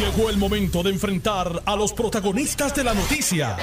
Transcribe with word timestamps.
Llegó 0.00 0.30
el 0.30 0.38
momento 0.38 0.82
de 0.82 0.88
enfrentar 0.88 1.62
a 1.66 1.76
los 1.76 1.92
protagonistas 1.92 2.74
de 2.74 2.84
la 2.84 2.94
noticia. 2.94 3.58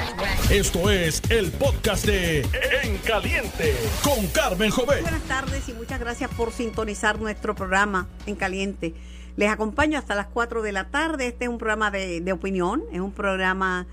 Esto 0.52 0.92
es 0.92 1.20
el 1.32 1.52
podcast 1.52 2.06
de 2.06 2.42
En 2.84 3.00
Caliente 3.00 3.74
con 4.04 4.28
Carmen 4.28 4.70
Jovet. 4.70 5.02
Buenas 5.02 5.24
tardes 5.24 5.68
y 5.68 5.74
muchas 5.74 6.00
gracias 6.00 6.30
por 6.36 6.52
sintonizar 6.52 7.20
nuestro 7.20 7.56
programa 7.56 8.08
En 8.28 8.36
Caliente. 8.36 8.94
Les 9.36 9.50
acompaño 9.50 9.98
hasta 9.98 10.14
las 10.14 10.28
4 10.28 10.62
de 10.62 10.72
la 10.74 10.92
tarde. 10.92 11.26
Este 11.26 11.46
es 11.46 11.50
un 11.50 11.58
programa 11.58 11.90
de, 11.90 12.22
de 12.22 12.32
opinión, 12.32 12.84
es 12.92 13.00
un 13.00 13.14
programa 13.14 13.88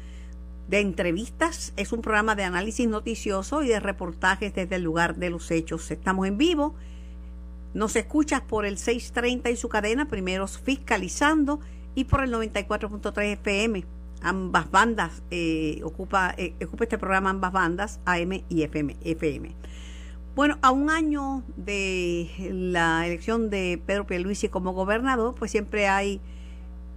de 0.68 0.80
entrevistas, 0.80 1.72
es 1.78 1.92
un 1.92 2.02
programa 2.02 2.34
de 2.34 2.44
análisis 2.44 2.86
noticioso 2.86 3.62
y 3.62 3.68
de 3.68 3.80
reportajes 3.80 4.54
desde 4.54 4.76
el 4.76 4.82
lugar 4.82 5.16
de 5.16 5.30
los 5.30 5.50
hechos. 5.50 5.90
Estamos 5.90 6.28
en 6.28 6.36
vivo. 6.36 6.74
Nos 7.72 7.96
escuchas 7.96 8.42
por 8.42 8.66
el 8.66 8.76
630 8.76 9.48
y 9.48 9.56
su 9.56 9.70
cadena, 9.70 10.08
primeros 10.08 10.58
fiscalizando, 10.58 11.60
y 11.94 12.04
por 12.04 12.22
el 12.22 12.32
94.3 12.32 13.32
FM. 13.32 13.84
Ambas 14.22 14.70
bandas, 14.70 15.22
eh, 15.30 15.80
ocupa, 15.84 16.34
eh, 16.38 16.54
ocupa 16.64 16.84
este 16.84 16.98
programa 16.98 17.30
ambas 17.30 17.52
bandas, 17.52 18.00
AM 18.06 18.42
y 18.48 18.62
FM, 18.62 18.96
FM. 19.02 19.54
Bueno, 20.34 20.58
a 20.62 20.72
un 20.72 20.90
año 20.90 21.44
de 21.56 22.28
la 22.50 23.06
elección 23.06 23.50
de 23.50 23.80
Pedro 23.86 24.06
Pierluisi 24.06 24.48
como 24.48 24.72
gobernador, 24.72 25.34
pues 25.38 25.50
siempre 25.50 25.86
hay 25.86 26.20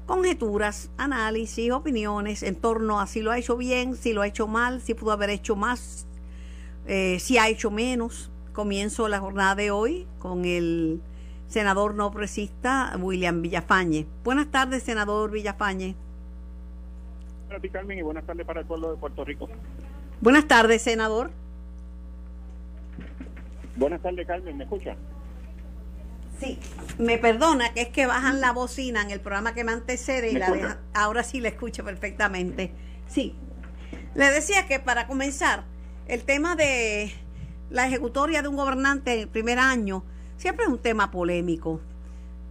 conjeturas, 0.08 0.90
análisis, 0.98 1.72
opiniones 1.72 2.42
en 2.42 2.56
torno 2.56 3.00
a 3.00 3.06
si 3.06 3.22
lo 3.22 3.30
ha 3.30 3.38
hecho 3.38 3.58
bien, 3.58 3.96
si 3.96 4.14
lo 4.14 4.22
ha 4.22 4.28
hecho 4.28 4.48
mal, 4.48 4.82
si 4.82 4.96
pudo 4.96 5.12
haber 5.12 5.30
hecho 5.30 5.56
más, 5.56 6.08
eh, 6.88 7.20
si 7.20 7.38
ha 7.38 7.48
hecho 7.50 7.70
menos. 7.70 8.32
Comienzo 8.54 9.08
la 9.08 9.20
jornada 9.20 9.54
de 9.54 9.70
hoy 9.70 10.08
con 10.18 10.46
el 10.46 11.00
senador 11.48 11.94
no 11.96 12.12
presista 12.12 12.96
William 13.00 13.42
Villafañe. 13.42 14.06
Buenas 14.24 14.48
tardes, 14.52 14.84
senador 14.84 15.32
Villafañe. 15.32 15.96
Buenas 17.48 17.62
tardes, 17.62 17.72
Carmen, 17.72 17.98
y 17.98 18.02
buenas 18.02 18.26
tardes 18.26 18.46
para 18.46 18.60
el 18.62 18.66
pueblo 18.66 18.92
de 18.92 18.98
Puerto 18.98 19.24
Rico. 19.24 19.48
Buenas 20.22 20.48
tardes, 20.48 20.82
senador. 20.82 21.32
Buenas 23.76 24.02
tardes, 24.02 24.26
Carmen, 24.28 24.58
¿me 24.58 24.64
escucha? 24.64 24.96
Sí, 26.40 26.60
me 27.00 27.18
perdona 27.18 27.74
que 27.74 27.82
es 27.82 27.90
que 27.90 28.06
bajan 28.06 28.42
la 28.42 28.52
bocina 28.52 29.02
en 29.02 29.12
el 29.12 29.20
programa 29.22 29.54
que 29.54 29.64
me 29.64 29.72
antecede 29.72 30.30
y 30.30 30.34
¿Me 30.34 30.40
la 30.40 30.50
dejan- 30.50 30.78
ahora 30.94 31.24
sí 31.24 31.40
la 31.40 31.48
escucho 31.50 31.84
perfectamente. 31.84 32.72
Sí. 33.08 33.36
Le 34.14 34.30
decía 34.32 34.68
que 34.68 34.80
para 34.80 35.08
comenzar, 35.08 35.64
el 36.08 36.24
tema 36.24 36.56
de 36.56 37.12
la 37.70 37.88
ejecutoria 37.88 38.42
de 38.42 38.48
un 38.48 38.56
gobernante 38.56 39.14
en 39.14 39.20
el 39.22 39.28
primer 39.28 39.58
año 39.60 40.04
siempre 40.38 40.66
es 40.66 40.72
un 40.72 40.80
tema 40.80 41.12
polémico. 41.12 41.80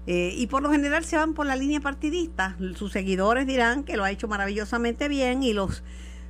Eh, 0.07 0.33
y 0.37 0.47
por 0.47 0.63
lo 0.63 0.71
general 0.71 1.05
se 1.05 1.17
van 1.17 1.35
por 1.35 1.47
la 1.47 1.57
línea 1.57 1.81
partidista. 1.81 2.57
Sus 2.77 2.93
seguidores 2.93 3.47
dirán 3.47 3.83
que 3.83 3.97
lo 3.97 4.05
ha 4.05 4.11
hecho 4.11 4.29
maravillosamente 4.29 5.09
bien 5.09 5.43
y 5.43 5.53
los, 5.53 5.83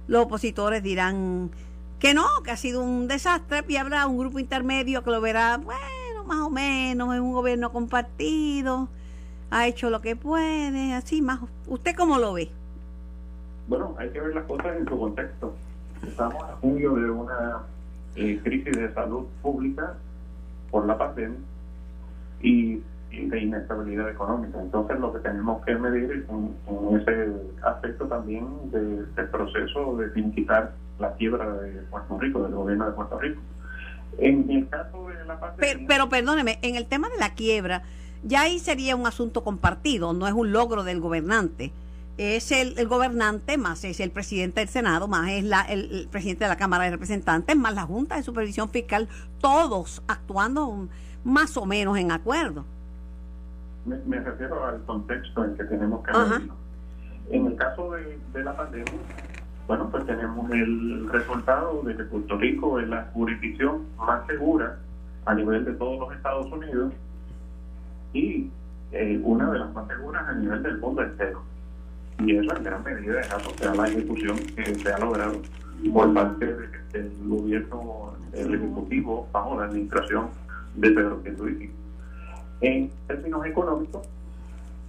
los 0.09 0.25
opositores 0.25 0.83
dirán 0.83 1.51
que 1.99 2.15
no, 2.15 2.25
que 2.43 2.51
ha 2.51 2.57
sido 2.57 2.83
un 2.83 3.07
desastre 3.09 3.65
y 3.69 3.77
habrá 3.77 4.07
un 4.07 4.19
grupo 4.19 4.39
intermedio 4.39 5.03
que 5.03 5.11
lo 5.11 5.21
verá, 5.21 5.59
bueno, 5.59 6.25
más 6.27 6.39
o 6.39 6.51
menos, 6.51 7.15
es 7.15 7.21
un 7.21 7.33
gobierno 7.33 7.73
compartido, 7.73 8.89
ha 9.51 9.67
hecho 9.67 9.91
lo 9.91 10.01
que 10.01 10.17
puede, 10.17 10.95
así 10.95 11.21
más. 11.21 11.41
¿Usted 11.67 11.95
cómo 11.95 12.19
lo 12.19 12.35
ve? 12.35 12.51
Bueno, 13.69 13.95
hay 13.99 14.11
que 14.11 14.21
ver 14.21 14.35
las 14.35 14.45
cosas 14.45 14.77
en 14.77 14.89
su 14.89 14.99
contexto. 14.99 15.55
Estamos 16.07 16.43
a 16.43 16.57
junio 16.61 16.95
de 16.95 17.11
una 17.11 17.63
eh, 18.15 18.41
crisis 18.43 18.77
de 18.77 18.93
salud 18.95 19.27
pública 19.43 19.97
por 20.71 20.87
la 20.87 20.97
pandemia 20.99 21.39
y, 22.43 22.83
y 23.11 23.27
de 23.29 23.41
inestabilidad 23.41 24.11
económica. 24.11 24.61
Entonces, 24.61 24.99
lo 24.99 25.13
que 25.13 25.21
tenemos 25.21 25.65
que 25.65 25.75
medir 25.77 26.27
en, 26.29 26.55
en 26.67 27.01
ese 27.01 27.33
aspecto 27.63 28.07
también 28.07 28.47
de- 28.71 29.05
del 29.07 29.29
proceso 29.31 29.97
de 29.97 30.11
finiquitar 30.11 30.73
la 30.99 31.13
quiebra 31.15 31.51
de 31.55 31.71
Puerto 31.91 32.19
Rico, 32.19 32.43
del 32.43 32.53
gobierno 32.53 32.87
de 32.87 32.93
Puerto 32.93 33.19
Rico. 33.19 33.41
En 34.19 34.51
el 34.51 34.69
caso 34.69 35.09
de 35.09 35.25
la 35.27 35.39
pandemia... 35.39 35.57
Pero, 35.59 35.81
pero 35.89 36.09
perdóneme, 36.09 36.59
en 36.63 36.77
el 36.77 36.87
tema 36.87 37.09
de 37.09 37.19
la 37.19 37.35
quiebra, 37.35 37.83
ya 38.23 38.43
ahí 38.43 38.59
sería 38.59 38.97
un 38.97 39.07
asunto 39.07 39.45
compartido, 39.45 40.13
no 40.15 40.27
es 40.27 40.33
un 40.33 40.53
logro 40.53 40.85
del 40.85 41.01
gobernante. 41.01 41.71
Es 42.19 42.51
el, 42.51 42.79
el 42.79 42.89
gobernante, 42.89 43.59
más 43.59 43.85
es 43.85 44.01
el 44.01 44.11
presidente 44.11 44.61
del 44.61 44.69
Senado, 44.69 45.07
más 45.07 45.29
es 45.31 45.45
la, 45.45 45.63
el, 45.63 45.93
el 45.93 46.09
presidente 46.09 46.45
de 46.45 46.49
la 46.49 46.57
Cámara 46.57 46.85
de 46.85 46.91
Representantes, 46.91 47.55
más 47.57 47.75
la 47.75 47.83
Junta 47.83 48.17
de 48.17 48.23
Supervisión 48.23 48.71
Fiscal, 48.71 49.09
todos 49.41 50.03
actuando 50.09 50.89
más 51.25 51.57
o 51.57 51.67
menos 51.67 51.99
en 51.99 52.13
acuerdo. 52.13 52.65
Me, 53.85 53.97
me 54.07 54.19
refiero 54.21 54.65
al 54.65 54.83
contexto 54.85 55.45
en 55.45 55.57
que 55.57 55.65
tenemos 55.65 56.03
que. 56.05 56.13
En 57.29 57.47
el 57.47 57.57
caso 57.57 57.93
de, 57.93 58.19
de 58.33 58.45
la 58.45 58.57
pandemia, 58.57 58.93
bueno, 59.67 59.89
pues 59.91 60.07
tenemos 60.07 60.49
el 60.53 61.09
resultado 61.11 61.83
de 61.83 61.97
que 61.97 62.05
Puerto 62.05 62.39
Rico 62.39 62.79
es 62.79 62.89
la 62.89 63.11
jurisdicción 63.13 63.85
más 63.99 64.25
segura 64.27 64.79
a 65.25 65.35
nivel 65.35 65.65
de 65.65 65.73
todos 65.73 65.99
los 65.99 66.17
Estados 66.17 66.47
Unidos 66.53 66.93
y 68.13 68.49
eh, 68.93 69.21
una 69.25 69.51
de 69.51 69.59
las 69.59 69.73
más 69.75 69.89
seguras 69.89 70.29
a 70.29 70.33
nivel 70.35 70.63
del 70.63 70.79
mundo 70.79 71.03
entero. 71.03 71.43
Y 72.19 72.37
eso 72.37 72.57
en 72.57 72.63
gran 72.65 72.83
medida 72.83 73.21
es 73.21 73.31
asociado 73.33 73.73
a 73.75 73.87
la 73.87 73.89
ejecución 73.89 74.37
que 74.57 74.75
se 74.75 74.93
ha 74.93 74.99
logrado 74.99 75.41
por 75.93 76.13
parte 76.15 76.47
de- 76.47 76.69
del 76.93 77.13
gobierno 77.27 78.15
del 78.33 78.55
Ejecutivo 78.55 79.29
bajo 79.33 79.59
la 79.61 79.67
administración 79.67 80.29
de 80.77 80.91
Pedro 80.91 81.19
Pierluisi. 81.23 81.71
En 82.63 82.91
términos 83.07 83.45
económicos, 83.45 84.09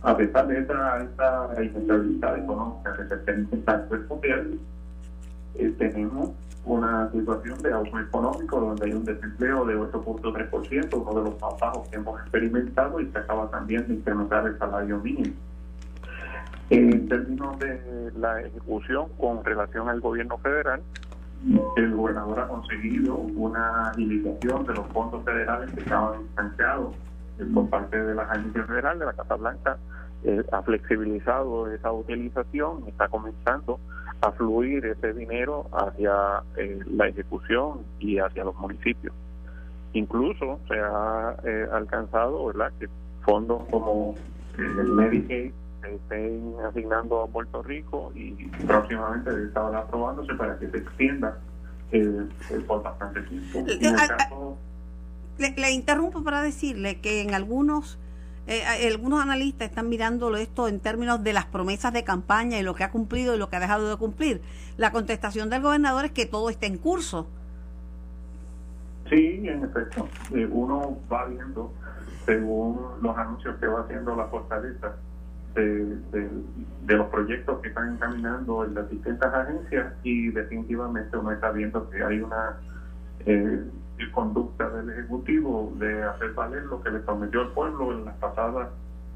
a 0.04 0.16
pesar 0.16 0.48
de 0.48 0.60
esta, 0.60 1.04
esta 1.04 1.50
inestabilidad 1.64 2.38
económica 2.38 2.96
que 2.96 3.08
se 3.10 3.16
está 3.16 3.34
intentando 3.34 3.96
exponer, 3.96 4.48
eh, 5.56 5.76
tenemos 5.78 6.32
una 6.66 7.10
situación 7.12 7.62
de 7.62 7.74
auge 7.74 8.02
económico 8.02 8.60
donde 8.60 8.86
hay 8.86 8.94
un 8.94 9.04
desempleo 9.06 9.66
de 9.66 9.76
8.3%, 9.76 10.98
uno 10.98 11.14
de 11.24 11.30
los 11.30 11.42
más 11.42 11.60
bajos 11.60 11.88
que 11.90 11.96
hemos 11.98 12.20
experimentado 12.22 13.00
y 13.02 13.08
se 13.12 13.18
acaba 13.18 13.50
también 13.50 13.86
de 13.88 13.96
incrementar 13.96 14.46
el 14.48 14.58
salario 14.58 14.98
mínimo. 15.00 15.34
En 16.70 17.08
términos 17.08 17.58
de 17.60 18.12
la 18.18 18.42
ejecución 18.42 19.08
con 19.18 19.44
relación 19.44 19.88
al 19.90 20.02
gobierno 20.02 20.38
federal, 20.40 20.82
el 21.78 21.96
gobernador 21.96 22.40
ha 22.40 22.48
conseguido 22.48 23.16
una 23.16 23.90
agilización 23.90 24.66
de 24.66 24.74
los 24.74 24.88
fondos 24.88 25.24
federales 25.24 25.72
que 25.72 25.82
estaban 25.82 26.22
estancados 26.22 26.96
eh, 27.40 27.46
por 27.54 27.70
parte 27.70 27.98
de 28.02 28.16
la 28.16 28.24
agencia 28.24 28.64
federal 28.66 29.00
de 29.00 29.06
la 29.06 29.14
Casa 29.14 29.36
Blanca 29.36 29.78
eh, 30.24 30.44
ha 30.52 30.62
flexibilizado 30.64 31.72
esa 31.72 31.92
utilización 31.92 32.84
y 32.86 32.90
está 32.90 33.08
comenzando 33.08 33.80
a 34.22 34.32
fluir 34.32 34.84
ese 34.86 35.14
dinero 35.14 35.68
hacia 35.72 36.42
eh, 36.58 36.80
la 36.92 37.08
ejecución 37.08 37.82
y 38.00 38.18
hacia 38.18 38.44
los 38.44 38.56
municipios. 38.56 39.14
Incluso 39.94 40.60
se 40.68 40.80
ha 40.80 41.36
eh, 41.44 41.68
alcanzado 41.72 42.48
¿verdad? 42.48 42.72
que 42.80 42.90
fondos 43.24 43.64
como 43.70 44.16
el 44.58 44.92
Medicaid 44.92 45.52
se 45.88 45.96
estén 45.96 46.56
asignando 46.68 47.22
a 47.24 47.28
Puerto 47.28 47.64
Rico 47.64 48.12
y 48.16 48.32
próximamente 48.66 49.30
estaban 49.46 49.76
aprobándose 49.76 50.34
para 50.36 50.58
que 50.60 50.70
se 50.70 50.78
extienda 50.78 51.38
eh, 51.92 52.28
eh, 52.52 52.60
por 52.68 52.84
bastante 52.84 53.22
tiempo. 53.24 53.64
El 53.68 53.96
Ah, 53.96 54.08
ah, 54.10 54.18
caso- 54.18 54.58
Le, 55.38 55.52
le 55.56 55.72
interrumpo 55.72 56.24
para 56.24 56.42
decirle 56.42 57.00
que 57.00 57.22
en 57.22 57.34
algunos 57.34 57.98
eh, 58.48 58.64
algunos 58.92 59.22
analistas 59.22 59.70
están 59.70 59.90
mirándolo 59.90 60.38
esto 60.38 60.68
en 60.70 60.80
términos 60.80 61.22
de 61.24 61.34
las 61.34 61.46
promesas 61.46 61.92
de 61.94 62.04
campaña 62.06 62.58
y 62.58 62.64
lo 62.64 62.76
que 62.76 62.84
ha 62.86 62.92
cumplido 62.92 63.36
y 63.36 63.38
lo 63.38 63.50
que 63.50 63.58
ha 63.58 63.60
dejado 63.60 63.90
de 63.90 63.98
cumplir. 63.98 64.42
La 64.78 64.92
contestación 64.92 65.50
del 65.50 65.62
gobernador 65.62 66.06
es 66.06 66.12
que 66.12 66.26
todo 66.26 66.50
está 66.50 66.66
en 66.66 66.78
curso. 66.78 67.28
Sí, 69.10 69.42
en 69.48 69.64
efecto. 69.64 70.08
Eh, 70.34 70.48
uno 70.50 70.98
va 71.12 71.26
viendo, 71.26 71.74
según 72.26 72.80
los 73.02 73.18
anuncios 73.18 73.56
que 73.58 73.68
va 73.68 73.82
haciendo 73.82 74.16
la 74.16 74.26
fortaleza, 74.26 74.96
de, 75.62 75.86
de- 76.12 76.30
de 76.86 76.96
los 76.96 77.08
proyectos 77.08 77.60
que 77.62 77.68
están 77.70 77.94
encaminando 77.94 78.64
en 78.64 78.74
las 78.76 78.90
distintas 78.90 79.34
agencias 79.34 79.94
y 80.04 80.30
definitivamente 80.30 81.18
uno 81.18 81.32
está 81.32 81.52
viendo 81.52 81.90
que 81.90 82.02
hay 82.04 82.22
una 82.22 82.58
eh, 83.26 83.64
conducta 84.14 84.70
del 84.70 84.90
Ejecutivo 84.92 85.74
de 85.80 86.04
hacer 86.04 86.32
valer 86.34 86.64
lo 86.66 86.82
que 86.82 86.92
le 86.92 87.00
prometió 87.00 87.42
el 87.42 87.50
pueblo 87.50 87.92
en 87.92 88.06
las 88.06 88.16
pasadas 88.18 88.70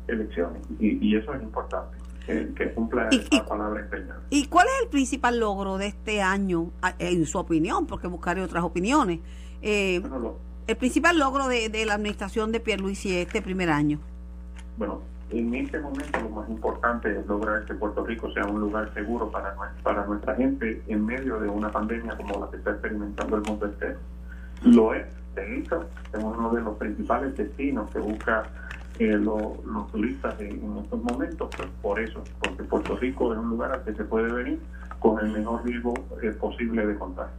elecciones. 0.08 0.62
Y, 0.80 0.98
y 1.08 1.16
eso 1.16 1.34
es 1.34 1.42
importante, 1.44 1.96
que, 2.26 2.54
que 2.56 2.74
cumpla 2.74 3.08
Y- 3.12 3.36
la 3.38 3.46
palabra 3.46 3.80
empeñada. 3.82 4.20
¿Y 4.30 4.48
cuál 4.48 4.68
es 4.68 4.84
el 4.84 4.90
principal 4.90 5.40
logro 5.40 5.78
de 5.78 5.88
este 5.88 6.22
año, 6.22 6.72
en 7.00 7.26
su 7.26 7.38
opinión? 7.38 7.86
Porque 7.88 8.08
buscaré 8.08 8.42
otras 8.44 8.64
opiniones. 8.64 9.20
Eh, 9.62 10.00
Bueno, 10.02 10.20
lo- 10.20 10.40
el 10.68 10.76
principal 10.78 11.18
logro 11.20 11.48
de, 11.48 11.70
de 11.70 11.86
la 11.86 11.94
administración 11.94 12.52
de 12.52 12.60
Pierluisi 12.60 13.16
este 13.18 13.42
primer 13.42 13.70
año. 13.70 14.00
Bueno, 14.78 15.02
en 15.32 15.54
este 15.56 15.80
momento 15.80 16.20
lo 16.22 16.30
más 16.30 16.50
importante 16.50 17.18
es 17.18 17.26
lograr 17.26 17.66
que 17.66 17.74
Puerto 17.74 18.06
Rico 18.06 18.32
sea 18.32 18.46
un 18.46 18.60
lugar 18.60 18.94
seguro 18.94 19.30
para, 19.32 19.56
nue- 19.56 19.82
para 19.84 20.06
nuestra 20.06 20.36
gente 20.36 20.82
en 20.88 21.06
medio 21.06 21.40
de 21.40 21.48
una 21.50 21.70
pandemia 21.72 22.16
como 22.18 22.44
la 22.46 22.52
que 22.52 22.58
está 22.58 22.72
experimentando 22.72 23.38
el 23.38 23.44
mundo 23.44 23.66
entero. 23.66 23.98
Lo 24.64 24.94
es, 24.94 25.06
de 25.36 25.58
hecho, 25.58 25.86
es 26.14 26.24
uno 26.24 26.52
de 26.54 26.62
los 26.62 26.78
principales 26.78 27.36
destinos 27.36 27.90
que 27.92 28.00
busca 28.00 28.44
eh, 29.00 29.18
los 29.18 29.92
turistas 29.92 30.40
en, 30.40 30.78
estos 30.84 31.02
momentos, 31.04 31.50
pues 31.56 31.70
por 31.82 32.00
eso, 32.00 32.24
porque 32.40 32.64
Puerto 32.64 32.98
Rico 32.98 33.34
es 33.34 33.40
un 33.40 33.50
lugar 33.50 33.72
al 33.72 33.84
que 33.84 33.94
se 33.94 34.04
puede 34.04 34.32
venir 34.32 34.60
con 35.00 35.20
el 35.20 35.32
menor 35.32 35.66
riesgo 35.66 35.94
eh, 36.22 36.32
posible 36.32 36.86
de 36.86 36.96
contagio. 36.96 37.34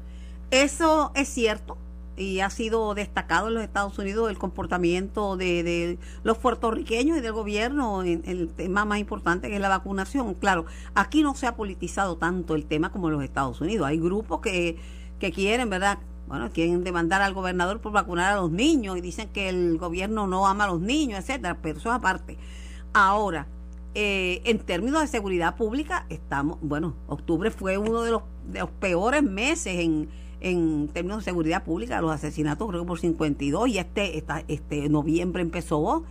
Eso 0.51 1.13
es 1.15 1.29
cierto 1.29 1.77
y 2.17 2.41
ha 2.41 2.51
sido 2.51 2.95
destacado 2.95 3.49
en 3.49 3.55
los 3.55 3.63
Estados 3.63 3.99
Unidos 3.99 4.31
el 4.31 4.39
comportamiento 4.39 5.37
de, 5.37 5.99
los 6.25 6.39
puertorriqueños 6.39 7.19
y 7.19 7.21
del 7.21 7.33
gobierno 7.33 8.03
en 8.03 8.23
el 8.27 8.49
tema 8.49 8.85
más 8.85 8.99
importante 8.99 9.49
que 9.49 9.55
es 9.55 9.61
la 9.61 9.69
vacunación. 9.69 10.35
Claro, 10.35 10.67
aquí 10.95 11.23
no 11.23 11.35
se 11.35 11.47
ha 11.47 11.57
politizado 11.57 12.17
tanto 12.17 12.55
el 12.55 12.67
tema 12.67 12.93
como 12.93 13.09
en 13.09 13.15
los 13.15 13.25
Estados 13.25 13.61
Unidos. 13.61 13.87
Hay 13.87 13.99
grupos 13.99 14.41
que, 14.41 14.79
que 15.19 15.33
quieren, 15.33 15.71
¿verdad? 15.71 15.99
Bueno, 16.29 16.51
quieren 16.51 16.85
demandar 16.85 17.23
al 17.23 17.35
gobernador 17.35 17.81
por 17.81 17.93
vacunar 17.93 18.33
a 18.33 18.37
los 18.37 18.51
niños 18.51 18.97
y 18.97 19.01
dicen 19.01 19.29
que 19.29 19.49
el 19.49 19.79
gobierno 19.79 20.27
no 20.27 20.47
ama 20.47 20.65
a 20.65 20.69
los 20.69 20.81
niños, 20.81 21.21
etcétera, 21.21 21.59
pero 21.63 21.79
eso 21.79 21.89
es 21.89 21.95
aparte. 21.95 22.39
Ahora, 22.93 23.47
eh, 23.95 24.41
en 24.45 24.59
términos 24.59 25.03
de 25.03 25.09
seguridad 25.09 25.57
pública, 25.57 26.07
estamos, 26.09 26.59
bueno, 26.63 26.95
octubre 27.07 27.51
fue 27.51 27.77
uno 27.77 28.03
de 28.03 28.13
los, 28.13 28.23
de 28.47 28.61
los 28.61 28.71
peores 28.71 29.23
meses 29.23 29.79
en 29.81 30.09
en 30.43 30.89
términos 30.89 31.19
de 31.19 31.25
seguridad 31.25 31.63
pública, 31.63 32.01
los 32.01 32.11
asesinatos 32.11 32.69
creo 32.69 32.83
que 32.83 32.87
por 32.89 32.99
52 32.99 33.69
y 33.69 33.79
este, 33.79 34.19
esta, 34.19 34.43
este 34.49 34.89
noviembre 34.89 35.43
empezó 35.43 36.05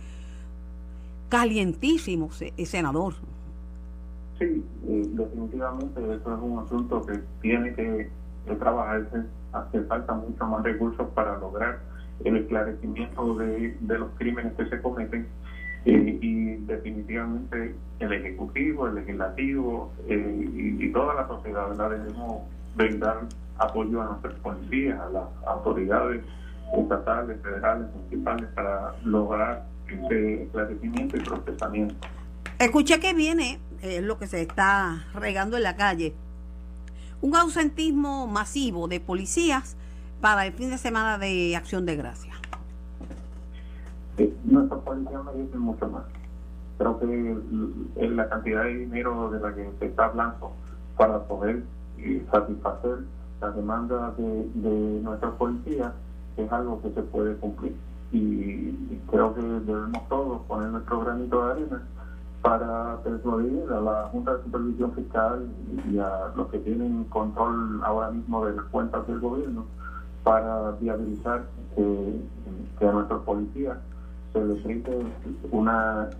calientísimo, 1.28 2.30
eh, 2.40 2.66
senador. 2.66 3.14
Sí, 4.38 4.64
eh, 4.88 5.06
definitivamente 5.12 6.00
eso 6.00 6.34
es 6.34 6.42
un 6.42 6.58
asunto 6.58 7.06
que 7.06 7.20
tiene 7.40 7.74
que, 7.74 8.10
trabajarse, 8.58 9.22
hace 9.52 9.82
falta 9.82 10.14
mucho 10.14 10.44
más 10.46 10.62
recursos 10.64 11.08
para 11.14 11.38
lograr 11.38 11.78
el 12.24 12.36
esclarecimiento 12.36 13.36
de, 13.36 13.76
los 13.86 14.10
crímenes 14.18 14.52
que 14.54 14.66
se 14.66 14.80
cometen 14.82 15.26
eh, 15.84 16.18
y 16.20 16.56
definitivamente 16.66 17.74
el 18.00 18.12
Ejecutivo, 18.12 18.88
el 18.88 18.96
Legislativo 18.96 19.92
y, 20.08 20.90
toda 20.92 21.14
la 21.14 21.28
sociedad 21.28 21.74
la 21.76 21.88
debemos 21.88 22.42
brindar 22.76 23.20
apoyo 23.58 24.00
a 24.02 24.06
nuestras 24.06 24.34
policías, 24.34 25.00
a 25.00 25.08
las 25.10 25.24
autoridades 25.46 26.24
estatales, 26.72 27.40
federales, 27.42 27.88
municipales 27.94 28.48
para 28.54 28.94
lograr 29.04 29.66
ese 29.86 30.44
esclarecimiento 30.44 31.16
y 31.16 31.20
procesamiento. 31.20 31.94
Escuché 32.58 33.00
que 33.00 33.14
viene, 33.14 33.60
es 33.82 34.02
lo 34.02 34.18
que 34.18 34.26
se 34.26 34.40
está 34.40 35.04
regando 35.14 35.56
en 35.56 35.64
la 35.64 35.76
calle, 35.76 36.14
un 37.20 37.36
ausentismo 37.36 38.26
masivo 38.26 38.88
de 38.88 39.00
policías 39.00 39.76
para 40.20 40.46
el 40.46 40.52
fin 40.52 40.70
de 40.70 40.78
semana 40.78 41.18
de 41.18 41.56
Acción 41.56 41.84
de 41.84 41.96
Gracia. 41.96 42.34
Sí, 44.16 44.34
nuestros 44.44 44.82
policías 44.82 45.24
merecen 45.24 45.60
mucho 45.60 45.88
más. 45.88 46.04
Creo 46.78 46.98
que 46.98 48.08
la 48.08 48.28
cantidad 48.28 48.64
de 48.64 48.76
dinero 48.76 49.30
de 49.30 49.40
la 49.40 49.54
que 49.54 49.70
se 49.78 49.86
está 49.86 50.06
hablando 50.06 50.52
para 50.96 51.22
poder 51.24 51.62
eh, 51.98 52.24
satisfacer 52.30 52.98
la 53.42 53.50
demanda 53.50 54.14
de, 54.16 54.48
de 54.54 55.00
nuestras 55.02 55.32
policías 55.32 55.92
es 56.36 56.52
algo 56.52 56.80
que 56.80 56.90
se 56.92 57.02
puede 57.02 57.34
cumplir. 57.36 57.74
Y, 58.12 59.00
creo 59.10 59.34
que 59.34 59.42
debemos 59.42 60.08
todos 60.08 60.42
poner 60.42 60.68
nuestro 60.68 61.00
granito 61.00 61.44
de 61.44 61.52
arena 61.52 61.82
para 62.40 62.98
persuadir 63.02 63.64
a 63.70 63.80
la 63.80 64.08
Junta 64.12 64.36
de 64.36 64.44
Supervisión 64.44 64.92
Fiscal 64.92 65.48
y 65.90 65.98
a 65.98 66.32
los 66.36 66.48
que 66.48 66.58
tienen 66.60 67.04
control 67.04 67.80
ahora 67.84 68.10
mismo 68.10 68.46
de 68.46 68.56
las 68.56 68.64
cuentas 68.66 69.06
del 69.06 69.20
gobierno 69.20 69.64
para 70.24 70.72
viabilizar 70.80 71.44
que, 71.76 72.20
a 72.86 72.92
nuestros 72.92 73.22
policías 73.22 73.78
se 74.32 74.44
les 74.44 74.62
brinde 74.64 75.04
una, 75.50 76.10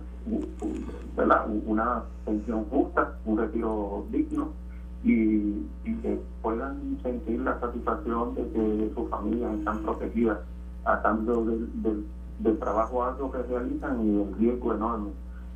una 1.65 2.03
pensión 2.25 2.65
justa, 2.65 3.15
un 3.25 3.37
retiro 3.37 4.05
digno 4.11 4.62
y, 5.03 5.65
que 6.01 6.19
puedan 6.41 6.97
sentir 7.03 7.41
la 7.41 7.59
satisfacción 7.59 8.35
de 8.35 8.43
que 8.49 8.91
sus 8.95 9.09
familias 9.09 9.53
están 9.59 9.79
protegidas 9.83 10.39
a 10.85 11.01
cambio 11.01 11.43
del, 11.45 12.05
del, 12.39 12.59
trabajo 12.59 13.03
alto 13.03 13.31
que 13.31 13.41
realizan 13.43 14.05
y 14.05 14.21
el 14.21 14.35
riesgo 14.37 14.73
enorme 14.73 15.11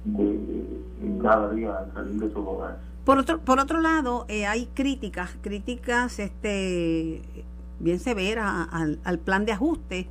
de, 0.05 1.19
cada 1.21 1.49
día 1.51 1.85
salir 1.93 2.19
de 2.19 2.27
sus 2.27 2.45
hogares. 2.45 2.77
Por 3.05 3.19
otro, 3.19 3.39
por 3.39 3.59
otro 3.59 3.79
lado, 3.79 4.25
eh, 4.27 4.45
hay 4.45 4.67
críticas, 4.73 5.37
críticas 5.41 6.19
este, 6.19 7.21
bien 7.79 7.99
severas 7.99 8.67
al, 8.71 8.99
al 9.03 9.19
plan 9.19 9.45
de 9.45 9.53
ajuste 9.53 10.07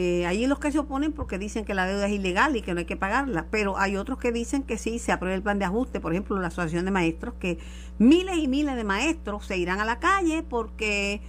eh, 0.00 0.26
hay 0.26 0.46
los 0.46 0.60
que 0.60 0.70
se 0.70 0.78
oponen 0.78 1.12
porque 1.12 1.38
dicen 1.38 1.64
que 1.64 1.74
la 1.74 1.84
deuda 1.84 2.06
es 2.06 2.12
ilegal 2.12 2.54
y 2.54 2.62
que 2.62 2.72
no 2.72 2.78
hay 2.78 2.84
que 2.84 2.96
pagarla, 2.96 3.46
pero 3.50 3.78
hay 3.78 3.96
otros 3.96 4.16
que 4.18 4.30
dicen 4.30 4.62
que 4.62 4.78
sí, 4.78 5.00
se 5.00 5.10
apruebe 5.10 5.34
el 5.34 5.42
plan 5.42 5.58
de 5.58 5.64
ajuste, 5.64 5.98
por 5.98 6.12
ejemplo, 6.12 6.38
la 6.38 6.46
Asociación 6.46 6.84
de 6.84 6.92
Maestros, 6.92 7.34
que 7.40 7.58
miles 7.98 8.36
y 8.36 8.46
miles 8.46 8.76
de 8.76 8.84
maestros 8.84 9.44
se 9.44 9.58
irán 9.58 9.80
a 9.80 9.84
la 9.84 9.98
calle 9.98 10.44
porque 10.48 11.20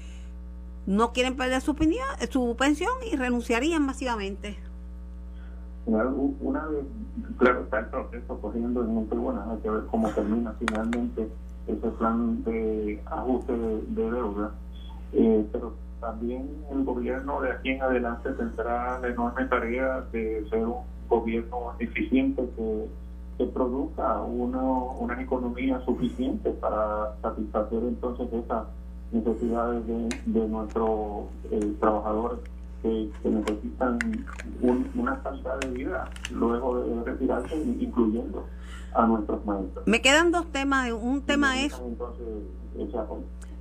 no 0.86 1.14
quieren 1.14 1.36
perder 1.36 1.62
su, 1.62 1.72
opinión, 1.72 2.06
su 2.30 2.56
pensión 2.60 2.94
y 3.12 3.16
renunciarían 3.16 3.84
masivamente. 3.84 4.60
Una 5.88 6.68
claro, 7.40 7.64
está 7.64 7.80
el 7.80 7.86
proceso 7.88 8.40
corriendo 8.40 8.84
en 8.84 8.90
un 8.92 9.10
tribunal, 9.10 9.50
hay 9.50 9.58
que 9.64 9.70
ver 9.72 9.86
cómo 9.90 10.10
termina 10.10 10.54
finalmente 10.60 11.28
ese 11.66 11.88
plan 11.98 12.44
de 12.44 13.02
ajuste 13.08 13.52
de, 13.52 14.12
deuda, 14.12 14.52
eh, 15.14 15.44
pero 15.52 15.74
también 16.00 16.50
el 16.72 16.84
gobierno 16.84 17.42
de 17.42 17.52
aquí 17.52 17.70
en 17.70 17.82
adelante 17.82 18.32
tendrá 18.32 19.00
la 19.00 19.08
enorme 19.08 19.46
tarea 19.46 20.02
de 20.12 20.46
ser 20.50 20.66
un 20.66 20.84
gobierno 21.08 21.74
eficiente 21.80 22.44
que, 22.56 22.88
que 23.38 23.46
produzca 23.46 24.22
uno, 24.22 24.96
una 25.00 25.22
economía 25.22 25.80
suficiente 25.86 26.52
para 26.52 27.16
satisfacer 27.22 27.80
entonces 27.84 28.28
esas 28.34 28.66
necesidades 29.12 29.84
de, 30.26 30.48
nuestros 30.48 31.26
eh, 31.52 31.74
trabajadores 31.80 32.40
que, 32.82 33.10
necesitan 33.24 34.00
una 34.96 35.22
calidad 35.22 35.60
de 35.60 35.70
vida 35.70 36.10
luego 36.32 36.82
de 36.82 37.04
retirarse, 37.04 37.56
incluyendo 37.80 38.46
a 38.94 39.06
nuestros 39.06 39.46
maestros. 39.46 39.86
Me 39.88 40.02
quedan 40.02 40.32
dos 40.32 40.46
temas. 40.52 40.92
Un 40.92 41.22
tema 41.22 41.60
es... 41.62 41.74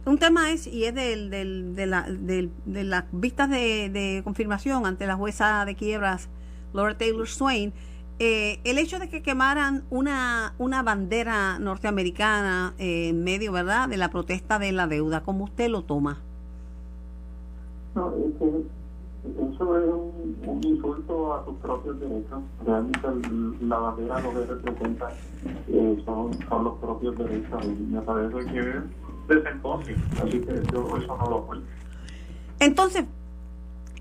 Un 0.08 0.16
tema 0.16 0.50
es, 0.52 0.66
y 0.66 0.84
es 0.84 0.94
del, 0.94 1.28
de, 1.28 1.86
la, 1.86 2.04
del, 2.08 2.50
de 2.64 2.82
las 2.82 3.04
vistas 3.12 3.50
de, 3.50 3.90
de, 3.90 4.22
confirmación 4.24 4.86
ante 4.86 5.06
la 5.06 5.16
jueza 5.16 5.66
de 5.66 5.74
quiebras, 5.74 6.30
Laura 6.72 6.96
Taylor 6.96 7.28
Swain, 7.28 7.74
eh, 8.18 8.58
el 8.64 8.78
hecho 8.78 8.98
de 8.98 9.10
que 9.10 9.20
quemaran 9.20 9.84
una, 9.90 10.54
una 10.56 10.82
bandera 10.82 11.58
norteamericana 11.58 12.72
eh, 12.78 13.10
en 13.10 13.22
medio, 13.22 13.52
¿verdad?, 13.52 13.86
de 13.86 13.98
la 13.98 14.08
protesta 14.08 14.58
de 14.58 14.72
la 14.72 14.86
deuda, 14.86 15.22
¿cómo 15.24 15.44
usted 15.44 15.68
lo 15.68 15.82
toma? 15.82 16.22
No, 17.94 18.10
eso 18.14 19.78
es 19.78 19.92
un, 20.46 20.64
insulto 20.64 21.34
a 21.34 21.44
sus 21.44 21.54
propios 21.56 22.00
derechos. 22.00 22.40
Realmente 22.64 23.08
la 23.60 23.78
bandera 23.78 24.20
lo 24.20 24.32
que 24.32 24.46
representa 24.46 25.10
eh, 25.68 26.02
son, 26.06 26.32
son 26.48 26.64
los 26.64 26.78
propios 26.78 27.14
derechos 27.18 27.62
y 27.62 27.92
me 27.92 28.00
parece 28.00 28.38
que 28.50 29.07
Entonces, 32.60 33.04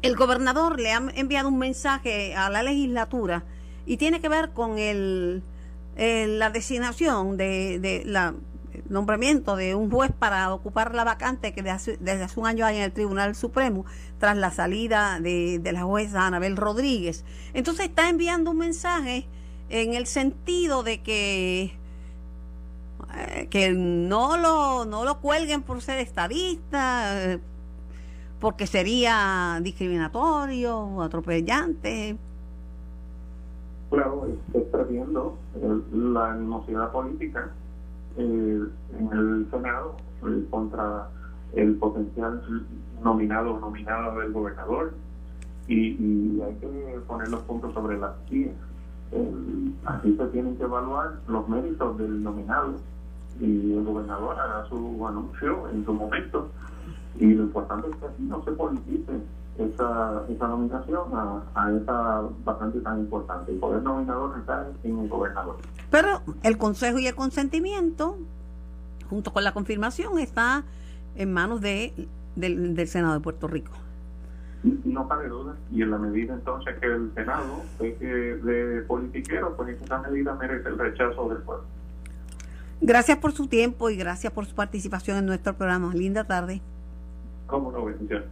el 0.01 0.15
gobernador 0.15 0.79
le 0.79 0.93
ha 0.93 1.03
enviado 1.15 1.49
un 1.49 1.57
mensaje 1.57 2.35
a 2.35 2.49
la 2.49 2.63
legislatura 2.63 3.43
y 3.85 3.97
tiene 3.97 4.21
que 4.21 4.29
ver 4.29 4.51
con 4.51 4.77
el, 4.77 5.43
la 5.95 6.49
designación 6.49 7.37
de, 7.37 8.03
la 8.05 8.35
nombramiento 8.89 9.55
de 9.55 9.73
un 9.73 9.89
juez 9.89 10.11
para 10.11 10.53
ocupar 10.53 10.93
la 10.93 11.03
vacante 11.03 11.51
que 11.51 11.63
desde 11.63 12.23
hace, 12.23 12.39
un 12.39 12.45
año 12.45 12.65
hay 12.65 12.77
en 12.77 12.83
el 12.83 12.91
Tribunal 12.91 13.35
Supremo 13.35 13.85
tras 14.19 14.37
la 14.37 14.51
salida 14.51 15.19
de, 15.19 15.57
de 15.59 15.71
la 15.71 15.81
jueza 15.81 16.27
Anabel 16.27 16.55
Rodríguez. 16.55 17.25
Entonces 17.53 17.87
está 17.87 18.07
enviando 18.09 18.51
un 18.51 18.57
mensaje 18.57 19.27
en 19.69 19.93
el 19.93 20.05
sentido 20.05 20.83
de 20.83 21.01
que 21.01 21.76
eh, 23.15 23.47
que 23.49 23.71
no 23.73 24.37
lo, 24.37 24.85
no 24.85 25.05
lo 25.05 25.19
cuelguen 25.19 25.63
por 25.63 25.81
ser 25.81 25.99
estadista, 25.99 27.33
eh, 27.33 27.39
porque 28.39 28.67
sería 28.67 29.59
discriminatorio, 29.61 31.01
atropellante. 31.01 32.17
Claro, 33.89 34.27
está 34.53 34.83
viendo 34.83 35.37
la 35.93 36.31
animosidad 36.31 36.91
política 36.91 37.51
eh, 38.17 38.61
en 38.99 39.09
el 39.11 39.47
Senado 39.49 39.95
contra 40.49 41.09
el 41.53 41.75
potencial 41.75 42.41
nominado 43.03 43.53
o 43.53 43.59
nominada 43.59 44.13
del 44.15 44.33
gobernador 44.33 44.93
y, 45.67 46.41
hay 46.41 46.55
que 46.55 46.99
poner 47.07 47.27
los 47.29 47.41
puntos 47.41 47.73
sobre 47.73 47.97
las 47.97 48.15
sillas. 49.09 49.27
así 49.85 50.15
se 50.15 50.25
tienen 50.27 50.57
que 50.57 50.63
evaluar 50.63 51.19
los 51.27 51.47
méritos 51.47 51.97
del 51.97 52.23
nominado 52.23 52.75
y 53.39 53.73
el 53.73 53.83
gobernador 53.83 54.39
hará 54.39 54.67
su 54.67 55.07
anuncio 55.07 55.69
en 55.69 55.85
su 55.85 55.93
momento. 55.93 56.49
Y 57.19 57.33
lo 57.33 57.43
importante 57.43 57.89
es 57.89 57.95
que 57.97 58.05
así 58.05 58.23
no 58.23 58.43
se 58.43 58.51
politice 58.51 59.11
esa, 59.57 60.23
esa 60.29 60.47
nominación 60.47 61.03
a, 61.13 61.41
a 61.55 61.71
esa 61.71 62.23
vacante 62.43 62.79
tan 62.81 62.99
importante. 62.99 63.51
El 63.51 63.59
poder 63.59 63.81
nominador 63.81 64.37
está 64.39 64.67
en 64.83 64.99
el 64.99 65.09
gobernador. 65.09 65.57
Pero 65.89 66.21
el 66.43 66.57
consejo 66.57 66.99
y 66.99 67.07
el 67.07 67.15
consentimiento, 67.15 68.17
junto 69.09 69.33
con 69.33 69.43
la 69.43 69.53
confirmación, 69.53 70.19
está 70.19 70.63
en 71.15 71.33
manos 71.33 71.61
de, 71.61 72.07
del, 72.35 72.75
del 72.75 72.87
Senado 72.87 73.13
de 73.13 73.19
Puerto 73.19 73.47
Rico. 73.47 73.71
No 74.63 75.07
cabe 75.07 75.29
duda, 75.29 75.55
y 75.71 75.81
en 75.83 75.91
la 75.91 75.97
medida 75.97 76.33
entonces 76.33 76.75
que 76.79 76.87
el 76.87 77.11
Senado 77.13 77.61
es 77.79 77.99
de 77.99 78.83
politiquero, 78.87 79.55
pues 79.55 79.79
esa 79.81 79.99
medida 79.99 80.33
merece 80.35 80.69
el 80.69 80.77
rechazo 80.77 81.29
del 81.29 81.37
pueblo. 81.39 81.63
Gracias 82.81 83.17
por 83.17 83.31
su 83.31 83.47
tiempo 83.47 83.89
y 83.89 83.97
gracias 83.97 84.31
por 84.33 84.45
su 84.45 84.55
participación 84.55 85.17
en 85.17 85.25
nuestro 85.25 85.55
programa. 85.55 85.93
Linda 85.93 86.23
tarde. 86.25 86.61
¿Cómo 87.47 87.71
no? 87.71 87.85
Bendiciones. 87.85 88.27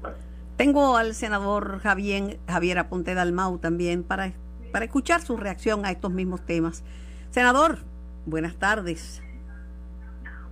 Tengo 0.58 0.98
al 0.98 1.14
senador 1.14 1.80
Javier, 1.80 2.40
Javier 2.48 2.80
Aponte 2.80 3.14
Dalmau 3.14 3.58
también 3.58 4.04
para, 4.04 4.34
para 4.72 4.86
escuchar 4.86 5.22
su 5.22 5.36
reacción 5.38 5.86
a 5.86 5.92
estos 5.92 6.12
mismos 6.12 6.42
temas. 6.46 6.84
Senador, 7.32 7.80
buenas 8.26 8.56
tardes. 8.56 9.22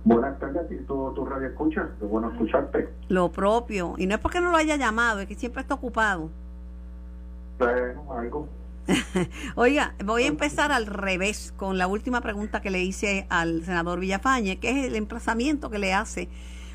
Buenas 0.04 0.38
tardes 0.38 0.64
a 0.64 0.68
ti, 0.68 0.76
tu, 0.86 1.12
tu 1.14 1.24
radio 1.24 1.48
escucha. 1.48 1.88
Qué 1.98 2.04
bueno 2.04 2.30
escucharte. 2.30 2.88
Lo 3.08 3.32
propio. 3.32 3.94
Y 3.96 4.06
no 4.06 4.14
es 4.14 4.20
porque 4.20 4.40
no 4.40 4.50
lo 4.50 4.56
haya 4.56 4.76
llamado, 4.76 5.20
es 5.20 5.26
que 5.26 5.34
siempre 5.34 5.62
está 5.62 5.74
ocupado. 5.74 6.30
Bueno, 7.58 8.12
algo. 8.12 8.48
Oiga, 9.54 9.94
voy 10.04 10.24
a 10.24 10.26
empezar 10.26 10.72
al 10.72 10.86
revés 10.86 11.54
con 11.56 11.78
la 11.78 11.86
última 11.86 12.20
pregunta 12.20 12.60
que 12.60 12.70
le 12.70 12.82
hice 12.82 13.26
al 13.30 13.64
senador 13.64 13.98
Villafañe, 13.98 14.58
que 14.58 14.70
es 14.70 14.86
el 14.86 14.96
emplazamiento 14.96 15.70
que 15.70 15.78
le 15.78 15.94
hace 15.94 16.28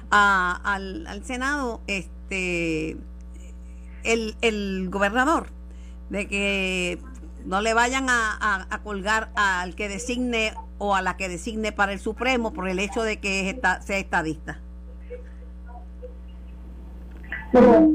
a, 0.09 0.59
al, 0.63 1.05
al 1.05 1.23
Senado 1.23 1.81
este 1.87 2.97
el, 4.03 4.35
el 4.41 4.89
gobernador 4.89 5.47
de 6.09 6.27
que 6.27 6.99
no 7.45 7.61
le 7.61 7.73
vayan 7.73 8.09
a, 8.09 8.67
a, 8.69 8.79
colgar 8.79 9.31
al 9.35 9.75
que 9.75 9.87
designe 9.87 10.53
o 10.79 10.95
a 10.95 11.01
la 11.01 11.17
que 11.17 11.29
designe 11.29 11.71
para 11.71 11.93
el 11.93 11.99
Supremo 11.99 12.51
por 12.53 12.67
el 12.67 12.79
hecho 12.79 13.03
de 13.03 13.19
que 13.19 13.41
es 13.41 13.53
esta, 13.53 13.81
sea 13.81 13.99
estadista. 13.99 14.59
Pero 17.51 17.91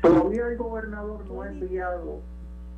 todavía 0.00 0.46
el 0.48 0.56
gobernador 0.56 1.24
no 1.26 1.42
ha 1.42 1.48
enviado 1.48 2.20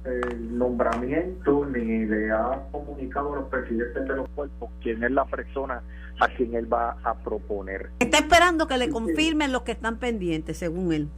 el 0.05 0.59
nombramiento 0.59 1.65
ni 1.67 2.07
le 2.07 2.33
ha 2.33 2.61
comunicado 2.73 3.35
a 3.35 3.37
los 3.37 3.49
presidentes 3.49 4.09
de 4.09 4.17
los 4.17 4.29
cuerpos 4.31 4.71
quién 4.83 5.03
es 5.05 5.13
la 5.13 5.25
persona 5.27 5.83
a 6.19 6.29
quien 6.29 6.55
él 6.55 6.73
va 6.73 6.97
a 7.05 7.15
proponer. 7.15 7.91
Está 8.01 8.19
esperando 8.19 8.67
que 8.67 8.79
le 8.79 8.91
confirmen 8.91 9.53
los 9.53 9.63
que 9.63 9.73
están 9.73 9.99
pendientes, 9.99 10.59
según 10.59 10.93
él. 10.93 11.09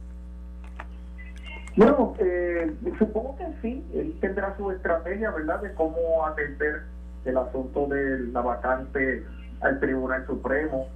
Bueno, 1.75 2.13
eh, 2.19 2.73
supongo 2.97 3.35
que 3.37 3.45
sí, 3.61 3.83
él 3.93 4.17
tendrá 4.21 4.55
su 4.55 4.71
estrategia, 4.71 5.31
¿verdad?, 5.31 5.61
de 5.61 5.73
cómo 5.73 6.25
atender 6.25 6.83
el 7.25 7.37
asunto 7.37 7.87
de 7.87 8.19
la 8.31 8.41
vacante 8.41 9.23
al 9.61 9.79
Tribunal 9.79 10.25
Supremo 10.25 10.87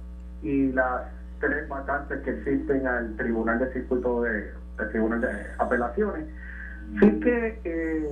y 0.42 0.72
las 0.72 1.02
tres 1.40 1.68
vacantes 1.68 2.20
que 2.22 2.30
existen 2.30 2.86
al 2.86 3.16
Tribunal 3.16 3.58
de 3.58 3.72
Circuito 3.72 4.22
de, 4.22 4.52
Tribunal 4.90 5.20
de 5.20 5.28
Apelaciones. 5.58 6.26
Sí 7.00 7.20
que 7.20 7.60
eh, 7.64 8.08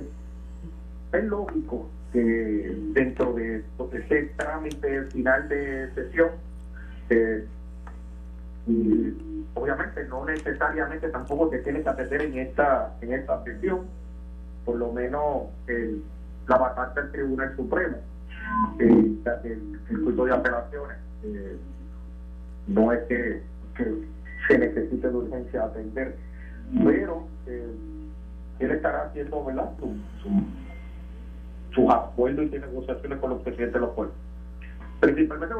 es 1.13 1.23
lógico 1.25 1.89
que 2.13 2.75
dentro 2.93 3.33
de, 3.33 3.63
ese 3.93 4.31
trámite 4.37 5.03
final 5.05 5.47
de 5.47 5.91
sesión 5.93 6.29
eh, 7.09 7.45
obviamente 9.53 10.05
no 10.05 10.25
necesariamente 10.25 11.09
tampoco 11.09 11.49
se 11.51 11.59
tiene 11.59 11.81
que 11.81 11.89
atender 11.89 12.21
en 12.21 12.37
esta 12.37 12.95
en 13.01 13.13
esta 13.13 13.43
sesión 13.43 13.81
por 14.65 14.75
lo 14.75 14.91
menos 14.91 15.47
el, 15.67 16.03
la 16.49 16.57
vacante 16.57 17.01
del 17.01 17.11
Tribunal 17.11 17.55
Supremo 17.55 17.97
el, 18.79 19.19
el 19.43 19.79
circuito 19.87 20.25
de 20.25 20.33
apelaciones 20.33 20.97
eh, 21.23 21.57
no 22.67 22.91
es 22.91 22.99
que, 23.07 23.41
se 24.47 24.57
necesite 24.57 25.07
de 25.07 25.15
urgencia 25.15 25.63
atender 25.63 26.17
pero 26.83 27.27
eh, 27.47 27.71
él 28.59 28.71
estará 28.71 29.03
haciendo 29.03 29.45
¿verdad? 29.45 29.69
Su, 29.79 29.95
su, 30.21 30.29
sus 31.73 31.93
acuerdos 31.93 32.47
y 32.51 32.59
negociaciones 32.59 33.19
con 33.19 33.29
los 33.29 33.41
presidentes 33.41 33.75
de 33.75 33.79
los 33.79 33.91
pueblos 33.91 34.15
principalmente 34.99 35.55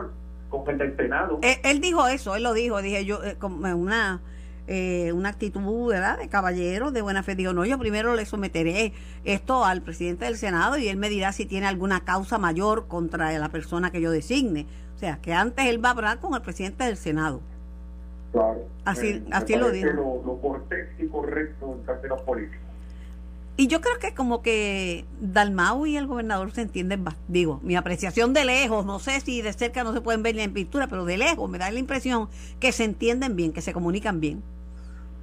con 0.49 0.81
el 0.81 0.97
Senado. 0.97 1.39
Él, 1.41 1.79
dijo 1.79 2.07
eso, 2.07 2.35
él 2.35 2.43
lo 2.43 2.53
dijo, 2.53 2.81
dije 2.81 3.05
yo, 3.05 3.23
eh, 3.23 3.35
como 3.37 3.57
una, 3.75 4.19
eh, 4.71 5.11
una 5.13 5.29
actitud 5.29 5.87
¿verdad? 5.89 6.19
de 6.19 6.29
caballero, 6.29 6.91
de 6.91 7.01
buena 7.01 7.23
fe. 7.23 7.35
Digo, 7.35 7.53
no, 7.53 7.65
yo 7.65 7.79
primero 7.79 8.15
le 8.15 8.27
someteré 8.27 8.93
esto 9.25 9.65
al 9.65 9.81
presidente 9.81 10.25
del 10.25 10.37
Senado 10.37 10.77
y 10.77 10.87
él 10.87 10.97
me 10.97 11.09
dirá 11.09 11.31
si 11.31 11.47
tiene 11.47 11.65
alguna 11.65 12.01
causa 12.05 12.37
mayor 12.37 12.87
contra 12.87 13.31
la 13.31 13.49
persona 13.49 13.91
que 13.91 13.99
yo 13.99 14.11
designe. 14.11 14.67
O 14.95 14.99
sea, 14.99 15.17
que 15.17 15.33
antes 15.33 15.65
él 15.65 15.83
va 15.83 15.89
a 15.89 15.91
hablar 15.93 16.19
con 16.19 16.35
el 16.35 16.41
presidente 16.43 16.83
del 16.83 16.97
Senado. 16.97 17.41
Claro. 18.31 18.67
Así, 18.85 19.07
eh, 19.07 19.23
así 19.31 19.55
lo 19.55 19.71
dijo. 19.71 19.87
Lo, 19.87 20.21
lo 20.23 20.39
cortés 20.39 20.89
y 20.99 21.07
correcto 21.07 21.75
en 21.75 21.85
términos 21.87 22.21
políticos. 22.21 22.59
Y 23.57 23.67
yo 23.67 23.81
creo 23.81 23.97
que 23.99 24.13
como 24.13 24.43
que 24.43 25.03
Dalmau 25.19 25.87
y 25.87 25.97
el 25.97 26.05
gobernador 26.05 26.51
se 26.51 26.61
entienden, 26.61 27.03
digo, 27.27 27.59
mi 27.63 27.75
apreciación 27.75 28.33
de 28.33 28.45
lejos, 28.45 28.85
no 28.85 28.99
sé 28.99 29.19
si 29.19 29.41
de 29.41 29.51
cerca 29.51 29.83
no 29.83 29.93
se 29.93 29.99
pueden 29.99 30.21
ver 30.21 30.35
ni 30.35 30.43
en 30.43 30.53
pintura, 30.53 30.87
pero 30.87 31.05
de 31.05 31.17
lejos 31.17 31.49
me 31.49 31.57
da 31.57 31.71
la 31.71 31.79
impresión 31.79 32.29
que 32.59 32.71
se 32.71 32.83
entienden 32.83 33.35
bien, 33.35 33.51
que 33.51 33.61
se 33.61 33.73
comunican 33.73 34.21
bien. 34.21 34.43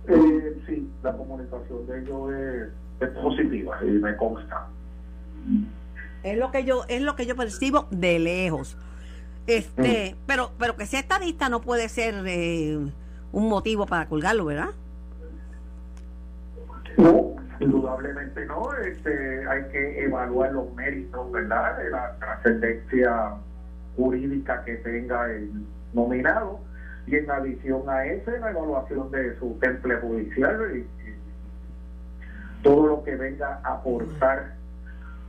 Eh, 0.08 0.62
sí, 0.66 0.88
la 1.02 1.16
comunicación 1.16 1.86
de 1.86 2.00
ellos 2.00 2.32
es, 3.00 3.08
positiva 3.10 3.78
y 3.82 3.90
me 3.90 4.16
consta. 4.16 4.68
Es 6.22 6.38
lo 6.38 6.50
que 6.50 6.64
yo 6.64 6.84
es 6.88 7.02
lo 7.02 7.14
que 7.14 7.26
yo 7.26 7.36
percibo 7.36 7.86
de 7.90 8.18
lejos. 8.18 8.76
Este, 9.46 10.14
mm. 10.14 10.18
pero 10.26 10.52
pero 10.58 10.76
que 10.76 10.86
sea 10.86 11.00
estadista 11.00 11.48
no 11.48 11.60
puede 11.60 11.88
ser 11.88 12.14
eh, 12.26 12.78
un 13.32 13.48
motivo 13.48 13.86
para 13.86 14.08
colgarlo, 14.08 14.46
¿verdad? 14.46 14.70
No, 16.96 17.36
Indudablemente 17.58 18.44
no, 18.46 18.75
este, 18.75 19.46
hay 19.48 19.64
que 19.72 20.04
evaluar 20.04 20.52
los 20.52 20.75
méritos, 20.75 21.32
¿verdad?, 21.32 21.78
de 21.78 21.90
la 21.90 22.14
trascendencia 22.18 23.34
jurídica 23.96 24.62
que 24.64 24.75
tenga 24.76 25.30
el 25.30 25.50
nominado 25.94 26.60
y 27.06 27.16
en 27.16 27.30
adición 27.30 27.88
a 27.88 28.04
eso 28.04 28.30
la 28.30 28.50
evaluación 28.50 29.10
de 29.10 29.38
su 29.38 29.56
temple 29.60 29.96
judicial 29.96 30.76
y, 30.76 30.86
todo 32.62 32.86
lo 32.88 33.04
que 33.04 33.14
venga 33.14 33.60
a 33.62 33.75
aportar 33.75 34.54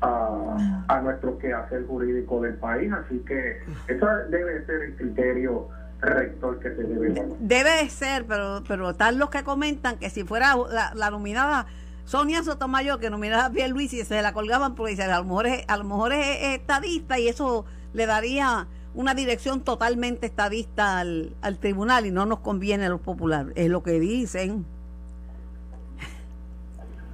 a, 0.01 0.57
a 0.87 1.01
nuestro 1.01 1.37
quehacer 1.37 1.85
jurídico 1.85 2.41
del 2.41 2.55
país. 2.55 2.91
Así 2.91 3.19
que 3.19 3.59
eso 3.87 4.07
debe 4.29 4.65
ser 4.65 4.81
el 4.81 4.95
criterio 4.95 5.67
rector 6.01 6.59
que 6.59 6.69
se 6.69 6.83
debe 6.83 7.07
evaluar. 7.11 7.37
Debe 7.39 7.83
de 7.83 7.89
ser, 7.89 8.25
pero, 8.25 8.63
pero 8.67 8.89
están 8.89 9.19
los 9.19 9.29
que 9.29 9.43
comentan 9.43 9.97
que 9.99 10.09
si 10.09 10.23
fuera 10.23 10.55
la, 10.71 10.93
la 10.95 11.11
nominada 11.11 11.67
Sonia 12.07 12.41
Sotomayor, 12.41 13.01
que 13.01 13.09
nominaba 13.09 13.47
a 13.47 13.51
y 13.53 13.87
se 13.89 14.21
la 14.21 14.31
colgaban 14.31 14.75
porque 14.75 15.01
a 15.01 15.17
lo 15.17 15.25
mejor 15.25 15.47
es, 15.47 15.65
a 15.67 15.75
lo 15.75 15.83
mejor 15.83 16.13
es, 16.13 16.55
estadista 16.55 17.19
y 17.19 17.27
eso 17.27 17.65
le 17.91 18.05
daría 18.05 18.65
una 18.97 19.13
dirección 19.13 19.61
totalmente 19.61 20.25
estadista 20.25 20.97
al, 20.97 21.35
al 21.41 21.59
tribunal 21.59 22.07
y 22.07 22.11
no 22.11 22.25
nos 22.25 22.39
conviene 22.39 22.87
a 22.87 22.89
los 22.89 22.99
populares, 22.99 23.53
es 23.55 23.69
lo 23.69 23.83
que 23.83 23.99
dicen. 23.99 24.65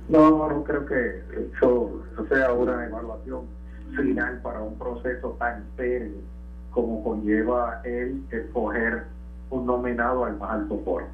No, 0.07 0.47
no 0.47 0.63
creo 0.63 0.85
que 0.85 1.23
eso, 1.57 2.03
sea 2.29 2.53
una 2.53 2.85
evaluación 2.85 3.41
final 3.97 4.39
para 4.41 4.61
un 4.61 4.77
proceso 4.77 5.35
tan 5.37 5.65
serio 5.75 6.13
como 6.71 7.03
conlleva 7.03 7.81
el 7.83 8.23
escoger 8.31 9.03
un 9.49 9.65
nominado 9.65 10.23
al 10.23 10.37
más 10.37 10.51
alto 10.51 10.81
foro. 10.85 11.07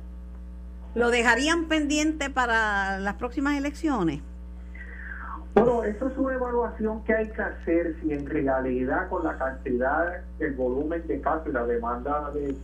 ¿Lo 0.94 1.10
dejarían 1.10 1.66
pendiente 1.66 2.30
para 2.30 3.00
las 3.00 3.16
próximas 3.16 3.58
elecciones? 3.58 4.22
Bueno, 5.56 5.84
eso 5.84 6.08
es 6.08 6.18
una 6.18 6.36
evaluación 6.36 7.04
que 7.04 7.14
hay 7.14 7.30
que 7.30 7.42
hacer 7.42 7.96
si 8.02 8.14
en 8.14 8.26
realidad 8.26 9.10
con 9.10 9.24
la 9.24 9.38
cantidad, 9.38 10.22
el 10.40 10.54
volumen 10.54 11.06
de 11.08 11.20
casos 11.22 11.48
y 11.48 11.52
la 11.52 11.66
demanda 11.66 12.32
de, 12.32 12.56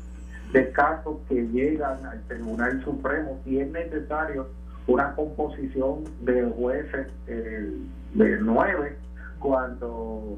casos 0.72 1.18
que 1.28 1.36
llegan 1.48 2.06
al 2.06 2.22
Tribunal 2.28 2.82
Supremo, 2.84 3.40
si 3.44 3.60
es 3.60 3.70
necesario 3.72 4.48
una 4.88 5.14
composición 5.14 6.06
de 6.22 6.44
jueces 6.44 7.08
eh, 7.28 7.74
de 8.14 8.38
nueve, 8.40 8.96
cuando 9.40 10.38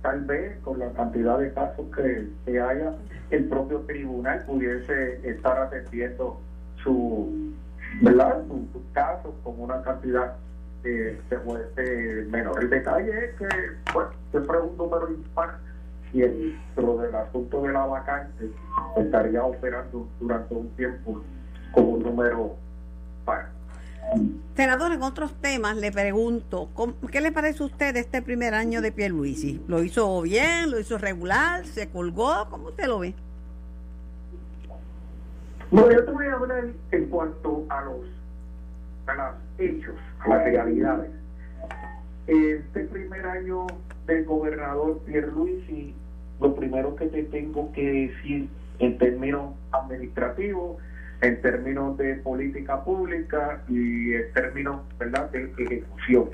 tal 0.00 0.24
vez 0.24 0.58
con 0.60 0.78
la 0.78 0.90
cantidad 0.92 1.38
de 1.38 1.52
casos 1.52 1.86
que, 1.94 2.26
que 2.46 2.60
haya, 2.60 2.94
el 3.30 3.44
propio 3.44 3.80
tribunal 3.80 4.42
pudiese 4.46 5.20
estar 5.28 5.58
atendiendo 5.58 6.40
su, 6.82 7.52
¿verdad? 8.00 8.42
sus 8.48 8.82
casos 8.92 9.34
con 9.42 9.60
una 9.60 9.82
cantidad 9.82 10.36
de, 10.82 11.20
de 11.30 12.26
menor. 12.30 12.62
El 12.62 12.70
detalle 12.70 13.26
es 13.26 13.34
que 13.36 13.48
pues, 13.92 14.06
siempre 14.30 14.58
es 14.58 14.64
un 14.64 14.76
número 14.76 15.10
impar 15.10 15.58
y 16.12 16.20
dentro 16.20 16.96
del 16.98 17.14
asunto 17.14 17.62
de 17.62 17.72
la 17.72 17.86
vacante 17.86 18.50
estaría 18.96 19.44
operando 19.44 20.08
durante 20.18 20.54
un 20.54 20.68
tiempo 20.70 21.22
como 21.72 21.88
un 21.90 22.02
número 22.02 22.56
par. 23.24 23.50
Senador, 24.56 24.92
en 24.92 25.02
otros 25.02 25.32
temas 25.40 25.76
le 25.76 25.92
pregunto, 25.92 26.68
¿qué 27.12 27.20
le 27.20 27.30
parece 27.30 27.62
a 27.62 27.66
usted 27.66 27.96
este 27.96 28.22
primer 28.22 28.54
año 28.54 28.80
de 28.82 28.90
Pierluisi? 28.90 29.62
¿Lo 29.68 29.82
hizo 29.82 30.20
bien? 30.22 30.70
¿Lo 30.70 30.80
hizo 30.80 30.98
regular? 30.98 31.64
¿Se 31.64 31.88
colgó? 31.88 32.48
¿Cómo 32.50 32.68
usted 32.68 32.86
lo 32.86 32.98
ve? 32.98 33.14
Bueno, 35.70 35.92
yo 35.92 36.04
te 36.04 36.10
voy 36.10 36.26
a 36.26 36.32
hablar 36.34 36.64
en 36.90 37.06
cuanto 37.06 37.64
a 37.68 37.82
los, 37.82 38.00
a 39.06 39.14
los 39.14 39.34
hechos, 39.58 39.94
a 40.20 40.28
las 40.28 40.44
realidades. 40.44 41.10
Este 42.26 42.84
primer 42.84 43.26
año 43.26 43.66
del 44.06 44.24
gobernador 44.24 45.00
Pierluisi, 45.06 45.94
lo 46.40 46.54
primero 46.54 46.94
que 46.96 47.06
te 47.06 47.24
tengo 47.24 47.72
que 47.72 47.82
decir 47.82 48.48
en 48.78 48.98
términos 48.98 49.54
administrativos, 49.72 50.78
en 51.20 51.40
términos 51.42 51.96
de 51.98 52.14
política 52.16 52.82
pública 52.82 53.62
y 53.68 54.14
en 54.14 54.32
términos 54.32 54.80
¿verdad? 54.98 55.30
de 55.30 55.52
ejecución. 55.58 56.28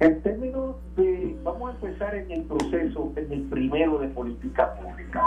En 0.00 0.20
términos 0.22 0.76
de, 0.96 1.36
vamos 1.44 1.70
a 1.70 1.74
empezar 1.86 2.14
en 2.14 2.30
el 2.30 2.42
proceso, 2.42 3.12
en 3.16 3.32
el 3.32 3.42
primero 3.44 3.98
de 3.98 4.08
política 4.08 4.74
pública. 4.74 5.22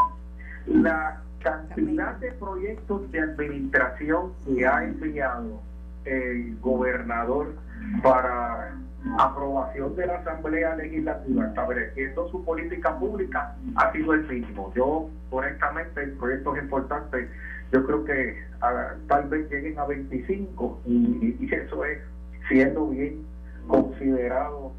La 0.67 1.22
cantidad 1.39 2.15
de 2.17 2.31
proyectos 2.34 3.12
de 3.12 3.19
administración 3.19 4.34
que 4.45 4.65
ha 4.65 4.84
enviado 4.84 5.62
el 6.05 6.57
gobernador 6.62 7.53
para 8.01 8.75
aprobación 9.19 9.95
de 9.95 10.07
la 10.07 10.15
Asamblea 10.15 10.75
Legislativa 10.75 11.45
estableciendo 11.47 12.27
su 12.29 12.43
política 12.43 12.97
pública 12.97 13.55
ha 13.75 13.91
sido 13.91 14.13
el 14.13 14.27
mínimo. 14.27 14.71
Yo, 14.75 15.09
honestamente, 15.29 16.07
proyectos 16.19 16.57
importantes, 16.57 17.29
yo 17.71 17.85
creo 17.85 18.03
que 18.03 18.43
ah, 18.62 18.93
tal 19.07 19.29
vez 19.29 19.50
lleguen 19.50 19.77
a 19.77 19.85
25 19.85 20.81
y, 20.85 21.38
y 21.39 21.53
eso 21.53 21.85
es 21.85 22.00
siendo 22.47 22.88
bien 22.88 23.25
considerado 23.67 24.71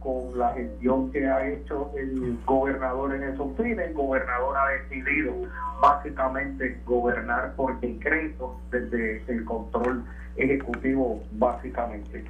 con 0.00 0.38
la 0.38 0.52
gestión 0.54 1.10
que 1.10 1.26
ha 1.26 1.48
hecho 1.48 1.90
el 1.96 2.38
gobernador 2.46 3.14
en 3.14 3.24
esos 3.24 3.56
fines. 3.56 3.88
El 3.88 3.94
gobernador 3.94 4.56
ha 4.56 4.68
decidido 4.82 5.34
básicamente 5.80 6.80
gobernar 6.86 7.54
por 7.54 7.78
decreto 7.80 8.60
desde 8.70 9.22
el 9.28 9.44
control 9.44 10.04
ejecutivo, 10.38 11.22
básicamente. 11.32 12.24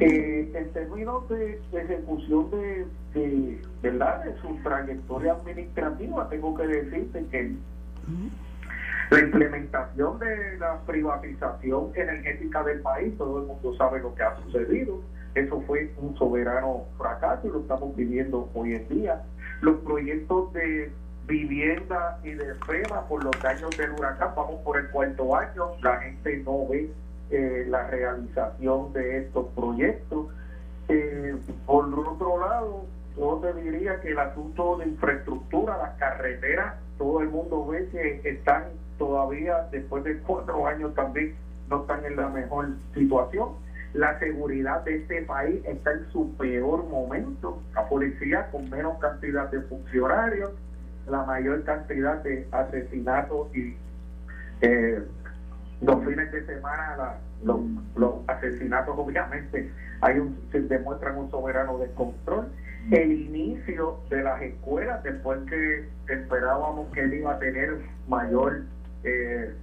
Eh, 0.00 0.50
en 0.54 0.72
términos 0.72 1.28
de, 1.28 1.60
ejecución 1.72 2.50
de, 2.50 3.60
¿verdad? 3.82 4.24
de 4.24 4.36
su 4.40 4.54
trayectoria 4.62 5.32
administrativa, 5.32 6.28
tengo 6.28 6.54
que 6.56 6.66
decirte 6.66 7.24
que 7.30 7.54
la 9.10 9.20
implementación 9.20 10.18
de 10.18 10.58
la 10.58 10.80
privatización 10.86 11.90
energética 11.94 12.62
del 12.64 12.80
país, 12.80 13.16
todo 13.18 13.40
el 13.40 13.46
mundo 13.46 13.74
sabe 13.76 14.00
lo 14.00 14.14
que 14.14 14.22
ha 14.22 14.36
sucedido 14.36 15.00
eso 15.34 15.62
fue 15.66 15.92
un 15.98 16.16
soberano 16.16 16.86
fracaso 16.98 17.46
y 17.46 17.50
lo 17.50 17.60
estamos 17.60 17.94
viviendo 17.94 18.48
hoy 18.54 18.74
en 18.74 18.88
día. 18.88 19.22
Los 19.60 19.76
proyectos 19.80 20.52
de 20.52 20.90
vivienda 21.26 22.18
y 22.24 22.30
de 22.30 22.54
FEMA 22.66 23.06
por 23.06 23.22
los 23.22 23.40
daños 23.40 23.70
del 23.76 23.92
huracán, 23.92 24.32
vamos 24.34 24.60
por 24.62 24.78
el 24.78 24.88
cuarto 24.88 25.36
año, 25.36 25.66
la 25.82 25.98
gente 25.98 26.38
no 26.38 26.66
ve 26.68 26.90
eh, 27.30 27.66
la 27.68 27.86
realización 27.86 28.92
de 28.92 29.18
estos 29.18 29.46
proyectos. 29.54 30.26
Eh, 30.88 31.36
por 31.66 31.86
otro 31.86 32.40
lado, 32.40 32.84
yo 33.16 33.40
te 33.42 33.60
diría 33.60 34.00
que 34.00 34.10
el 34.10 34.18
asunto 34.18 34.78
de 34.78 34.86
infraestructura, 34.86 35.76
las 35.78 35.96
carreteras, 35.98 36.74
todo 36.98 37.20
el 37.22 37.28
mundo 37.28 37.66
ve 37.66 37.88
que 37.90 38.28
están 38.28 38.64
todavía, 38.98 39.68
después 39.70 40.04
de 40.04 40.18
cuatro 40.18 40.66
años 40.66 40.94
también, 40.94 41.34
no 41.68 41.82
están 41.82 42.04
en 42.04 42.16
la 42.16 42.28
mejor 42.28 42.68
situación 42.94 43.50
la 43.92 44.18
seguridad 44.20 44.84
de 44.84 44.96
este 44.96 45.22
país 45.22 45.60
está 45.64 45.92
en 45.92 46.08
su 46.12 46.32
peor 46.36 46.84
momento. 46.84 47.60
La 47.74 47.88
policía 47.88 48.48
con 48.52 48.70
menos 48.70 48.98
cantidad 48.98 49.50
de 49.50 49.60
funcionarios, 49.62 50.52
la 51.08 51.24
mayor 51.24 51.64
cantidad 51.64 52.22
de 52.22 52.46
asesinatos 52.52 53.54
y 53.54 53.76
eh, 54.60 55.02
los 55.80 56.04
fines 56.04 56.30
de 56.32 56.44
semana 56.46 57.18
los, 57.44 57.60
los, 57.96 58.14
asesinatos 58.28 58.94
obviamente 58.98 59.70
hay 60.00 60.18
un, 60.18 60.38
se 60.52 60.60
demuestran 60.60 61.16
un 61.16 61.30
soberano 61.30 61.78
descontrol. 61.78 62.48
El 62.90 63.12
inicio 63.12 63.98
de 64.08 64.22
las 64.22 64.40
escuelas 64.40 65.02
después 65.02 65.38
que 65.48 65.88
esperábamos 66.08 66.90
que 66.92 67.00
él 67.00 67.14
iba 67.14 67.32
a 67.32 67.38
tener 67.38 67.76
mayor 68.08 68.62
eh, 69.04 69.54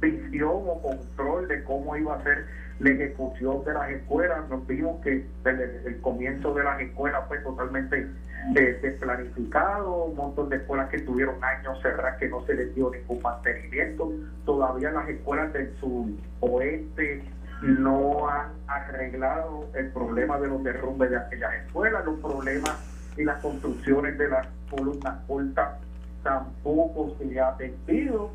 visión 0.00 0.62
o 0.66 0.82
control 0.82 1.48
de 1.48 1.62
cómo 1.64 1.96
iba 1.96 2.16
a 2.16 2.22
ser 2.22 2.46
la 2.80 2.90
ejecución 2.90 3.64
de 3.64 3.74
las 3.74 3.90
escuelas, 3.90 4.48
nos 4.48 4.66
vimos 4.66 5.00
que 5.02 5.24
desde 5.44 5.88
el 5.88 6.00
comienzo 6.00 6.54
de 6.54 6.64
las 6.64 6.80
escuelas 6.80 7.24
fue 7.26 7.38
totalmente 7.38 8.06
eh, 8.54 8.78
desplanificado, 8.80 10.04
un 10.04 10.16
montón 10.16 10.48
de 10.48 10.56
escuelas 10.56 10.88
que 10.88 11.00
tuvieron 11.00 11.42
años 11.42 11.80
cerradas 11.82 12.18
que 12.18 12.28
no 12.28 12.44
se 12.46 12.54
les 12.54 12.74
dio 12.74 12.90
ningún 12.90 13.20
mantenimiento, 13.20 14.12
todavía 14.44 14.90
las 14.90 15.08
escuelas 15.08 15.52
del 15.52 15.74
suroeste 15.78 17.24
no 17.62 18.28
han 18.28 18.52
arreglado 18.66 19.68
el 19.74 19.90
problema 19.90 20.38
de 20.38 20.48
los 20.48 20.62
derrumbes 20.62 21.10
de 21.10 21.16
aquellas 21.16 21.54
escuelas, 21.66 22.04
los 22.04 22.20
problemas 22.20 22.78
y 23.16 23.24
las 23.24 23.42
construcciones 23.42 24.16
de 24.16 24.28
las 24.28 24.46
columnas 24.70 25.18
cortas 25.26 25.78
tampoco 26.22 27.16
se 27.18 27.40
ha 27.40 27.48
atendido. 27.48 28.30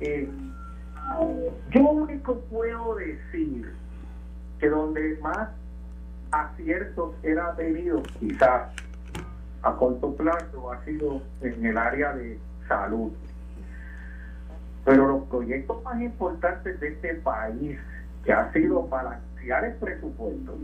Eh, 0.00 0.28
yo 1.70 1.80
único 1.80 2.38
puedo 2.50 2.94
decir 2.94 3.74
que 4.60 4.68
donde 4.68 5.18
más 5.20 5.48
aciertos 6.30 7.14
era 7.22 7.54
tenido, 7.56 8.02
quizás 8.20 8.70
a 9.62 9.72
corto 9.76 10.14
plazo, 10.14 10.72
ha 10.72 10.84
sido 10.84 11.22
en 11.40 11.66
el 11.66 11.78
área 11.78 12.12
de 12.14 12.38
salud. 12.68 13.12
Pero 14.84 15.06
los 15.06 15.22
proyectos 15.24 15.82
más 15.84 16.00
importantes 16.00 16.80
de 16.80 16.88
este 16.88 17.14
país, 17.14 17.78
que 18.24 18.32
ha 18.32 18.52
sido 18.52 18.86
balancear 18.88 19.64
el 19.64 19.74
presupuesto 19.74 20.56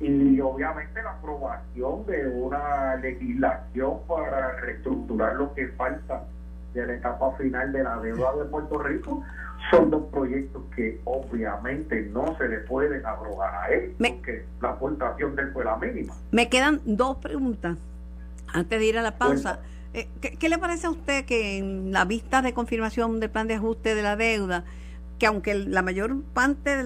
y 0.00 0.40
obviamente 0.40 1.02
la 1.02 1.10
aprobación 1.10 2.06
de 2.06 2.26
una 2.28 2.96
legislación 2.96 3.98
para 4.08 4.52
reestructurar 4.60 5.36
lo 5.36 5.52
que 5.52 5.68
falta 5.68 6.24
de 6.72 6.86
la 6.86 6.94
etapa 6.94 7.32
final 7.32 7.70
de 7.72 7.82
la 7.82 7.98
deuda 7.98 8.34
de 8.36 8.44
Puerto 8.46 8.78
Rico 8.82 9.22
son 9.70 9.90
dos 9.90 10.04
proyectos 10.10 10.62
que 10.74 11.00
obviamente 11.04 12.02
no 12.12 12.36
se 12.38 12.48
le 12.48 12.58
pueden 12.60 13.04
abrogar 13.04 13.54
a 13.54 13.68
él 13.68 13.94
porque 13.98 14.44
la 14.60 14.70
aportación 14.70 15.36
de 15.36 15.42
él 15.42 15.50
fue 15.52 15.64
la 15.64 15.76
mínima. 15.76 16.14
Me 16.32 16.48
quedan 16.48 16.80
dos 16.84 17.18
preguntas 17.18 17.78
antes 18.52 18.80
de 18.80 18.86
ir 18.86 18.98
a 18.98 19.02
la 19.02 19.16
pausa. 19.16 19.60
Eh, 19.92 20.08
¿qué, 20.20 20.48
le 20.48 20.58
parece 20.58 20.86
a 20.86 20.90
usted 20.90 21.24
que 21.24 21.58
en 21.58 21.92
la 21.92 22.04
vista 22.04 22.42
de 22.42 22.52
confirmación 22.52 23.20
del 23.20 23.30
plan 23.30 23.48
de 23.48 23.54
ajuste 23.54 23.94
de 23.94 24.02
la 24.02 24.16
deuda, 24.16 24.64
que 25.18 25.26
aunque 25.26 25.54
la 25.54 25.82
mayor 25.82 26.22
parte 26.32 26.76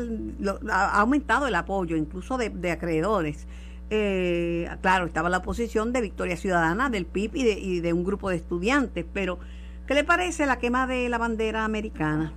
ha 0.71 1.01
aumentado 1.01 1.47
el 1.47 1.55
apoyo, 1.55 1.97
incluso 1.97 2.39
de, 2.39 2.71
acreedores, 2.71 3.47
eh, 3.91 4.69
claro, 4.81 5.05
estaba 5.07 5.29
la 5.29 5.39
oposición 5.39 5.93
de 5.93 6.01
Victoria 6.01 6.37
Ciudadana, 6.37 6.89
del 6.89 7.05
PIB 7.05 7.37
y 7.37 7.45
de, 7.45 7.53
y 7.53 7.81
de 7.81 7.93
un 7.93 8.05
grupo 8.05 8.31
de 8.31 8.37
estudiantes, 8.37 9.05
pero 9.13 9.39
¿Qué 9.87 9.93
le 9.93 10.03
parece 10.03 10.47
la 10.47 10.59
quema 10.59 10.87
de 10.87 11.11
la 11.11 11.19
bandera 11.19 11.65
americana? 11.65 12.33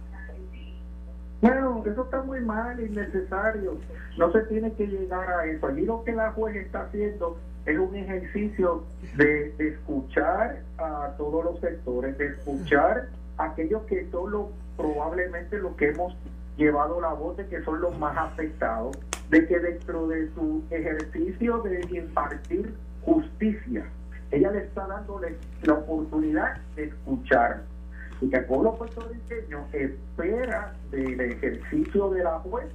Bueno, 1.41 1.84
eso 1.86 2.04
está 2.04 2.21
muy 2.23 2.41
mal, 2.41 2.80
innecesario. 2.80 3.78
No 4.17 4.32
se 4.32 4.41
tiene 4.41 4.73
que 4.73 4.88
llegar 4.88 5.30
a 5.30 5.45
eso. 5.45 5.67
Allí 5.67 5.86
lo 5.86 6.04
que 6.04 6.13
la 6.13 6.32
juez 6.32 6.56
está 6.56 6.82
haciendo 6.82 7.38
es 7.65 7.78
un 7.78 7.95
ejercicio 7.95 8.84
de, 9.15 9.54
escuchar 9.60 10.62
a 10.78 11.13
todos 11.17 11.43
los 11.43 11.60
sectores, 11.60 12.17
de 12.17 12.28
escuchar 12.28 13.10
a 13.38 13.45
aquellos 13.45 13.84
que 13.84 14.10
son 14.10 14.32
los, 14.32 14.45
probablemente 14.76 15.60
los 15.60 15.76
que 15.76 15.89
hemos 15.89 16.15
llevado 16.56 17.00
la 17.02 17.13
voz 17.13 17.38
de 17.38 17.45
que 17.47 17.62
son 17.63 17.82
los 17.82 17.97
más 18.00 18.17
afectados, 18.17 18.97
de 19.30 19.45
que 19.45 19.60
dentro 19.60 20.08
de 20.08 20.30
su 20.34 20.63
ejercicio 20.71 21.60
de 21.60 21.82
impartir 21.91 22.73
justicia, 23.04 23.86
ella 24.32 24.52
le 24.52 24.60
está 24.60 24.88
dándole 24.88 25.36
la 25.63 25.73
oportunidad 25.73 26.58
de 26.76 26.86
escuchar 26.86 27.63
y 28.21 28.30
que 28.30 28.38
el 28.38 28.45
pueblo 28.45 28.75
puertorriqueño 28.75 29.67
espera 29.73 30.73
del 30.91 31.19
ejercicio 31.19 32.10
de 32.10 32.23
la 32.23 32.39
juez 32.39 32.67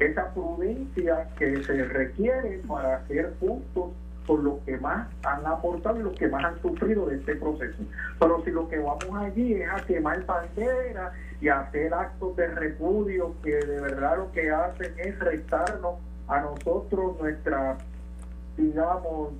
esa 0.00 0.32
prudencia 0.32 1.28
que 1.38 1.62
se 1.62 1.84
requiere 1.84 2.62
para 2.66 2.96
hacer 2.96 3.32
puntos 3.34 3.90
por 4.26 4.42
los 4.42 4.60
que 4.60 4.78
más 4.78 5.08
han 5.24 5.46
aportado 5.46 6.00
y 6.00 6.02
los 6.02 6.16
que 6.18 6.28
más 6.28 6.44
han 6.44 6.60
sufrido 6.62 7.06
de 7.06 7.16
este 7.16 7.36
proceso. 7.36 7.78
Pero 8.18 8.42
si 8.44 8.50
lo 8.50 8.68
que 8.68 8.78
vamos 8.78 9.14
allí 9.14 9.54
es 9.54 9.68
a 9.68 9.84
quemar 9.84 10.24
banderas 10.24 11.12
y 11.40 11.48
hacer 11.48 11.92
actos 11.92 12.36
de 12.36 12.46
repudio 12.48 13.34
que 13.42 13.56
de 13.56 13.80
verdad 13.80 14.18
lo 14.18 14.32
que 14.32 14.50
hacen 14.50 14.92
es 14.98 15.18
restarnos 15.18 15.96
a 16.28 16.40
nosotros 16.40 17.18
nuestra, 17.20 17.76
digamos, 18.56 19.32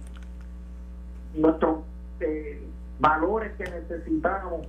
nuestros 1.34 1.84
eh, 2.20 2.60
valores 2.98 3.52
que 3.52 3.64
necesitamos 3.64 4.66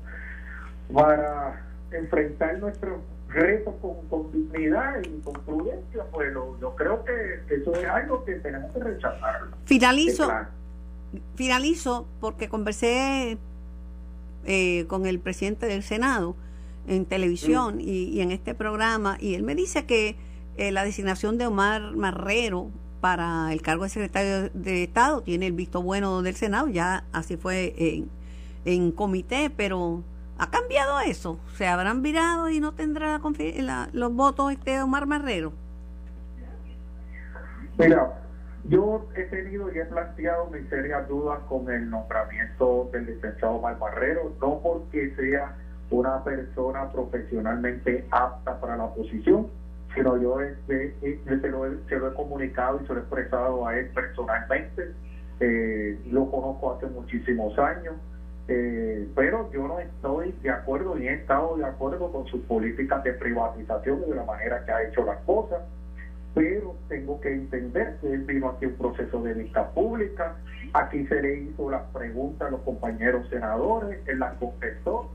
para 0.94 1.66
enfrentar 1.92 2.60
nuestros 2.60 3.00
retos 3.30 3.74
con, 4.10 4.32
dignidad 4.32 5.02
y 5.04 5.22
con 5.22 5.34
prudencia, 5.46 6.04
pues 6.12 6.34
yo 6.34 6.76
creo 6.76 7.04
que 7.04 7.56
eso 7.56 7.74
es 7.74 7.86
algo 7.86 8.24
que 8.26 8.34
tenemos 8.36 8.72
que 8.74 8.80
rechazar. 8.80 9.42
Finalizo, 9.66 10.30
finalizo 11.36 12.08
porque 12.20 12.50
conversé 12.50 13.38
eh, 14.46 14.86
con 14.88 15.06
el 15.06 15.20
presidente 15.20 15.66
del 15.66 15.84
Senado 15.84 16.36
en 16.88 17.06
televisión 17.06 17.78
mm. 17.78 17.82
y, 17.82 18.22
en 18.22 18.32
este 18.32 18.56
programa 18.56 19.18
y 19.20 19.36
él 19.36 19.44
me 19.44 19.56
dice 19.56 19.86
que 19.86 20.16
eh, 20.58 20.72
la 20.72 20.84
designación 20.84 21.38
de 21.38 21.46
Omar 21.46 21.96
Marrero 21.96 22.70
para 23.02 23.54
el 23.54 23.62
cargo 23.62 23.84
de 23.84 23.90
secretario 23.90 24.50
de 24.54 24.84
Estado 24.84 25.22
tiene 25.22 25.48
el 25.48 25.54
visto 25.54 25.82
bueno 25.82 26.22
del 26.22 26.36
Senado, 26.36 26.68
ya 26.68 27.06
así 27.12 27.38
fue 27.38 27.74
en, 27.78 28.10
en 28.66 28.92
comité, 28.92 29.50
pero 29.50 30.04
¿Ha 30.42 30.50
cambiado 30.50 31.00
eso? 31.02 31.40
¿Se 31.54 31.68
habrán 31.68 32.02
virado 32.02 32.50
y 32.50 32.60
no 32.60 32.72
tendrá 32.74 33.22
los 33.94 34.16
votos 34.16 34.52
este 34.52 34.82
Omar 34.82 35.06
Marrero? 35.06 35.54
Mira, 37.78 38.12
yo 38.64 39.08
he 39.16 39.22
tenido 39.26 39.72
y 39.72 39.78
he 39.78 39.86
planteado 39.86 40.48
mis 40.48 40.68
serias 40.68 41.08
dudas 41.08 41.42
con 41.48 41.70
el 41.72 41.88
nombramiento 41.88 42.90
del 42.92 43.06
licenciado 43.06 43.58
Omar 43.58 43.78
Marrero, 43.78 44.34
no 44.42 44.60
porque 44.64 45.14
sea 45.16 45.56
una 45.92 46.24
persona 46.24 46.92
profesionalmente 46.92 48.08
apta 48.10 48.60
para 48.60 48.78
la 48.78 48.88
posición, 48.96 49.46
sino 49.94 50.18
yo 50.18 50.40
se, 50.66 51.50
lo 51.50 51.68
he, 51.68 52.14
comunicado 52.16 52.80
y 52.82 52.88
se 52.88 52.94
lo 52.94 53.00
he 53.00 53.04
expresado 53.04 53.68
a 53.68 53.78
él 53.78 53.92
personalmente. 53.94 54.92
Eh, 55.40 56.02
lo 56.10 56.32
conozco 56.32 56.74
hace 56.74 56.88
muchísimos 56.88 57.56
años 57.60 57.94
eh, 58.48 59.08
pero 59.16 59.52
yo 59.52 59.68
no 59.68 59.80
estoy 59.80 60.34
de 60.42 60.50
acuerdo 60.50 60.96
ni 60.96 61.08
he 61.08 61.14
estado 61.14 61.58
de 61.58 61.66
acuerdo 61.66 62.12
con 62.12 62.26
sus 62.28 62.42
políticas 62.42 63.04
de 63.04 63.14
privatización 63.14 64.04
y 64.06 64.10
de 64.10 64.16
la 64.16 64.24
manera 64.24 64.66
que 64.66 64.72
ha 64.72 64.84
hecho 64.84 65.06
las 65.06 65.20
cosas, 65.20 65.62
pero 66.34 66.76
tengo 66.88 67.20
que 67.22 67.34
entender 67.34 67.98
que 68.02 68.14
él 68.14 68.22
vino 68.24 68.50
aquí 68.50 68.66
un 68.66 68.76
proceso 68.76 69.22
de 69.22 69.34
vista 69.34 69.70
pública, 69.72 70.36
aquí 70.74 71.06
se 71.08 71.22
le 71.22 71.40
hizo 71.40 71.70
las 71.70 71.84
preguntas 71.94 72.48
a 72.48 72.52
los 72.52 72.62
compañeros 72.62 73.28
senadores, 73.30 74.00
él 74.08 74.20
las 74.20 74.34
contestó, 74.36 75.12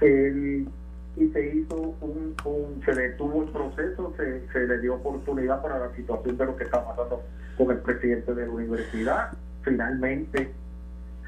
y 0.00 1.28
se 1.32 1.56
hizo 1.56 1.94
un, 2.00 2.82
se 2.84 2.92
detuvo 2.92 3.42
el 3.42 3.48
proceso, 3.50 4.14
se, 4.16 4.46
se 4.52 4.66
le 4.66 4.78
dio 4.78 4.94
oportunidad 4.94 5.60
para 5.60 5.78
la 5.78 5.92
situación 5.96 6.36
de 6.36 6.44
lo 6.46 6.56
que 6.56 6.64
está 6.64 6.84
pasando 6.84 7.22
con 7.56 7.70
el 7.70 7.78
presidente 7.78 8.34
de 8.34 8.46
la 8.46 8.52
universidad, 8.52 9.32
finalmente 9.62 10.52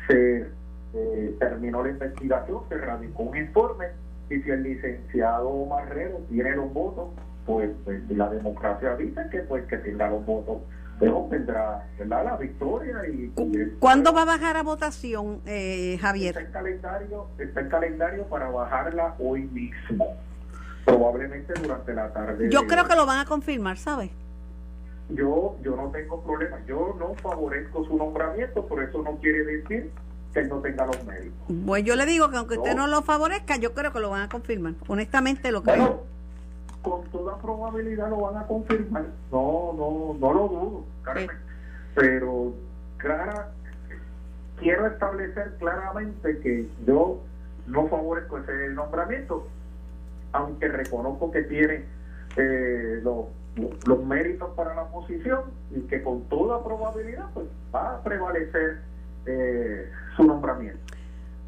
se 0.06 0.46
eh, 0.94 1.36
terminó 1.38 1.82
la 1.82 1.90
investigación, 1.90 2.60
se 2.68 2.78
radicó 2.78 3.24
un 3.24 3.36
informe 3.36 3.86
y 4.28 4.40
si 4.40 4.50
el 4.50 4.62
licenciado 4.62 5.66
Marrero 5.66 6.18
tiene 6.28 6.56
los 6.56 6.72
votos, 6.72 7.08
pues, 7.46 7.70
pues 7.84 8.08
la 8.10 8.28
democracia 8.30 8.96
dice 8.96 9.20
que 9.30 9.40
pues 9.40 9.64
que 9.66 9.78
tenga 9.78 10.08
los 10.08 10.24
votos 10.24 10.58
pero 11.00 11.26
tendrá 11.30 12.22
la 12.22 12.36
victoria 12.36 12.98
y 13.08 13.32
¿Cuándo 13.78 14.12
va 14.12 14.22
a 14.22 14.26
bajar 14.26 14.58
a 14.58 14.62
votación, 14.62 15.40
eh, 15.46 15.96
Javier? 15.98 16.36
Está 16.36 16.42
en 16.42 16.52
calendario, 16.52 17.26
está 17.38 17.60
en 17.60 17.68
calendario 17.70 18.24
para 18.24 18.50
bajarla 18.50 19.14
hoy 19.18 19.44
mismo, 19.44 20.06
probablemente 20.84 21.54
durante 21.54 21.94
la 21.94 22.12
tarde. 22.12 22.50
Yo 22.50 22.66
creo 22.66 22.84
que 22.86 22.94
lo 22.94 23.06
van 23.06 23.20
a 23.20 23.24
confirmar, 23.24 23.78
¿sabes? 23.78 24.10
Yo 25.08 25.56
yo 25.62 25.74
no 25.74 25.90
tengo 25.90 26.22
problema, 26.22 26.58
yo 26.66 26.94
no 26.98 27.14
favorezco 27.14 27.82
su 27.86 27.96
nombramiento, 27.96 28.66
por 28.66 28.82
eso 28.82 29.02
no 29.02 29.16
quiere 29.16 29.42
decir 29.44 29.90
que 30.32 30.44
no 30.44 30.60
tenga 30.60 30.86
los 30.86 31.04
médicos. 31.04 31.56
Pues 31.66 31.84
yo 31.84 31.96
le 31.96 32.06
digo 32.06 32.30
que 32.30 32.36
aunque 32.36 32.58
usted 32.58 32.74
no 32.74 32.86
lo 32.86 33.02
favorezca, 33.02 33.56
yo 33.56 33.74
creo 33.74 33.92
que 33.92 34.00
lo 34.00 34.10
van 34.10 34.22
a 34.22 34.28
confirmar. 34.28 34.74
Honestamente 34.86 35.50
lo 35.50 35.62
creo. 35.62 36.04
con 36.82 37.04
toda 37.10 37.36
probabilidad 37.38 38.08
lo 38.10 38.20
van 38.20 38.36
a 38.36 38.46
confirmar. 38.46 39.06
No, 39.32 39.74
no, 39.76 40.16
no 40.18 40.32
lo 40.32 40.48
dudo, 40.48 40.84
Carmen. 41.02 41.28
Pero 41.94 42.54
clara, 42.98 43.48
quiero 44.58 44.86
establecer 44.86 45.56
claramente 45.58 46.38
que 46.38 46.68
yo 46.86 47.20
no 47.66 47.88
favorezco 47.88 48.38
ese 48.38 48.68
nombramiento, 48.70 49.46
aunque 50.32 50.68
reconozco 50.68 51.30
que 51.30 51.42
tiene 51.42 51.84
eh, 52.36 53.00
los, 53.02 53.26
los 53.86 54.04
méritos 54.04 54.50
para 54.54 54.74
la 54.74 54.84
posición 54.84 55.42
y 55.74 55.80
que 55.82 56.02
con 56.02 56.22
toda 56.24 56.62
probabilidad 56.62 57.26
pues 57.34 57.46
va 57.74 57.96
a 57.96 58.02
prevalecer 58.02 58.80
eh, 59.26 59.90
su 60.16 60.24
nombramiento. 60.24 60.80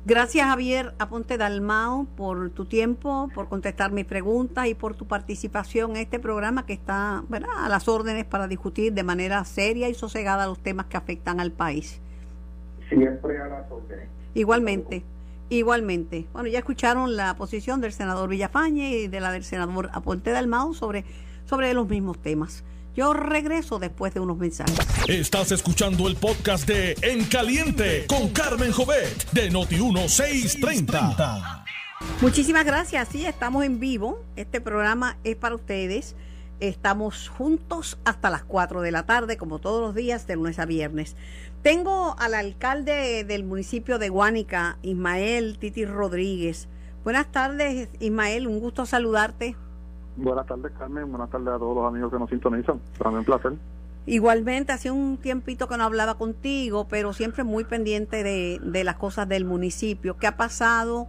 Gracias 0.04 0.44
Javier 0.48 0.94
Aponte 0.98 1.38
Dalmao 1.38 2.06
por 2.16 2.50
tu 2.50 2.64
tiempo, 2.64 3.30
por 3.32 3.48
contestar 3.48 3.92
mis 3.92 4.04
preguntas 4.04 4.66
y 4.66 4.74
por 4.74 4.96
tu 4.96 5.06
participación 5.06 5.92
en 5.92 5.98
este 5.98 6.18
programa 6.18 6.66
que 6.66 6.72
está 6.72 7.18
a 7.18 7.68
las 7.68 7.86
órdenes 7.86 8.24
para 8.24 8.48
discutir 8.48 8.92
de 8.94 9.04
manera 9.04 9.44
seria 9.44 9.88
y 9.88 9.94
sosegada 9.94 10.48
los 10.48 10.58
temas 10.58 10.86
que 10.86 10.96
afectan 10.96 11.38
al 11.38 11.52
país. 11.52 12.00
Siempre 12.88 13.40
a 13.40 13.46
las 13.46 13.70
órdenes. 13.70 14.08
Igualmente, 14.34 15.04
igualmente. 15.50 16.26
Bueno, 16.32 16.48
ya 16.48 16.58
escucharon 16.58 17.14
la 17.16 17.36
posición 17.36 17.80
del 17.80 17.92
senador 17.92 18.28
Villafañe 18.28 18.90
y 18.90 19.06
de 19.06 19.20
la 19.20 19.30
del 19.30 19.44
senador 19.44 19.88
Aponte 19.92 20.32
Dalmao 20.32 20.74
sobre, 20.74 21.04
sobre 21.44 21.72
los 21.74 21.88
mismos 21.88 22.18
temas. 22.18 22.64
Yo 22.94 23.14
regreso 23.14 23.78
después 23.78 24.12
de 24.12 24.20
unos 24.20 24.36
mensajes. 24.36 24.76
Estás 25.08 25.50
escuchando 25.50 26.08
el 26.08 26.16
podcast 26.16 26.68
de 26.68 26.94
En 27.00 27.24
Caliente 27.24 28.04
con 28.06 28.28
Carmen 28.28 28.70
Jovet 28.70 29.30
de 29.30 29.50
Noti1630. 29.50 31.64
Muchísimas 32.20 32.66
gracias. 32.66 33.08
Sí, 33.08 33.24
estamos 33.24 33.64
en 33.64 33.80
vivo. 33.80 34.22
Este 34.36 34.60
programa 34.60 35.16
es 35.24 35.36
para 35.36 35.54
ustedes. 35.54 36.16
Estamos 36.60 37.30
juntos 37.30 37.98
hasta 38.04 38.28
las 38.28 38.44
4 38.44 38.82
de 38.82 38.90
la 38.90 39.06
tarde, 39.06 39.38
como 39.38 39.58
todos 39.58 39.80
los 39.80 39.94
días, 39.94 40.26
de 40.26 40.36
lunes 40.36 40.58
a 40.58 40.66
viernes. 40.66 41.16
Tengo 41.62 42.14
al 42.18 42.34
alcalde 42.34 43.24
del 43.24 43.44
municipio 43.44 43.98
de 43.98 44.10
Guánica, 44.10 44.76
Ismael 44.82 45.56
Titi 45.58 45.86
Rodríguez. 45.86 46.68
Buenas 47.04 47.32
tardes, 47.32 47.88
Ismael. 48.00 48.46
Un 48.46 48.60
gusto 48.60 48.84
saludarte. 48.84 49.56
Buenas 50.16 50.46
tardes, 50.46 50.72
Carmen. 50.78 51.10
Buenas 51.10 51.30
tardes 51.30 51.48
a 51.48 51.58
todos 51.58 51.74
los 51.74 51.86
amigos 51.86 52.12
que 52.12 52.18
nos 52.18 52.30
sintonizan. 52.30 52.80
Para 52.98 53.10
mí 53.10 53.16
un 53.16 53.24
placer. 53.24 53.54
Igualmente, 54.04 54.72
hace 54.72 54.90
un 54.90 55.16
tiempito 55.16 55.68
que 55.68 55.76
no 55.76 55.84
hablaba 55.84 56.16
contigo, 56.16 56.86
pero 56.88 57.12
siempre 57.12 57.44
muy 57.44 57.64
pendiente 57.64 58.22
de, 58.22 58.60
de 58.62 58.84
las 58.84 58.96
cosas 58.96 59.28
del 59.28 59.44
municipio. 59.44 60.16
¿Qué 60.16 60.26
ha 60.26 60.36
pasado? 60.36 61.06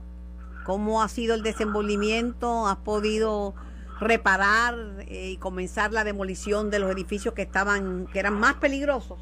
¿Cómo 0.63 1.01
ha 1.01 1.07
sido 1.07 1.35
el 1.35 1.43
desenvolvimiento? 1.43 2.67
¿Has 2.67 2.77
podido 2.77 3.53
reparar 3.99 4.75
eh, 5.07 5.31
y 5.31 5.37
comenzar 5.37 5.91
la 5.91 6.03
demolición 6.03 6.69
de 6.69 6.79
los 6.79 6.91
edificios 6.91 7.33
que 7.33 7.41
estaban, 7.41 8.07
que 8.11 8.19
eran 8.19 8.39
más 8.39 8.55
peligrosos? 8.55 9.19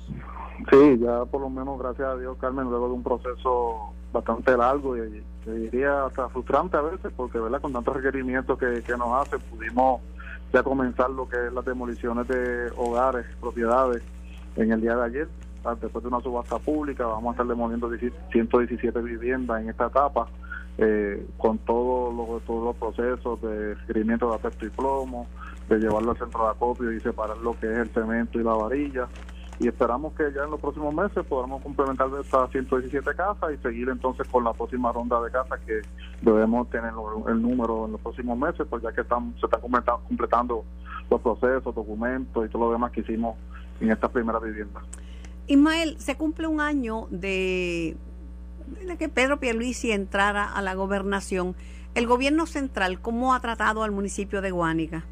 Sí, 0.70 1.00
ya 1.00 1.26
por 1.26 1.41
lo 1.41 1.50
menos, 1.50 1.80
gracias 1.80 2.08
a 2.08 2.17
Dios, 2.17 2.38
Carmen, 2.39 2.65
luego 2.70 2.88
de 2.88 2.94
un 2.94 3.04
proceso 3.04 3.94
bastante 4.13 4.56
largo 4.56 4.98
y 4.98 5.24
te 5.43 5.54
diría 5.54 6.06
hasta 6.06 6.30
frustrante 6.30 6.77
a 6.77 6.82
veces, 6.82 7.12
porque 7.15 7.39
verdad 7.39 7.62
con 7.62 7.73
tantos 7.73 7.95
requerimientos 7.95 8.58
que, 8.58 8.82
que 8.84 8.97
nos 8.97 9.21
hacen, 9.21 9.39
pudimos 9.49 10.01
ya 10.54 10.63
comenzar 10.63 11.10
lo 11.10 11.27
que 11.27 11.47
es 11.47 11.54
las 11.54 11.65
demoliciones 11.65 12.27
de 12.27 12.71
hogares, 12.77 13.25
propiedades 13.39 14.04
en 14.56 14.71
el 14.71 14.82
día 14.82 14.95
de 14.95 15.06
ayer. 15.06 15.27
Ah, 15.63 15.75
después 15.80 16.04
de 16.04 16.10
una 16.10 16.19
subasta 16.21 16.58
pública, 16.58 17.06
vamos 17.06 17.30
a 17.30 17.32
estar 17.32 17.47
demoliendo 17.47 17.89
117 18.32 18.99
viviendas 19.01 19.62
en 19.62 19.69
esta 19.69 19.88
etapa, 19.88 20.27
eh, 20.77 21.25
con 21.38 21.60
todos 21.60 22.13
los, 22.13 22.43
todos 22.43 22.63
los 22.63 22.75
procesos 22.75 23.41
de 23.41 23.75
requerimiento 23.75 24.30
de 24.30 24.36
aspecto 24.36 24.65
y 24.65 24.69
plomo, 24.69 25.27
de 25.69 25.77
llevarlo 25.77 26.12
al 26.12 26.17
centro 26.17 26.45
de 26.45 26.51
acopio 26.51 26.91
y 26.91 26.99
separar 26.99 27.38
lo 27.38 27.58
que 27.60 27.71
es 27.71 27.77
el 27.77 27.89
cemento 27.89 28.39
y 28.39 28.43
la 28.43 28.54
varilla 28.54 29.08
y 29.62 29.67
esperamos 29.67 30.13
que 30.13 30.24
ya 30.34 30.43
en 30.43 30.50
los 30.50 30.60
próximos 30.60 30.91
meses 30.91 31.24
podamos 31.24 31.62
complementar 31.62 32.10
estas 32.19 32.50
117 32.50 33.13
casas 33.15 33.52
y 33.54 33.58
seguir 33.62 33.89
entonces 33.89 34.28
con 34.28 34.43
la 34.43 34.54
próxima 34.54 34.91
ronda 34.91 35.21
de 35.21 35.30
casas 35.30 35.60
que 35.67 35.82
debemos 36.24 36.67
tener 36.71 36.91
el 37.28 37.41
número 37.41 37.86
en 37.86 37.91
los 37.91 38.02
próximos 38.02 38.39
meses, 38.39 38.65
pues 38.67 38.82
ya 38.82 38.89
que 38.89 38.95
se 38.95 39.02
están 39.02 39.36
completando 40.08 40.65
los 41.12 41.21
procesos, 41.21 41.76
documentos 41.76 42.43
y 42.43 42.50
todo 42.50 42.65
lo 42.65 42.71
demás 42.71 42.91
que 42.91 43.02
hicimos 43.02 43.36
en 43.80 43.91
estas 43.91 44.10
primeras 44.10 44.41
viviendas. 44.41 44.84
Ismael, 45.45 45.95
se 46.00 46.17
cumple 46.17 46.47
un 46.47 46.60
año 46.60 47.08
de, 47.12 47.95
de 48.88 48.97
que 48.97 49.10
Pedro 49.10 49.39
Pierluisi 49.39 49.91
entrara 49.91 50.52
a 50.52 50.63
la 50.63 50.74
gobernación. 50.74 51.56
¿El 51.93 52.08
gobierno 52.08 52.47
central 52.47 53.00
cómo 53.00 53.36
ha 53.36 53.39
tratado 53.41 53.84
al 53.84 53.91
municipio 53.91 54.41
de 54.41 54.50
Guánica? 54.50 55.06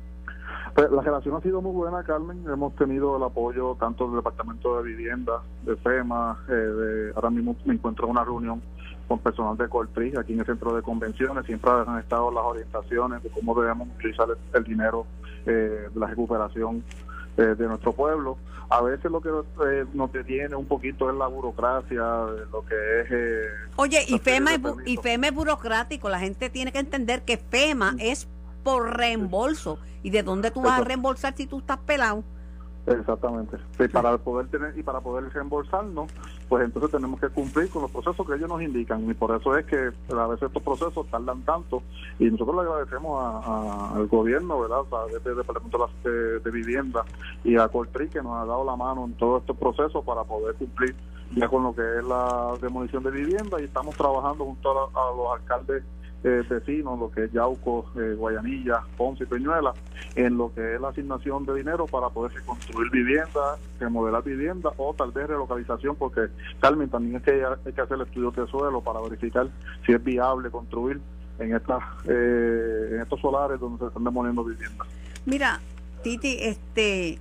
Pues, 0.74 0.92
la 0.92 1.02
relación 1.02 1.36
ha 1.36 1.42
sido 1.42 1.62
muy 1.62 1.72
buena, 1.72 2.04
Carmen. 2.04 2.44
Hemos 2.52 2.76
tenido 2.76 3.18
el 3.18 3.24
apoyo 3.24 3.76
tanto 3.80 4.06
del 4.08 4.18
Departamento 4.18 4.78
de 4.78 4.84
Vivienda, 4.84 5.42
de 5.64 5.76
FEMA, 5.78 6.40
eh, 6.48 6.52
de, 6.52 7.12
ahora 7.16 7.30
mismo 7.30 7.56
me 7.66 7.74
encuentro 7.74 8.06
en 8.06 8.12
una 8.12 8.24
reunión 8.24 8.62
con 9.08 9.20
personal 9.20 9.58
de 9.58 9.68
Coltri 9.68 10.14
aquí 10.18 10.34
en 10.34 10.40
el 10.42 10.46
centro 10.46 10.76
de 10.76 10.82
convenciones. 10.82 11.46
Siempre 11.46 11.72
han 11.72 11.98
estado 11.98 12.32
las 12.32 12.44
orientaciones 12.44 13.24
de 13.24 13.30
cómo 13.30 13.60
debemos 13.60 13.88
utilizar 13.98 14.28
el, 14.54 14.64
dinero 14.64 15.06
eh, 15.46 15.88
de 15.92 16.00
la 16.00 16.08
recuperación 16.08 16.84
eh, 17.38 17.56
de 17.58 17.68
nuestro 17.68 17.94
pueblo. 17.94 18.38
A 18.70 18.82
veces 18.82 19.10
lo 19.10 19.20
que 19.20 19.30
nos 19.96 20.12
detiene 20.12 20.56
un 20.56 20.68
poquito 20.68 21.10
es 21.10 21.16
la 21.16 21.26
burocracia, 21.26 22.04
lo 22.52 22.64
que 22.66 23.02
es... 23.02 23.52
Oye, 23.78 24.06
y 24.08 24.20
FEMA, 24.20 24.54
es, 24.54 24.62
y 24.86 24.98
FEMA 24.98 25.28
es 25.28 25.34
burocrático. 25.34 26.08
La 26.08 26.20
gente 26.20 26.52
tiene 26.52 26.72
que 26.72 26.78
entender 26.78 27.24
que 27.24 27.38
FEMA 27.38 27.96
es 27.98 28.28
por 28.64 28.98
reembolso. 28.98 29.80
¿Y 30.04 30.12
de 30.12 30.24
dónde 30.24 30.52
tú 30.52 30.62
vas 30.62 30.80
a 30.80 30.84
reembolsar 30.84 31.36
si 31.36 31.46
tú 31.46 31.60
estás 31.60 31.78
pelado? 31.80 32.24
Exactamente. 32.88 33.58
Para 33.92 34.18
poder 34.18 34.48
tener 34.48 34.76
y 34.78 34.82
para 34.82 35.00
poder 35.00 35.32
reembolsarnos, 35.32 36.10
pues 36.48 36.66
entonces 36.66 36.92
tenemos 36.92 37.20
que 37.20 37.30
cumplir 37.30 37.70
con 37.70 37.84
los 37.84 37.92
procesos 37.92 38.26
que 38.26 38.36
ellos 38.36 38.50
nos 38.50 38.62
indican 38.62 39.08
y 39.10 39.14
por 39.14 39.36
eso 39.40 39.56
es 39.56 39.66
que 39.66 39.92
a 40.12 40.28
veces 40.28 40.48
estos 40.48 40.64
procesos 40.64 41.06
tardan 41.08 41.44
tanto 41.44 41.84
y 42.18 42.26
nosotros 42.26 42.56
le 42.56 42.62
agradecemos 42.64 43.46
al 43.94 44.08
gobierno, 44.08 44.62
¿verdad? 44.62 44.82
desde 45.14 45.30
el 45.30 45.38
Departamento 45.38 45.90
de, 46.04 46.40
de, 46.40 46.52
Vivienda 46.52 47.06
y 47.44 47.58
a 47.58 47.68
Coltri 47.68 48.10
que 48.10 48.24
nos 48.24 48.38
ha 48.38 48.46
dado 48.46 48.64
la 48.64 48.76
mano 48.76 49.06
en 49.06 49.14
todo 49.14 49.38
este 49.38 49.54
proceso 49.54 50.02
para 50.02 50.24
poder 50.24 50.56
cumplir 50.56 50.96
ya 51.36 51.48
con 51.48 51.64
lo 51.64 51.76
que 51.76 52.00
es 52.00 52.04
la 52.04 52.58
demolición 52.60 53.04
de 53.04 53.12
vivienda 53.12 53.62
y 53.62 53.66
estamos 53.66 53.96
trabajando 53.96 54.46
junto 54.46 54.72
a 54.72 55.16
los 55.16 55.40
alcaldes 55.40 55.84
eh, 56.24 56.44
vecinos, 56.50 57.00
lo 57.00 57.12
que 57.12 57.26
es 57.26 57.32
Yauco, 57.32 57.92
eh, 57.96 58.14
Guayanilla, 58.18 58.84
Ponce 58.98 59.24
y 59.24 59.28
Peñuela, 59.28 59.74
en 60.16 60.38
lo 60.38 60.54
que 60.54 60.76
es 60.76 60.82
la 60.82 60.90
asignación 60.90 61.46
de 61.46 61.56
dinero 61.56 61.86
para 61.86 62.10
poder 62.10 62.34
construir 62.44 62.92
vivienda, 62.92 63.58
remodelar 63.80 64.24
vivienda 64.24 64.72
o 64.78 64.94
tal 64.94 65.12
vez 65.12 65.28
relocalización, 65.28 65.96
porque 65.96 66.28
Carmen 66.60 66.90
también 66.90 67.18
es 67.18 67.24
que 67.24 67.44
hay 67.66 67.74
que 67.74 67.82
hacer 67.82 68.02
estudios 68.02 68.36
de 68.36 68.48
suelo 68.48 68.82
para 68.82 69.00
verificar 69.02 69.48
si 69.86 69.94
es 69.94 70.04
viable 70.04 70.50
construir 70.50 71.00
en 71.40 71.56
estas 71.56 71.82
eh, 72.06 72.90
en 72.92 73.02
estos 73.02 73.22
solares 73.22 73.60
donde 73.60 73.80
se 73.80 73.88
están 73.88 74.04
demoliendo 74.04 74.44
viviendas. 74.44 74.88
Mira, 75.26 75.60
Titi, 76.04 76.38
este 76.42 77.20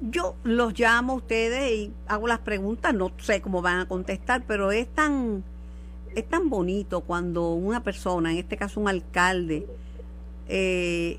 yo 0.00 0.34
los 0.44 0.78
llamo 0.78 1.12
a 1.12 1.16
ustedes 1.16 1.72
y 1.72 1.92
hago 2.08 2.26
las 2.26 2.38
preguntas, 2.40 2.94
no 2.94 3.12
sé 3.18 3.42
cómo 3.42 3.62
van 3.62 3.80
a 3.80 3.86
contestar, 3.86 4.42
pero 4.46 4.72
es 4.72 4.88
tan 4.88 5.44
es 6.14 6.28
tan 6.28 6.50
bonito 6.50 7.02
cuando 7.02 7.54
una 7.54 7.82
persona, 7.82 8.32
en 8.32 8.38
este 8.38 8.56
caso 8.56 8.80
un 8.80 8.88
alcalde, 8.88 9.66
eh, 10.48 11.18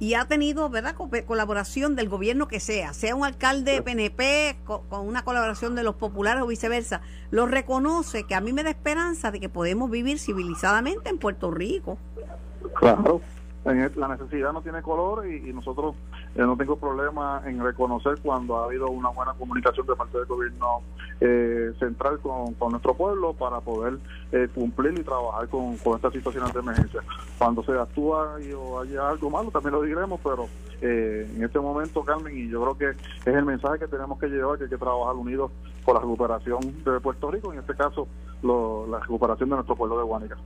y 0.00 0.14
ha 0.14 0.26
tenido 0.26 0.68
verdad 0.68 0.96
colaboración 1.26 1.94
del 1.96 2.08
gobierno 2.08 2.48
que 2.48 2.60
sea, 2.60 2.92
sea 2.92 3.14
un 3.14 3.24
alcalde 3.24 3.80
PNP 3.80 4.58
con, 4.64 4.82
una 4.90 5.24
colaboración 5.24 5.74
de 5.76 5.82
los 5.82 5.94
populares 5.94 6.42
o 6.42 6.46
viceversa, 6.46 7.00
lo 7.30 7.46
reconoce 7.46 8.24
que 8.24 8.34
a 8.34 8.40
mí 8.40 8.52
me 8.52 8.64
da 8.64 8.70
esperanza 8.70 9.30
de 9.30 9.40
que 9.40 9.48
podemos 9.48 9.90
vivir 9.90 10.18
civilizadamente 10.18 11.08
en 11.10 11.18
Puerto 11.18 11.50
Rico. 11.50 11.98
Claro, 12.74 13.20
la 13.64 14.08
necesidad 14.08 14.52
no 14.52 14.60
tiene 14.60 14.82
color 14.82 15.26
y, 15.26 15.52
nosotros 15.52 15.94
eh, 16.34 16.42
no 16.42 16.56
tengo 16.56 16.76
problema 16.76 17.42
en 17.46 17.62
reconocer 17.62 18.18
cuando 18.22 18.58
ha 18.58 18.64
habido 18.66 18.90
una 18.90 19.08
buena 19.08 19.32
comunicación 19.32 19.86
de 19.86 19.96
parte 19.96 20.18
del 20.18 20.26
gobierno 20.26 20.82
eh, 21.20 21.72
central 21.78 22.18
con, 22.20 22.54
nuestro 22.70 22.94
pueblo 22.94 23.32
para 23.32 23.60
poder 23.60 23.98
eh, 24.32 24.48
cumplir 24.54 24.98
y 24.98 25.02
trabajar 25.02 25.48
con, 25.48 25.74
estas 25.74 26.12
situaciones 26.12 26.52
de 26.52 26.60
emergencia. 26.60 27.00
Cuando 27.38 27.64
se 27.64 27.72
actúa 27.72 28.36
y 28.42 28.52
o 28.52 28.80
haya 28.80 29.08
algo 29.08 29.30
malo, 29.30 29.50
también 29.50 29.72
lo 29.72 29.82
diremos, 29.82 30.20
pero 30.22 30.46
en 30.80 31.42
este 31.42 31.58
momento, 31.58 32.04
Carmen, 32.04 32.36
y 32.36 32.50
yo 32.50 32.60
creo 32.60 32.76
que 32.76 32.90
es 32.90 33.34
el 33.34 33.46
mensaje 33.46 33.78
que 33.78 33.86
tenemos 33.86 34.18
que 34.18 34.26
llevar, 34.26 34.58
que 34.58 34.64
hay 34.64 34.70
que 34.70 34.76
trabajar 34.76 35.14
unidos 35.14 35.50
por 35.82 35.94
la 35.94 36.00
recuperación 36.00 36.60
de 36.84 37.00
Puerto 37.00 37.30
Rico, 37.30 37.52
en 37.54 37.60
este 37.60 37.74
caso 37.74 38.06
la 38.42 38.98
recuperación 38.98 39.48
de 39.48 39.54
nuestro 39.54 39.76
pueblo 39.76 39.96
de 39.96 40.04
Guánica. 40.04 40.36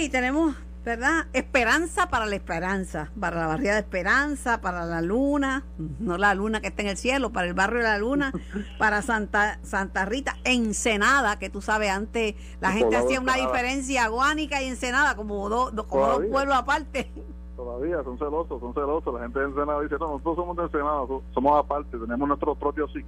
Y 0.00 0.10
tenemos 0.10 0.54
¿verdad? 0.84 1.26
Esperanza 1.32 2.08
para 2.08 2.26
la 2.26 2.34
esperanza, 2.34 3.10
para 3.18 3.40
la 3.40 3.46
barriada 3.46 3.76
de 3.76 3.82
Esperanza, 3.82 4.60
para 4.60 4.84
la 4.86 5.02
luna, 5.02 5.64
no 5.98 6.16
la 6.16 6.34
luna 6.34 6.60
que 6.60 6.68
está 6.68 6.82
en 6.82 6.88
el 6.88 6.96
cielo, 6.96 7.30
para 7.30 7.46
el 7.46 7.54
barrio 7.54 7.78
de 7.78 7.84
la 7.84 7.98
luna, 7.98 8.32
para 8.78 9.02
Santa 9.02 9.58
Santa 9.62 10.04
Rita, 10.04 10.36
Ensenada, 10.44 11.38
que 11.38 11.50
tú 11.50 11.60
sabes, 11.60 11.90
antes 11.90 12.34
la 12.60 12.72
gente 12.72 12.96
hacía 12.96 13.20
una 13.20 13.34
diferencia 13.34 14.04
aguánica 14.04 14.62
y 14.62 14.68
Ensenada 14.68 15.14
como, 15.14 15.48
dos 15.48 15.72
como 15.86 16.06
dos 16.06 16.24
pueblos 16.26 16.56
aparte. 16.56 17.10
Todavía 17.56 18.02
son 18.04 18.16
celosos, 18.18 18.60
son 18.60 18.72
celosos. 18.72 19.12
La 19.14 19.20
gente 19.20 19.40
de 19.40 19.46
Ensenada 19.46 19.80
dice, 19.80 19.96
no, 19.98 20.08
nosotros 20.12 20.36
somos 20.36 20.56
de 20.56 20.62
Ensenada, 20.62 21.06
somos 21.34 21.58
aparte, 21.58 21.98
tenemos 21.98 22.28
nuestro 22.28 22.54
propio 22.54 22.86
zip 22.88 23.06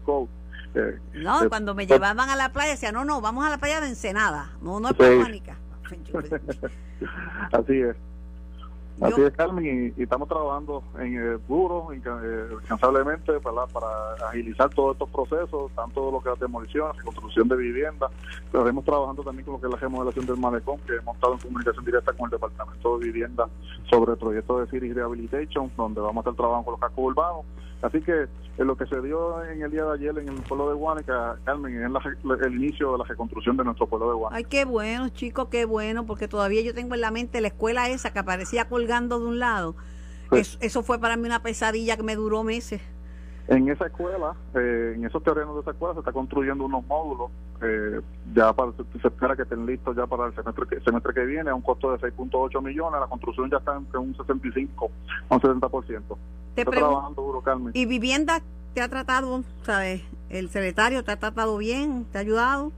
eh, 0.75 0.99
no, 1.15 1.49
cuando 1.49 1.75
me 1.75 1.87
llevaban 1.87 2.31
a 2.31 2.37
la 2.37 2.53
playa 2.53 2.73
decía, 2.73 2.93
no, 2.93 3.05
no, 3.05 3.21
vamos 3.21 3.45
a 3.45 3.51
la 3.51 3.59
playa 3.59 3.81
de 3.81 3.89
Ensenada, 3.89 4.53
no, 4.63 4.79
no 4.79 4.91
es 4.91 4.97
sí. 4.97 5.43
Así 7.53 7.81
es. 7.81 7.97
Así 9.01 9.23
es, 9.23 9.33
Carmen, 9.33 9.95
y, 9.97 10.03
estamos 10.03 10.29
trabajando 10.29 10.83
en 10.99 11.17
eh, 11.17 11.39
duro, 11.49 11.89
incansablemente, 11.95 13.41
para, 13.41 13.67
para 13.67 13.87
agilizar 14.29 14.69
todos 14.75 14.93
estos 14.93 15.09
procesos, 15.09 15.73
tanto 15.75 16.11
lo 16.11 16.21
que 16.21 16.29
es 16.29 16.39
la 16.39 16.47
demolición, 16.47 16.89
la 16.89 16.93
reconstrucción 16.93 17.49
de 17.49 17.57
vivienda, 17.57 18.11
pero 18.53 18.65
estamos 18.65 18.85
trabajando 18.85 19.23
también 19.23 19.47
con 19.47 19.55
lo 19.55 19.61
que 19.61 19.69
es 19.69 19.73
la 19.73 19.79
remodelación 19.79 20.27
del 20.27 20.37
malecón, 20.37 20.79
que 20.87 20.97
hemos 20.97 21.15
estado 21.15 21.33
en 21.33 21.41
comunicación 21.41 21.85
directa 21.87 22.13
con 22.13 22.27
el 22.27 22.31
Departamento 22.33 22.99
de 22.99 23.07
Vivienda 23.07 23.49
sobre 23.89 24.13
el 24.13 24.19
proyecto 24.19 24.59
de 24.59 24.67
City 24.67 24.93
Rehabilitation, 24.93 25.71
donde 25.79 26.01
vamos 26.03 26.17
a 26.17 26.21
estar 26.21 26.35
trabajando 26.35 26.65
con 26.67 26.73
los 26.73 26.81
cascos 26.81 27.05
urbanos. 27.05 27.47
Así 27.83 28.01
que 28.03 28.27
en 28.59 28.67
lo 28.67 28.77
que 28.77 28.87
se 28.87 29.01
dio 29.01 29.43
en 29.45 29.63
el 29.63 29.71
día 29.71 29.85
de 29.85 29.95
ayer 29.95 30.19
en 30.19 30.29
el 30.29 30.43
pueblo 30.43 30.69
de 30.69 30.75
Guánica, 30.75 31.39
Carmen, 31.45 31.83
es 31.83 32.47
el 32.47 32.55
inicio 32.55 32.93
de 32.93 32.99
la 32.99 33.05
reconstrucción 33.05 33.57
de 33.57 33.65
nuestro 33.65 33.87
pueblo 33.87 34.11
de 34.11 34.17
Guánica. 34.17 34.37
Ay, 34.37 34.45
qué 34.45 34.65
bueno, 34.67 35.09
chicos, 35.09 35.49
qué 35.51 35.65
bueno, 35.65 36.05
porque 36.05 36.29
todavía 36.29 36.61
yo 36.61 36.75
tengo 36.75 36.95
en 36.95 37.01
la 37.01 37.11
mente 37.11 37.41
la 37.41 37.49
escuela 37.49 37.89
esa 37.89 38.13
que 38.13 38.19
aparecía 38.19 38.69
colgando 38.69 39.19
de 39.19 39.27
un 39.27 39.39
lado. 39.39 39.77
Pues 40.29 40.59
eso 40.61 40.83
fue 40.83 41.01
para 41.01 41.17
mí 41.17 41.27
una 41.27 41.43
pesadilla 41.43 41.97
que 41.97 42.03
me 42.03 42.17
duró 42.17 42.45
meses. 42.45 42.83
En 43.51 43.69
esa 43.69 43.87
escuela, 43.87 44.37
eh, 44.55 44.93
en 44.95 45.05
esos 45.05 45.25
terrenos 45.25 45.57
de 45.57 45.63
esa 45.63 45.73
escuela, 45.73 45.95
se 45.95 46.01
está 46.01 46.13
construyendo 46.13 46.65
unos 46.65 46.87
módulos. 46.87 47.33
Eh, 47.61 48.01
ya 48.33 48.53
para, 48.53 48.71
se 48.73 49.09
espera 49.09 49.35
que 49.35 49.43
estén 49.43 49.67
listos 49.67 49.97
ya 49.97 50.07
para 50.07 50.27
el 50.27 50.35
semestre 50.37 50.67
que, 50.69 50.81
semestre 50.81 51.13
que 51.13 51.27
viene, 51.27 51.51
a 51.51 51.55
un 51.57 51.61
costo 51.61 51.91
de 51.91 51.99
6.8 51.99 52.63
millones. 52.63 53.01
La 53.01 53.09
construcción 53.09 53.51
ya 53.51 53.57
está 53.57 53.77
entre 53.77 53.99
un 53.99 54.17
65 54.17 54.91
a 55.29 55.35
un 55.35 55.41
70%. 55.41 56.03
Te 56.55 56.61
está 56.63 56.71
trabajando 56.71 57.23
duro, 57.23 57.41
Carmen. 57.41 57.73
¿Y 57.75 57.87
vivienda 57.87 58.41
te 58.73 58.83
ha 58.83 58.89
tratado, 58.89 59.43
sabes? 59.65 60.03
¿El 60.29 60.49
secretario 60.51 61.03
te 61.03 61.11
ha 61.11 61.19
tratado 61.19 61.57
bien? 61.57 62.05
¿Te 62.13 62.19
ha 62.19 62.21
ayudado? 62.21 62.71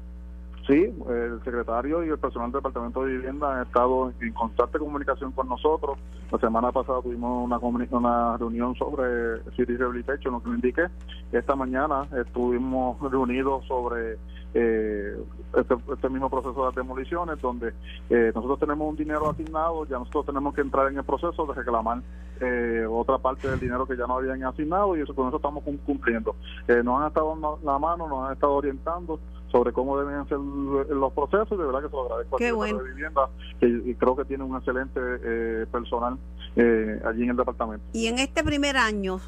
Sí, 0.67 0.95
el 1.09 1.41
secretario 1.45 2.05
y 2.05 2.09
el 2.09 2.19
personal 2.19 2.53
del 2.53 2.61
Departamento 2.61 3.03
de 3.03 3.17
Vivienda 3.17 3.57
han 3.57 3.67
estado 3.67 4.13
en 4.21 4.33
constante 4.33 4.79
comunicación 4.79 5.33
con 5.33 5.49
nosotros. 5.49 5.99
La 6.31 6.39
semana 6.39 6.71
pasada 6.71 7.03
tuvimos 7.03 7.45
una, 7.45 7.59
una 7.59 8.37
reunión 8.37 8.77
sobre 8.77 9.43
City 9.57 9.77
Rehabilitation, 9.77 10.35
lo 10.35 10.43
que 10.43 10.51
me 10.51 10.55
indiqué. 10.57 10.87
Esta 11.33 11.57
mañana 11.57 12.07
estuvimos 12.25 13.01
reunidos 13.11 13.65
sobre 13.67 14.19
eh, 14.55 15.17
este, 15.57 15.75
este, 15.93 16.09
mismo 16.09 16.31
proceso 16.31 16.71
de 16.71 16.81
demoliciones, 16.81 17.41
donde 17.41 17.73
eh, 18.11 18.33
nosotros 18.35 18.59
tenemos 18.59 18.89
un 18.89 18.97
dinero 18.97 19.31
asignado, 19.31 19.87
ya 19.87 19.99
nosotros 19.99 20.27
tenemos 20.27 20.55
que 20.55 20.61
entrar 20.61 20.91
en 20.91 20.99
el 20.99 21.05
proceso 21.05 21.47
de 21.47 21.55
reclamar 21.55 22.03
eh, 22.41 22.87
otra 22.89 23.19
parte 23.19 23.49
del 23.49 23.61
dinero 23.61 23.87
que 23.87 23.97
ya 23.97 24.07
no 24.07 24.17
habían 24.17 24.43
asignado 24.45 24.97
y 24.97 25.01
eso 25.01 25.15
con 25.15 25.29
eso 25.29 25.37
estamos 25.37 25.63
cumpliendo. 25.85 26.35
Eh, 26.69 26.83
nos 26.83 27.01
han 27.01 27.09
estado 27.09 27.31
dando 27.31 27.61
la 27.65 27.79
mano, 27.79 28.09
nos 28.09 28.27
han 28.27 28.33
estado 28.33 28.55
orientando 28.55 29.21
sobre 29.51 29.73
cómo 29.73 29.99
deben 29.99 30.27
ser 30.29 30.39
los 30.39 31.13
procesos 31.13 31.59
de 31.59 31.65
verdad 31.65 31.83
que 31.83 31.89
se 31.89 31.95
lo 31.95 32.05
agradezco 32.05 32.37
Qué 32.39 32.49
a 32.49 32.67
de 32.67 32.95
vivienda 32.95 33.29
y 33.61 33.95
creo 33.95 34.17
que 34.17 34.25
tiene 34.25 34.45
un 34.45 34.57
excelente 34.57 34.99
eh, 34.99 35.67
personal 35.71 36.17
eh, 36.57 37.01
allí 37.05 37.25
en 37.25 37.31
el 37.31 37.37
departamento. 37.37 37.85
Y 37.93 38.07
en 38.07 38.19
este 38.19 38.43
primer 38.43 38.79
año, 38.79 39.21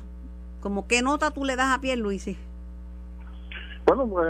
como 0.61 0.87
qué 0.87 1.03
nota 1.03 1.31
tú 1.31 1.45
le 1.45 1.57
das 1.57 1.77
a 1.77 1.81
Pierre 1.81 2.01
Luis? 2.01 2.27
Bueno, 3.87 4.07
pues, 4.07 4.29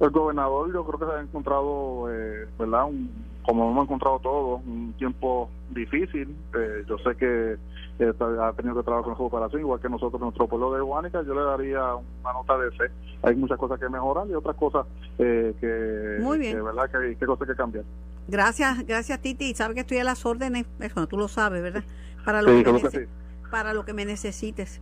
el 0.00 0.10
gobernador 0.10 0.72
yo 0.72 0.84
creo 0.84 0.98
que 0.98 1.06
se 1.06 1.12
ha 1.12 1.22
encontrado, 1.22 2.12
eh, 2.12 2.48
¿verdad? 2.58 2.86
Un, 2.86 3.10
como 3.46 3.70
hemos 3.70 3.84
encontrado 3.84 4.18
todos, 4.18 4.60
un 4.66 4.92
tiempo 4.98 5.48
difícil. 5.70 6.36
Eh, 6.54 6.84
yo 6.88 6.98
sé 6.98 7.16
que 7.16 7.56
ha 7.98 8.52
tenido 8.52 8.76
que 8.76 8.82
trabajar 8.82 9.04
con 9.04 9.12
la 9.12 9.16
cooperación, 9.16 9.62
igual 9.62 9.80
que 9.80 9.88
nosotros, 9.88 10.20
nuestro 10.20 10.48
pueblo 10.48 10.72
de 10.72 10.80
Guánica, 10.80 11.22
yo 11.22 11.34
le 11.34 11.42
daría 11.42 11.94
una 11.94 12.32
nota 12.32 12.58
de 12.58 12.70
fe. 12.72 12.90
Hay 13.22 13.36
muchas 13.36 13.58
cosas 13.58 13.78
que 13.78 13.88
mejorar 13.88 14.26
y 14.28 14.34
otras 14.34 14.56
cosas 14.56 14.86
eh, 15.18 15.54
que, 15.60 16.22
Muy 16.22 16.38
bien. 16.38 16.62
¿verdad? 16.62 16.90
Que, 16.90 17.16
que 17.16 17.26
cosas 17.26 17.46
que 17.46 17.54
cambiar. 17.54 17.84
Gracias, 18.28 18.84
gracias 18.84 19.20
Titi. 19.20 19.54
Sabes 19.54 19.74
que 19.74 19.80
estoy 19.82 19.98
a 19.98 20.04
las 20.04 20.26
órdenes, 20.26 20.66
eso 20.80 21.06
tú 21.06 21.16
lo 21.16 21.28
sabes, 21.28 21.62
¿verdad? 21.62 21.84
Para 22.24 22.42
lo, 22.42 22.50
que, 22.50 23.08
para 23.50 23.72
lo 23.72 23.84
que 23.84 23.92
me 23.92 24.04
necesites. 24.04 24.80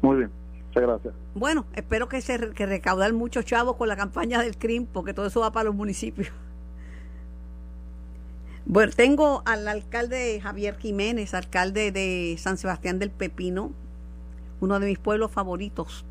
Muy 0.00 0.16
bien. 0.16 0.30
Muchas 0.68 0.82
gracias. 0.82 1.14
Bueno, 1.34 1.64
espero 1.74 2.08
que 2.08 2.20
se 2.20 2.50
que 2.52 2.66
recaudar 2.66 3.12
muchos 3.12 3.44
chavos 3.44 3.76
con 3.76 3.88
la 3.88 3.96
campaña 3.96 4.40
del 4.42 4.56
CRIM, 4.56 4.86
porque 4.86 5.14
todo 5.14 5.26
eso 5.26 5.40
va 5.40 5.52
para 5.52 5.64
los 5.64 5.74
municipios. 5.74 6.28
Bueno, 8.70 8.92
tengo 8.94 9.42
al 9.46 9.66
alcalde 9.66 10.40
Javier 10.42 10.76
Jiménez, 10.76 11.32
alcalde 11.32 11.90
de 11.90 12.36
San 12.36 12.58
Sebastián 12.58 12.98
del 12.98 13.10
Pepino, 13.10 13.72
uno 14.60 14.78
de 14.78 14.84
mis 14.84 14.98
pueblos 14.98 15.30
favoritos. 15.30 16.04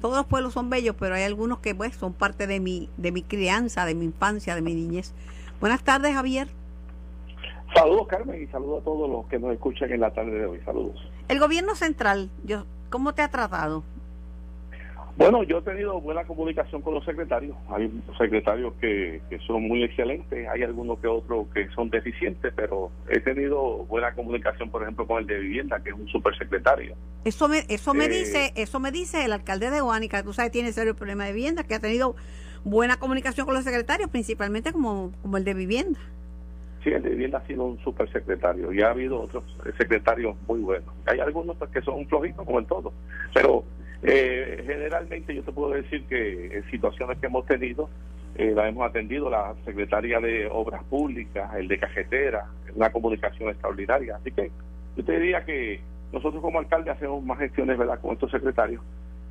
Todos 0.00 0.16
los 0.16 0.26
pueblos 0.26 0.52
son 0.52 0.70
bellos, 0.70 0.94
pero 0.96 1.16
hay 1.16 1.24
algunos 1.24 1.58
que 1.58 1.74
pues 1.74 1.96
son 1.96 2.12
parte 2.12 2.46
de 2.46 2.60
mi 2.60 2.88
de 2.98 3.10
mi 3.10 3.22
crianza, 3.22 3.84
de 3.84 3.96
mi 3.96 4.04
infancia, 4.04 4.54
de 4.54 4.62
mi 4.62 4.74
niñez. 4.74 5.12
Buenas 5.60 5.82
tardes, 5.82 6.14
Javier. 6.14 6.46
Saludos, 7.74 8.06
Carmen, 8.06 8.42
y 8.42 8.46
saludos 8.46 8.82
a 8.82 8.84
todos 8.84 9.10
los 9.10 9.26
que 9.26 9.38
nos 9.38 9.52
escuchan 9.52 9.90
en 9.90 10.00
la 10.00 10.12
tarde 10.12 10.38
de 10.38 10.46
hoy. 10.46 10.60
Saludos. 10.64 11.00
El 11.28 11.40
gobierno 11.40 11.74
central, 11.74 12.30
yo, 12.44 12.64
¿cómo 12.92 13.12
te 13.12 13.22
ha 13.22 13.28
tratado? 13.28 13.82
Bueno, 15.14 15.42
yo 15.42 15.58
he 15.58 15.62
tenido 15.62 16.00
buena 16.00 16.24
comunicación 16.24 16.80
con 16.80 16.94
los 16.94 17.04
secretarios. 17.04 17.54
Hay 17.68 17.90
secretarios 18.16 18.72
que, 18.80 19.20
que 19.28 19.38
son 19.40 19.62
muy 19.68 19.82
excelentes, 19.84 20.48
hay 20.48 20.62
algunos 20.62 20.98
que 21.00 21.06
otros 21.06 21.48
que 21.52 21.68
son 21.74 21.90
deficientes, 21.90 22.52
pero 22.56 22.90
he 23.08 23.20
tenido 23.20 23.84
buena 23.84 24.14
comunicación, 24.14 24.70
por 24.70 24.82
ejemplo, 24.82 25.06
con 25.06 25.18
el 25.18 25.26
de 25.26 25.38
vivienda, 25.38 25.80
que 25.82 25.90
es 25.90 25.96
un 25.96 26.08
supersecretario. 26.08 26.94
Eso 27.24 27.46
me, 27.46 27.64
eso 27.68 27.92
me 27.92 28.06
Eh, 28.06 28.08
dice, 28.08 28.52
eso 28.56 28.80
me 28.80 28.90
dice 28.90 29.24
el 29.24 29.32
alcalde 29.32 29.70
de 29.70 29.82
Guánica, 29.82 30.18
que 30.18 30.24
tú 30.24 30.32
sabes 30.32 30.50
tiene 30.50 30.72
serio 30.72 30.94
problema 30.94 31.26
de 31.26 31.32
vivienda, 31.32 31.64
que 31.64 31.74
ha 31.74 31.80
tenido 31.80 32.16
buena 32.64 32.96
comunicación 32.96 33.44
con 33.44 33.54
los 33.54 33.64
secretarios, 33.64 34.08
principalmente 34.08 34.72
como, 34.72 35.12
como 35.20 35.36
el 35.36 35.44
de 35.44 35.52
vivienda. 35.52 36.00
Sí, 36.82 36.90
vivienda 36.90 37.38
ha 37.38 37.46
sido 37.46 37.64
un 37.64 37.78
supersecretario 37.78 38.72
y 38.72 38.82
ha 38.82 38.90
habido 38.90 39.20
otros 39.20 39.44
secretarios 39.78 40.36
muy 40.48 40.60
buenos. 40.60 40.92
Hay 41.06 41.20
algunos 41.20 41.56
que 41.70 41.80
son 41.80 42.06
flojitos, 42.08 42.44
como 42.44 42.58
en 42.58 42.66
todo, 42.66 42.92
pero 43.32 43.64
eh, 44.02 44.64
generalmente 44.66 45.32
yo 45.32 45.44
te 45.44 45.52
puedo 45.52 45.70
decir 45.74 46.04
que 46.08 46.56
en 46.56 46.70
situaciones 46.70 47.18
que 47.18 47.26
hemos 47.26 47.46
tenido, 47.46 47.88
eh, 48.34 48.52
la 48.52 48.68
hemos 48.68 48.88
atendido 48.88 49.30
la 49.30 49.54
secretaria 49.64 50.18
de 50.18 50.48
Obras 50.50 50.82
Públicas, 50.84 51.54
el 51.54 51.68
de 51.68 51.78
Cajetera, 51.78 52.46
una 52.74 52.90
comunicación 52.90 53.50
extraordinaria. 53.50 54.16
Así 54.16 54.32
que 54.32 54.50
yo 54.96 55.04
te 55.04 55.20
diría 55.20 55.44
que 55.44 55.80
nosotros 56.12 56.42
como 56.42 56.58
alcalde 56.58 56.90
hacemos 56.90 57.22
más 57.22 57.38
gestiones 57.38 57.78
¿verdad? 57.78 58.00
con 58.00 58.12
estos 58.12 58.30
secretarios 58.30 58.82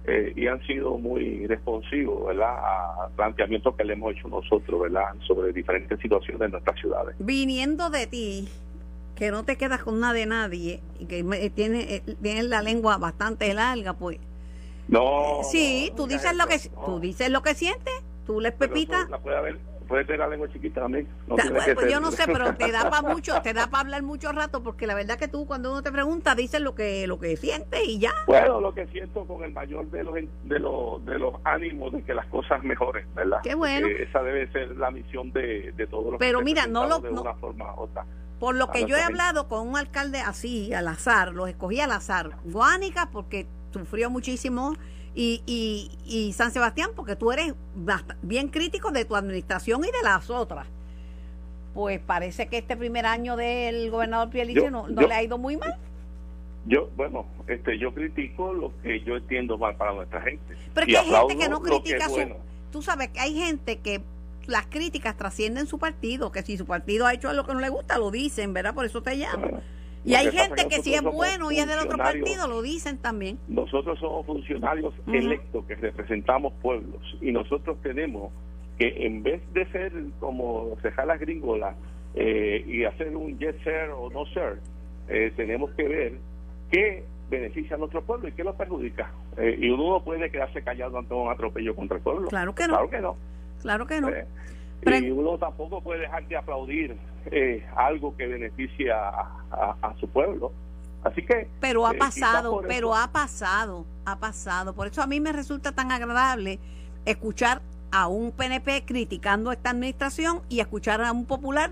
eh, 0.06 0.34
y 0.36 0.48
han 0.48 0.62
sido 0.66 0.98
muy 0.98 1.46
responsivos 1.48 2.28
¿verdad? 2.28 2.56
a 2.58 3.10
planteamientos 3.16 3.76
que 3.76 3.84
le 3.84 3.94
hemos 3.94 4.16
hecho 4.16 4.28
nosotros 4.28 4.82
¿verdad? 4.82 5.14
sobre 5.28 5.54
diferentes 5.54 6.00
situaciones 6.00 6.42
en 6.42 6.52
nuestras 6.52 6.80
ciudades. 6.80 7.16
Viniendo 7.20 7.90
de 7.90 8.08
ti, 8.08 8.50
que 9.16 9.30
no 9.32 9.44
te 9.44 9.58
quedas 9.58 9.84
con 9.84 10.00
nada 10.00 10.14
de 10.14 10.26
nadie, 10.26 10.80
y 11.00 11.06
que 11.06 11.24
me- 11.24 11.50
tiene, 11.52 11.82
eh, 11.96 12.04
tienes 12.22 12.46
la 12.46 12.62
lengua 12.64 12.98
bastante 12.98 13.54
larga, 13.54 13.94
pues. 13.94 14.18
No. 14.88 15.40
sí, 15.44 15.92
tú 15.96 16.08
dices 16.08 16.36
lo 16.36 16.48
que 16.48 16.58
no. 16.76 16.86
tú 16.86 17.00
dices 17.00 17.30
lo 17.30 17.42
que 17.44 17.54
sientes, 17.54 17.94
tú 18.26 18.40
les 18.42 18.52
La 18.54 19.20
puede 19.20 19.38
haber, 19.38 19.60
puede 19.91 20.06
tener 20.06 20.19
la 20.21 20.27
lengua 20.30 20.47
chiquita 20.51 20.82
también. 20.82 21.08
No 21.27 21.36
tiene 21.36 21.51
bueno, 21.51 21.73
pues 21.75 21.86
ser- 21.86 21.93
yo 21.93 21.99
no 21.99 22.12
sé, 22.12 22.23
pero 22.25 22.56
te 22.56 22.71
da 22.71 22.89
para 22.89 23.01
mucho, 23.13 23.41
te 23.41 23.54
da 23.54 23.67
para 23.67 23.82
hablar 23.82 24.01
mucho 24.01 24.32
rato, 24.32 24.63
porque 24.63 24.88
la 24.88 24.95
verdad 24.95 25.19
que 25.19 25.27
tú 25.27 25.45
cuando 25.45 25.71
uno 25.71 25.84
te 25.84 25.91
pregunta 25.91 26.34
dices 26.34 26.62
lo 26.62 26.73
que 26.73 27.06
lo 27.06 27.19
que 27.19 27.38
sientes 27.38 27.82
y 27.86 27.99
ya. 27.99 28.12
Bueno, 28.25 28.60
lo 28.62 28.73
que 28.73 28.88
siento 28.88 29.25
con 29.25 29.43
el 29.43 29.51
mayor 29.54 29.86
de 29.91 30.04
los 30.04 30.15
de 30.15 30.60
los 30.60 31.06
de 31.06 31.19
los 31.19 31.36
ánimos 31.43 31.91
de 31.91 32.01
que 32.04 32.13
las 32.13 32.25
cosas 32.27 32.63
mejoren, 32.63 33.06
¿verdad? 33.13 33.39
Qué 33.43 33.54
bueno. 33.54 33.88
Porque 33.88 34.04
esa 34.04 34.23
debe 34.23 34.51
ser 34.51 34.75
la 34.77 34.89
misión 34.89 35.32
de, 35.32 35.71
de 35.75 35.88
todos 35.88 36.12
los 36.13 36.19
Pero 36.19 36.39
que 36.39 36.45
mira, 36.45 36.65
no 36.65 36.88
lo- 36.88 36.99
de 36.99 37.12
no- 37.12 37.21
una 37.21 37.34
forma 37.36 37.75
u 37.75 37.82
otra. 37.82 38.06
Por 38.39 38.56
lo 38.56 38.71
que 38.71 38.86
yo 38.86 38.95
he 38.97 39.01
hablado 39.04 39.47
con 39.47 39.67
un 39.67 39.77
alcalde 39.77 40.19
así, 40.19 40.73
al 40.73 40.88
azar, 40.88 41.32
los 41.34 41.47
escogí 41.47 41.80
al 41.80 41.91
azar. 41.91 42.32
Guánica 42.43 43.10
porque 43.12 43.45
sufrió 43.71 44.10
muchísimo 44.10 44.73
y, 45.13 45.41
y, 45.45 45.91
y 46.06 46.34
San 46.34 46.52
Sebastián 46.52 46.91
porque 46.95 47.15
tú 47.15 47.32
eres 47.32 47.54
bien 48.21 48.47
crítico 48.47 48.91
de 48.91 49.06
tu 49.06 49.15
administración 49.15 49.82
y 49.84 49.88
de 49.88 50.02
las 50.04 50.30
otras. 50.30 50.67
Pues 51.74 52.00
parece 52.00 52.47
que 52.47 52.58
este 52.58 52.76
primer 52.76 53.06
año 53.06 53.36
del 53.36 53.89
gobernador 53.91 54.30
Yo- 54.32 54.69
no, 54.69 54.88
no 54.88 55.02
yo- 55.02 55.08
le 55.08 55.13
ha 55.13 55.24
ido 55.24 55.38
muy 55.38 55.58
mal. 55.58 55.76
Yo, 56.65 56.89
bueno, 56.95 57.26
este, 57.47 57.80
yo 57.80 57.93
critico 57.93 58.54
lo 58.54 58.71
que 58.84 59.02
yo 59.02 59.17
entiendo 59.17 59.58
mal 59.58 59.76
para 59.78 59.93
nuestra 59.93 60.21
gente. 60.21 60.56
Pero 60.74 60.86
es 60.86 60.93
que 60.93 60.97
hay 61.00 61.10
gente 61.10 61.38
que 61.38 61.50
no 61.50 61.62
que 61.62 61.69
critica 61.71 62.06
su... 62.08 62.12
bueno. 62.12 62.36
Tú 62.71 62.82
sabes 62.82 63.10
que 63.10 63.19
hay 63.19 63.34
gente 63.34 63.80
que 63.80 64.02
las 64.45 64.67
críticas 64.67 65.17
trascienden 65.17 65.65
su 65.65 65.80
partido, 65.80 66.32
que 66.32 66.43
si 66.43 66.58
su 66.58 66.65
partido 66.65 67.08
ha 67.08 67.13
hecho 67.13 67.30
algo 67.30 67.45
que 67.45 67.54
no 67.54 67.60
le 67.60 67.69
gusta, 67.69 67.97
lo 67.97 68.12
dicen, 68.12 68.54
¿verdad? 68.54 68.74
Por 68.76 68.86
eso 68.86 69.02
te 69.02 69.17
llaman. 69.17 69.41
Bueno, 69.41 69.62
Y 70.04 70.16
hay 70.16 70.32
gente 70.32 70.64
que 70.64 70.78
que 70.78 70.82
si 70.82 70.94
es 70.94 71.02
bueno 71.04 71.52
y 71.52 71.60
es 71.60 71.68
del 71.68 71.80
otro 71.80 71.98
partido, 71.98 72.48
lo 72.48 72.62
dicen 72.62 72.98
también. 72.98 73.38
Nosotros 73.48 74.00
somos 74.00 74.26
funcionarios 74.26 74.94
electos 75.08 75.66
que 75.66 75.76
representamos 75.76 76.54
pueblos 76.62 77.02
y 77.22 77.32
nosotros 77.32 77.78
tenemos 77.84 78.32
que 78.78 79.06
en 79.06 79.22
vez 79.22 79.42
de 79.54 79.66
ser 79.72 79.92
como 80.20 80.76
cejar 80.82 81.08
las 81.08 81.20
gringolas 81.20 81.76
eh, 82.16 82.64
y 82.68 82.84
hacer 82.84 83.16
un 83.16 83.38
yes 83.38 83.56
sir 83.64 83.90
o 83.96 84.10
no 84.10 84.26
sir, 84.28 84.60
eh, 85.08 85.32
tenemos 85.36 85.72
que 85.72 85.88
ver 85.88 86.14
qué 86.72 87.04
beneficia 87.30 87.76
a 87.76 87.80
nuestro 87.80 88.02
pueblo 88.04 88.28
y 88.28 88.32
qué 88.32 88.44
lo 88.44 88.56
perjudica. 88.56 89.12
Eh, 89.38 89.58
y 89.60 89.70
uno 89.70 89.90
no 89.90 90.04
puede 90.04 90.30
quedarse 90.32 90.62
callado 90.64 90.98
ante 90.98 91.14
un 91.14 91.30
atropello 91.30 91.76
contra 91.76 91.98
el 91.98 92.04
pueblo. 92.04 92.28
Claro 92.30 92.56
que 92.56 92.68
no. 92.68 92.74
Claro 92.74 92.90
que 92.90 93.02
no. 93.02 93.18
Claro 93.62 93.88
que 93.88 94.02
no. 94.02 94.10
Y 94.86 95.12
uno 95.12 95.38
tampoco 95.38 95.82
puede 95.82 96.02
dejar 96.02 96.28
de 96.28 96.38
aplaudir 96.38 96.98
eh, 97.28 97.63
algo 97.76 98.15
que 98.17 98.26
beneficia 98.28 98.98
a, 98.98 99.44
a- 99.52 99.76
a 99.82 99.96
su 100.00 100.08
pueblo. 100.08 100.52
Así 101.04 101.24
que 101.26 101.48
Pero 101.60 101.86
ha 101.86 101.94
eh, 101.94 101.98
pasado, 101.98 102.62
pero 102.67 102.89
eso- 102.89 102.96
ha 102.96 103.12
pasado, 103.12 103.86
ha 104.06 104.17
pasado. 104.20 104.74
Por 104.74 104.88
eso 104.88 105.02
a 105.02 105.08
mí 105.08 105.20
me 105.20 105.32
resulta 105.32 105.72
tan 105.72 105.91
agradable 105.91 106.60
escuchar 107.06 107.62
a 107.91 108.08
un 108.08 108.32
PNP 108.32 108.84
criticando 108.86 109.52
esta 109.52 109.72
administración 109.72 110.41
y 110.50 110.60
escuchar 110.62 111.02
a 111.02 111.12
un 111.12 111.26
popular 111.26 111.72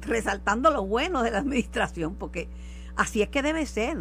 resaltando 0.00 0.70
lo 0.70 0.84
bueno 0.86 1.22
de 1.22 1.30
la 1.30 1.38
administración, 1.38 2.14
porque 2.16 2.48
así 2.96 3.22
es 3.22 3.28
que 3.28 3.42
debe 3.42 3.64
ser. 3.66 3.98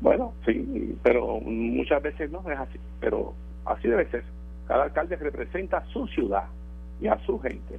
Bueno, 0.00 0.32
sí, 0.46 0.96
pero 1.02 1.40
muchas 1.40 2.02
veces 2.02 2.30
no 2.30 2.42
es 2.50 2.58
así, 2.58 2.78
pero 3.00 3.34
así 3.64 3.88
debe 3.88 4.08
ser. 4.10 4.24
Cada 4.66 4.84
alcalde 4.84 5.16
representa 5.16 5.84
su 5.92 6.06
ciudad 6.08 6.44
y 7.00 7.06
a 7.06 7.18
su 7.24 7.38
gente. 7.38 7.78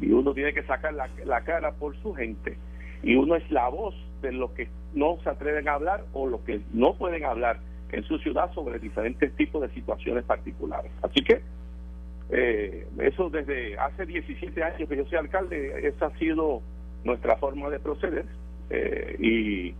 Y 0.00 0.10
uno 0.12 0.32
tiene 0.34 0.52
que 0.52 0.62
sacar 0.64 0.94
la, 0.94 1.08
la 1.24 1.42
cara 1.42 1.72
por 1.72 1.96
su 2.02 2.14
gente. 2.14 2.56
Y 3.02 3.16
uno 3.16 3.36
es 3.36 3.50
la 3.50 3.68
voz 3.68 3.94
de 4.20 4.32
los 4.32 4.50
que 4.52 4.68
no 4.94 5.18
se 5.22 5.30
atreven 5.30 5.68
a 5.68 5.74
hablar 5.74 6.04
o 6.12 6.26
los 6.26 6.40
que 6.42 6.60
no 6.72 6.94
pueden 6.94 7.24
hablar 7.24 7.58
en 7.90 8.04
su 8.04 8.18
ciudad 8.18 8.52
sobre 8.54 8.78
diferentes 8.78 9.34
tipos 9.36 9.62
de 9.62 9.68
situaciones 9.70 10.24
particulares. 10.24 10.90
Así 11.02 11.22
que 11.22 11.42
eh, 12.30 12.86
eso 12.98 13.28
desde 13.28 13.76
hace 13.78 14.06
17 14.06 14.62
años 14.62 14.88
que 14.88 14.96
yo 14.96 15.04
soy 15.06 15.18
alcalde, 15.18 15.86
esa 15.86 16.06
ha 16.06 16.18
sido 16.18 16.62
nuestra 17.04 17.36
forma 17.36 17.68
de 17.68 17.78
proceder. 17.78 18.24
eh, 18.70 19.16
y 19.18 19.74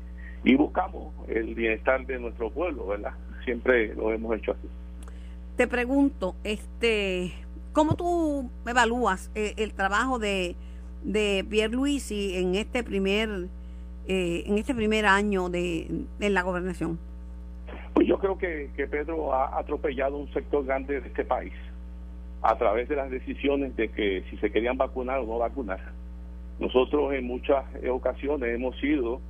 y 0.45 0.55
buscamos 0.57 1.15
el 1.29 1.55
bienestar 1.55 2.05
de 2.07 2.19
nuestro 2.19 2.51
pueblo, 2.51 2.87
¿verdad? 2.89 3.13
Siempre 3.45 3.95
lo 3.95 4.13
hemos 4.13 4.37
hecho 4.37 4.53
así. 4.53 4.69
Te 5.57 5.69
pregunto, 5.69 6.35
este, 6.43 7.33
¿cómo 7.73 7.95
tú 7.95 8.51
evalúas 8.67 9.31
eh, 9.35 9.55
el 9.57 9.73
trabajo 9.75 10.19
de, 10.19 10.57
de 11.03 11.45
Pierluisi 11.49 12.37
en 12.37 12.55
este 12.55 12.85
primer 12.85 13.49
eh, 14.09 14.45
en 14.47 14.59
este 14.59 14.75
primer 14.75 15.07
año 15.07 15.49
de 15.49 15.87
en 16.21 16.35
la 16.35 16.43
gobernación? 16.43 16.99
Pues 17.95 18.07
yo 18.07 18.19
creo 18.19 18.39
que, 18.39 18.71
que 18.77 18.87
Pedro 18.87 19.33
ha 19.35 19.59
atropellado 19.59 20.17
un 20.17 20.33
sector 20.33 20.65
grande 20.65 21.01
de 21.01 21.09
este 21.09 21.25
país 21.25 21.53
a 22.43 22.57
través 22.57 22.89
de 22.89 22.97
las 22.97 23.11
decisiones 23.11 23.77
de 23.77 23.91
que 23.91 24.25
si 24.29 24.37
se 24.39 24.51
querían 24.51 24.77
vacunar 24.77 25.21
o 25.21 25.27
no 25.27 25.39
vacunar. 25.39 25.81
Nosotros 26.59 27.13
en 27.15 27.27
muchas 27.27 27.65
ocasiones 27.91 28.55
hemos 28.55 28.79
sido 28.81 29.21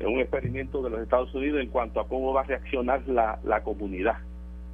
un 0.00 0.20
experimento 0.20 0.82
de 0.82 0.90
los 0.90 1.00
Estados 1.00 1.34
Unidos 1.34 1.60
en 1.60 1.68
cuanto 1.68 2.00
a 2.00 2.08
cómo 2.08 2.32
va 2.32 2.42
a 2.42 2.44
reaccionar 2.44 3.06
la, 3.06 3.38
la 3.44 3.62
comunidad. 3.62 4.18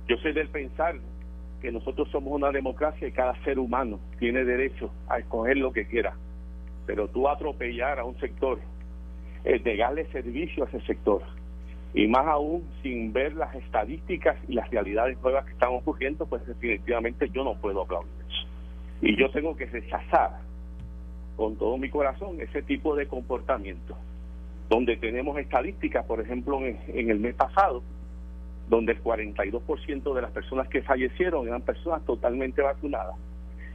Yo 0.08 0.16
soy 0.18 0.32
del 0.32 0.48
pensar 0.48 0.96
que 1.61 1.73
nosotros 1.73 2.09
somos 2.11 2.33
una 2.33 2.51
democracia 2.51 3.09
y 3.09 3.12
cada 3.12 3.35
ser 3.45 3.59
humano 3.59 3.99
tiene 4.19 4.45
derecho 4.45 4.90
a 5.09 5.19
escoger 5.19 5.57
lo 5.57 5.73
que 5.73 5.87
quiera. 5.87 6.14
Pero 6.87 7.09
tú 7.09 7.29
atropellar 7.29 7.99
a 7.99 8.05
un 8.05 8.19
sector, 8.21 8.59
eh, 9.45 9.61
negarle 9.64 10.07
servicio 10.12 10.64
a 10.64 10.69
ese 10.69 10.81
sector, 10.83 11.23
y 11.95 12.07
más 12.09 12.27
aún 12.27 12.62
sin 12.83 13.12
ver 13.12 13.35
las 13.35 13.55
estadísticas 13.55 14.37
y 14.49 14.53
las 14.53 14.71
realidades 14.71 15.21
nuevas 15.23 15.47
que 15.47 15.53
están 15.53 15.71
ocurriendo, 15.73 16.27
pues 16.27 16.47
definitivamente 16.47 17.31
yo 17.31 17.42
no 17.42 17.55
puedo 17.59 17.83
aplaudir 17.83 18.12
eso. 18.29 18.47
Y 19.01 19.16
yo 19.16 19.31
tengo 19.31 19.57
que 19.57 19.66
rechazar 19.66 20.38
con 21.37 21.57
todo 21.57 21.79
mi 21.79 21.88
corazón 21.88 22.40
ese 22.40 22.62
tipo 22.62 22.95
de 22.97 23.07
comportamiento 23.07 23.97
donde 24.69 24.97
tenemos 24.97 25.38
estadísticas, 25.38 26.05
por 26.07 26.21
ejemplo, 26.21 26.59
en, 26.64 26.79
en 26.88 27.11
el 27.11 27.21
mes 27.21 27.35
pasado, 27.35 27.83
donde 28.68 28.92
el 28.92 29.02
42% 29.02 30.14
de 30.14 30.22
las 30.22 30.31
personas 30.33 30.68
que 30.68 30.83
fallecieron 30.83 31.46
eran 31.46 31.62
personas 31.62 32.05
totalmente 32.05 32.62
vacunadas 32.62 33.16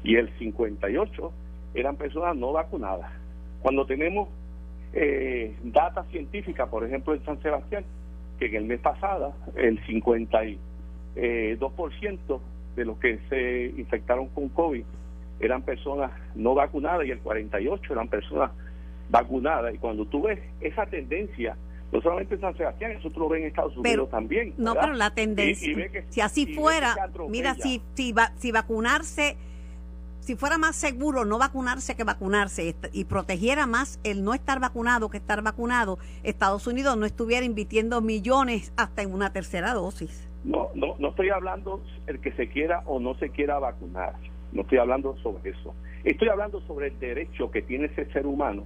y 0.03 0.15
el 0.15 0.35
58% 0.37 1.31
eran 1.73 1.95
personas 1.95 2.35
no 2.35 2.51
vacunadas. 2.51 3.09
Cuando 3.61 3.85
tenemos 3.85 4.29
eh, 4.93 5.55
data 5.63 6.03
científica, 6.05 6.65
por 6.65 6.83
ejemplo, 6.83 7.13
en 7.13 7.23
San 7.23 7.41
Sebastián, 7.41 7.85
que 8.39 8.47
en 8.47 8.55
el 8.55 8.65
mes 8.65 8.81
pasado 8.81 9.33
el 9.55 9.81
52% 9.85 10.57
de 12.75 12.85
los 12.85 12.97
que 12.97 13.19
se 13.29 13.73
infectaron 13.79 14.27
con 14.29 14.49
COVID 14.49 14.83
eran 15.39 15.61
personas 15.63 16.11
no 16.35 16.53
vacunadas 16.53 17.05
y 17.05 17.11
el 17.11 17.23
48% 17.23 17.91
eran 17.91 18.07
personas 18.07 18.51
vacunada 19.09 19.71
y 19.73 19.77
cuando 19.77 20.05
tú 20.05 20.23
ves 20.23 20.39
esa 20.61 20.85
tendencia 20.85 21.57
no 21.91 22.01
solamente 22.01 22.35
en 22.35 22.41
San 22.41 22.55
Sebastián 22.57 22.91
eso 22.91 23.09
tú 23.11 23.19
lo 23.19 23.29
ves 23.29 23.41
en 23.41 23.47
Estados 23.47 23.71
Unidos 23.77 23.83
Pero- 23.83 24.07
también 24.07 24.53
No, 24.57 24.75
pero 24.75 24.93
la 24.93 25.13
tendencia, 25.13 25.67
Y- 25.67 25.71
y 25.71 25.75
ve 25.75 25.91
que- 25.91 26.05
si 26.09 26.21
así 26.21 26.53
fuera, 26.53 26.95
mira, 27.29 27.55
si, 27.55 27.81
si, 27.95 28.11
va- 28.13 28.31
si 28.37 28.51
vacunarse, 28.51 29.35
si 30.21 30.35
fuera 30.35 30.57
más 30.57 30.75
seguro 30.75 31.25
no 31.25 31.37
vacunarse 31.39 31.95
que 31.95 32.03
vacunarse 32.03 32.75
y 32.93 33.05
protegiera 33.05 33.65
más 33.65 33.99
el 34.03 34.23
no 34.23 34.33
estar 34.33 34.59
vacunado 34.59 35.09
que 35.09 35.17
estar 35.17 35.41
vacunado, 35.41 35.97
Estados 36.23 36.67
Unidos 36.67 36.95
no 36.97 37.05
estuviera 37.05 37.45
invirtiendo 37.45 38.01
millones 38.01 38.71
hasta 38.77 39.01
en 39.01 39.13
una 39.13 39.33
tercera 39.33 39.73
dosis. 39.73 40.27
No, 40.43 40.69
no, 40.75 40.95
no 40.99 41.09
estoy 41.09 41.29
hablando 41.29 41.81
el 42.07 42.19
que 42.19 42.31
se 42.33 42.49
quiera 42.49 42.83
o 42.85 42.99
no 42.99 43.15
se 43.15 43.29
quiera 43.29 43.59
vacunar. 43.59 44.13
No 44.53 44.61
estoy 44.63 44.77
hablando 44.79 45.15
sobre 45.23 45.51
eso. 45.51 45.73
Estoy 46.03 46.29
hablando 46.29 46.61
sobre 46.67 46.87
el 46.87 46.99
derecho 46.99 47.51
que 47.51 47.61
tiene 47.61 47.85
ese 47.87 48.05
ser 48.11 48.25
humano 48.25 48.65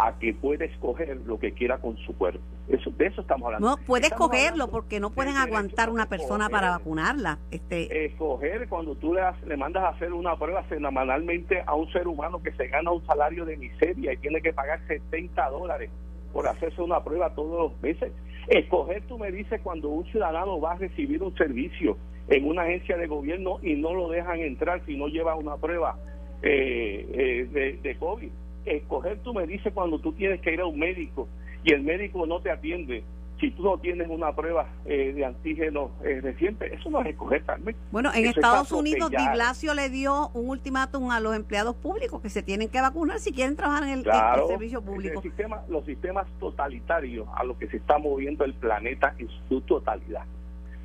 a 0.00 0.18
que 0.18 0.32
puede 0.32 0.64
escoger 0.64 1.18
lo 1.26 1.38
que 1.38 1.52
quiera 1.52 1.78
con 1.78 1.96
su 1.98 2.16
cuerpo. 2.16 2.40
Eso, 2.68 2.90
de 2.90 3.06
eso 3.06 3.20
estamos 3.20 3.46
hablando. 3.46 3.68
No, 3.68 3.76
puede 3.76 4.06
Estamos 4.06 4.30
escogerlo 4.32 4.68
porque 4.68 4.98
no 4.98 5.10
pueden 5.10 5.36
aguantar 5.36 5.90
una 5.90 6.06
persona 6.06 6.44
escoger. 6.44 6.50
para 6.50 6.70
vacunarla. 6.70 7.38
Este, 7.50 8.06
escoger 8.06 8.68
cuando 8.68 8.94
tú 8.94 9.12
le, 9.12 9.20
le 9.46 9.56
mandas 9.56 9.84
a 9.84 9.88
hacer 9.88 10.12
una 10.12 10.36
prueba 10.36 10.66
semanalmente 10.68 11.62
a 11.66 11.74
un 11.74 11.90
ser 11.92 12.08
humano 12.08 12.42
que 12.42 12.52
se 12.52 12.68
gana 12.68 12.90
un 12.92 13.04
salario 13.04 13.44
de 13.44 13.56
miseria 13.56 14.12
y 14.12 14.16
tiene 14.18 14.40
que 14.40 14.52
pagar 14.52 14.80
70 14.86 15.50
dólares 15.50 15.90
por 16.32 16.46
hacerse 16.46 16.80
una 16.80 17.02
prueba 17.02 17.34
todos 17.34 17.70
los 17.70 17.82
meses. 17.82 18.12
Escoger, 18.48 19.02
tú 19.06 19.18
me 19.18 19.30
dices, 19.30 19.60
cuando 19.62 19.90
un 19.90 20.06
ciudadano 20.06 20.60
va 20.60 20.72
a 20.72 20.76
recibir 20.76 21.22
un 21.22 21.34
servicio 21.36 21.98
en 22.28 22.46
una 22.46 22.62
agencia 22.62 22.96
de 22.96 23.06
gobierno 23.06 23.58
y 23.62 23.74
no 23.74 23.92
lo 23.92 24.08
dejan 24.08 24.40
entrar 24.40 24.80
si 24.86 24.96
no 24.96 25.08
lleva 25.08 25.34
una 25.34 25.56
prueba 25.56 25.98
eh, 26.42 27.06
eh, 27.12 27.48
de, 27.52 27.72
de 27.82 27.98
COVID. 27.98 28.30
Escoger, 28.64 29.18
tú 29.22 29.32
me 29.34 29.46
dices, 29.46 29.72
cuando 29.72 29.98
tú 29.98 30.12
tienes 30.12 30.40
que 30.40 30.52
ir 30.52 30.60
a 30.60 30.66
un 30.66 30.78
médico 30.78 31.28
y 31.64 31.72
el 31.72 31.82
médico 31.82 32.26
no 32.26 32.40
te 32.40 32.50
atiende 32.50 33.04
si 33.40 33.50
tú 33.52 33.62
no 33.62 33.78
tienes 33.78 34.06
una 34.10 34.36
prueba 34.36 34.68
eh, 34.84 35.14
de 35.14 35.24
antígeno 35.24 35.92
eh, 36.04 36.20
reciente. 36.20 36.74
Eso 36.74 36.90
no 36.90 37.00
es 37.00 37.06
escoger, 37.06 37.42
Carmen. 37.44 37.74
bueno, 37.90 38.10
en 38.12 38.26
Eso 38.26 38.34
Estados 38.38 38.70
Unidos, 38.70 39.10
Di. 39.10 39.16
Blasio 39.32 39.72
le 39.72 39.88
dio 39.88 40.28
un 40.34 40.50
ultimátum 40.50 41.10
a 41.10 41.20
los 41.20 41.34
empleados 41.34 41.74
públicos 41.76 42.20
que 42.20 42.28
se 42.28 42.42
tienen 42.42 42.68
que 42.68 42.82
vacunar 42.82 43.18
si 43.18 43.32
quieren 43.32 43.56
trabajar 43.56 43.84
en 43.84 43.88
el, 43.88 43.94
en 43.94 43.98
el 43.98 44.10
Claro, 44.12 44.46
servicio 44.46 44.82
público. 44.82 45.20
el 45.20 45.22
sistema, 45.22 45.62
los 45.70 45.86
sistemas 45.86 46.26
totalitarios 46.38 47.26
a 47.34 47.44
los 47.44 47.56
que 47.56 47.66
se 47.68 47.78
está 47.78 47.96
moviendo 47.96 48.44
el 48.44 48.52
planeta 48.52 49.14
en 49.16 49.28
su 49.48 49.62
totalidad. 49.62 50.24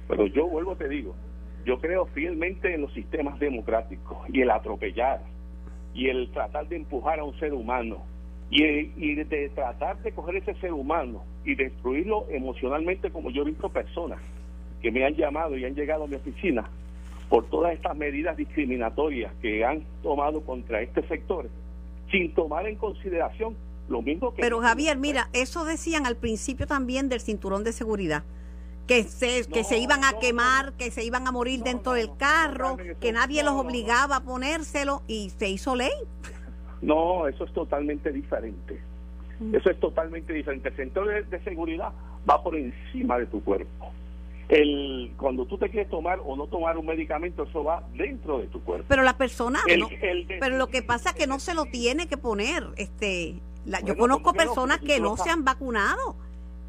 Pero 0.07 0.25
yo 0.27 0.47
vuelvo, 0.47 0.77
te 0.77 0.87
digo, 0.87 1.13
yo 1.65 1.81
creo 1.81 2.05
fielmente 2.05 2.73
en 2.73 2.83
los 2.83 2.93
sistemas 2.93 3.37
democráticos 3.37 4.17
y 4.29 4.39
el 4.41 4.51
atropellar 4.51 5.19
y 5.95 6.09
el 6.09 6.29
tratar 6.31 6.67
de 6.67 6.75
empujar 6.75 7.19
a 7.19 7.23
un 7.23 7.37
ser 7.39 7.53
humano 7.53 8.03
y, 8.51 8.63
y 8.63 9.15
de 9.15 9.49
tratar 9.55 9.97
de 10.03 10.11
coger 10.11 10.35
ese 10.35 10.53
ser 10.55 10.73
humano 10.73 11.23
y 11.45 11.55
destruirlo 11.55 12.27
emocionalmente 12.29 13.09
como 13.09 13.31
yo 13.31 13.41
he 13.41 13.45
visto 13.45 13.69
personas 13.69 14.19
que 14.81 14.91
me 14.91 15.03
han 15.03 15.15
llamado 15.15 15.57
y 15.57 15.65
han 15.65 15.73
llegado 15.73 16.03
a 16.03 16.07
mi 16.07 16.15
oficina 16.15 16.69
por 17.29 17.47
todas 17.49 17.73
estas 17.73 17.97
medidas 17.97 18.37
discriminatorias 18.37 19.33
que 19.41 19.65
han 19.65 19.83
tomado 20.03 20.41
contra 20.41 20.81
este 20.81 21.01
sector 21.07 21.49
sin 22.11 22.33
tomar 22.33 22.67
en 22.67 22.75
consideración 22.75 23.55
lo 23.89 24.01
mismo 24.01 24.33
que 24.33 24.41
Pero 24.41 24.59
Javier, 24.61 24.97
mira, 24.97 25.29
eso 25.33 25.65
decían 25.65 26.05
al 26.05 26.17
principio 26.17 26.67
también 26.67 27.09
del 27.09 27.21
cinturón 27.21 27.63
de 27.63 27.71
seguridad. 27.71 28.23
Que 28.87 29.03
se, 29.03 29.47
que 29.47 29.61
No, 29.63 29.67
se 29.67 29.77
iban 29.79 30.03
a 30.03 30.11
no, 30.11 30.19
quemar, 30.19 30.73
que 30.73 30.91
se 30.91 31.03
iban 31.03 31.27
a 31.27 31.31
morir 31.31 31.59
No, 31.59 31.65
dentro 31.65 31.93
del 31.93 32.15
carro, 32.17 32.77
que 33.01 33.11
nadie 33.11 33.43
los 33.43 33.53
obligaba 33.55 34.17
a 34.17 34.23
ponérselo 34.23 35.01
y 35.07 35.31
se 35.31 35.49
hizo 35.49 35.75
ley. 35.75 35.91
No, 36.81 37.27
eso 37.27 37.45
es 37.45 37.53
totalmente 37.53 38.11
diferente. 38.11 38.79
Mm. 39.39 39.55
Eso 39.55 39.69
es 39.71 39.79
totalmente 39.79 40.33
diferente. 40.33 40.69
El 40.69 40.75
sector 40.75 41.07
de, 41.07 41.23
de 41.23 41.43
seguridad 41.43 41.91
va 42.29 42.43
por 42.43 42.55
encima 42.55 43.17
de 43.17 43.25
tu 43.25 43.43
cuerpo. 43.43 43.91
El, 44.47 45.11
cuando 45.17 45.45
tú 45.47 45.57
te 45.57 45.69
quieres 45.71 45.89
tomar 45.89 46.19
o 46.23 46.35
no 46.35 46.45
tomar 46.45 46.77
un 46.77 46.85
medicamento, 46.85 47.43
eso 47.43 47.63
va 47.63 47.83
dentro 47.95 48.37
de 48.37 48.45
tu 48.47 48.61
cuerpo. 48.61 48.85
Pero 48.87 49.01
la 49.01 49.17
persona, 49.17 49.59
El- 49.67 49.79
no, 49.79 49.89
el 49.89 50.27
de- 50.27 50.37
pero 50.39 50.57
lo 50.57 50.67
que 50.67 50.83
pasa 50.83 51.09
es 51.09 51.15
que 51.15 51.25
no 51.25 51.39
se 51.39 51.55
lo 51.55 51.65
tiene 51.65 52.07
que 52.07 52.17
poner. 52.17 52.67
Este, 52.77 53.39
la- 53.65 53.81
yo 53.81 53.97
conozco 53.97 54.33
personas 54.33 54.79
que 54.79 54.99
no 54.99 55.17
se 55.17 55.31
han 55.31 55.43
vacunado 55.43 56.15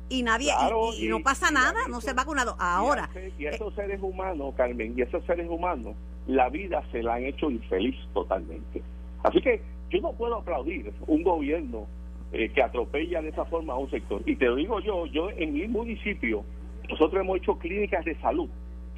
y 0.09 0.23
nadie 0.23 0.53
y- 0.53 0.57
Claro, 0.57 0.89
y, 0.99 1.07
y 1.07 1.09
no 1.09 1.21
pasa 1.21 1.51
nada, 1.51 1.81
no 1.89 2.01
se 2.01 2.11
han 2.11 2.17
vacunado. 2.17 2.57
Ahora, 2.59 3.11
Y 3.39 3.47
a 3.47 3.51
esos 3.51 3.75
seres 3.75 4.01
humanos, 4.03 4.55
Carmen, 4.57 4.95
y 4.97 5.03
esos 5.03 5.25
seres 5.25 5.49
humanos, 5.49 5.95
la 6.27 6.49
vida 6.49 6.83
se 6.93 7.03
la 7.03 7.15
han 7.15 7.25
hecho 7.25 7.51
infeliz 7.51 7.95
totalmente. 8.15 8.83
Así 9.23 9.41
que 9.41 9.63
yo 9.91 10.01
no 10.01 10.13
puedo 10.13 10.37
aplaudir 10.37 10.93
un 11.07 11.23
gobierno 11.23 11.87
eh, 12.33 12.49
que 12.51 12.63
atropella 12.63 13.23
de 13.23 13.29
esa 13.29 13.45
forma 13.45 13.75
a 13.75 13.77
un 13.79 13.91
sector. 13.91 14.23
Y 14.27 14.37
te 14.37 14.47
lo 14.47 14.57
digo 14.57 14.81
yo, 14.81 15.07
yo 15.07 15.31
en 15.31 15.53
mi 15.55 15.67
municipio, 15.69 16.45
nosotros 16.89 17.21
hemos 17.21 17.39
hecho 17.39 17.59
clínicas 17.59 18.05
de 18.05 18.17
salud, 18.21 18.49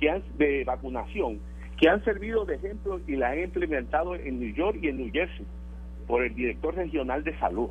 que 0.00 0.10
han, 0.10 0.22
de 0.38 0.64
vacunación, 0.64 1.38
que 1.78 1.88
han 1.88 2.02
servido 2.04 2.44
de 2.44 2.56
ejemplo 2.56 3.00
y 3.06 3.16
la 3.16 3.30
han 3.30 3.40
implementado 3.40 4.14
en 4.14 4.40
New 4.40 4.54
York 4.54 4.78
y 4.82 4.88
en 4.88 4.96
New 4.98 5.10
Jersey 5.12 5.46
por 6.06 6.24
el 6.24 6.34
director 6.34 6.74
regional 6.74 7.22
de 7.24 7.38
salud. 7.38 7.68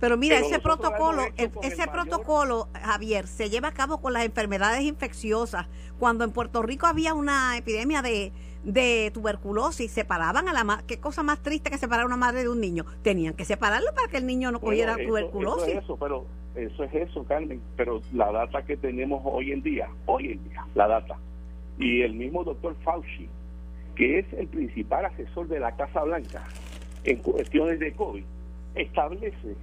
Pero 0.00 0.16
mira, 0.16 0.36
Pero 0.36 0.46
ese 0.48 0.58
protocolo, 0.58 1.22
el- 1.36 1.50
ese 1.62 1.82
el 1.82 1.88
mayor- 1.88 1.92
protocolo, 1.92 2.68
Javier, 2.82 3.26
se 3.26 3.48
lleva 3.50 3.68
a 3.68 3.72
cabo 3.72 3.98
con 4.00 4.12
las 4.12 4.24
enfermedades 4.24 4.82
infecciosas. 4.82 5.66
Cuando 5.98 6.24
en 6.24 6.32
Puerto 6.32 6.62
Rico 6.62 6.86
había 6.86 7.14
una 7.14 7.56
epidemia 7.56 8.02
de, 8.02 8.32
de 8.64 9.10
tuberculosis, 9.14 9.90
separaban 9.90 10.48
a 10.48 10.52
la 10.52 10.64
ma- 10.64 10.82
qué 10.86 10.98
cosa 11.00 11.22
más 11.22 11.38
triste 11.42 11.70
que 11.70 11.78
separar 11.78 12.02
a 12.02 12.06
una 12.06 12.16
madre 12.18 12.42
de 12.42 12.48
un 12.50 12.60
niño. 12.60 12.84
Tenían 13.02 13.32
que 13.34 13.44
separarlo 13.46 13.88
para 13.94 14.08
que 14.08 14.18
el 14.18 14.26
niño 14.26 14.52
no 14.52 14.60
cogiera 14.60 14.92
Bueno, 14.94 15.02
eso- 15.02 15.08
tuberculosis. 15.30 15.68
Eso, 15.68 15.78
es 15.78 15.84
eso, 15.84 15.96
pero 15.96 16.26
eso 16.54 16.84
es 16.84 16.94
eso, 16.94 17.24
Carmen. 17.24 17.62
Pero 17.76 18.02
la 18.12 18.30
data 18.32 18.62
que 18.66 18.76
tenemos 18.76 19.22
hoy 19.24 19.52
en 19.52 19.62
día, 19.62 19.88
hoy 20.04 20.32
en 20.32 20.44
día, 20.48 20.66
la 20.74 20.86
data. 20.88 21.16
Y 21.78 22.02
el 22.02 22.12
mismo 22.14 22.44
doctor 22.44 22.76
Fauci, 22.84 23.28
que 23.94 24.18
es 24.18 24.26
el 24.34 24.48
principal 24.48 25.06
asesor 25.06 25.48
de 25.48 25.58
la 25.60 25.74
Casa 25.74 26.02
Blanca 26.02 26.44
en 27.04 27.16
cuestiones 27.18 27.78
de 27.80 27.92
COVID, 27.94 28.24
establece 28.74 29.56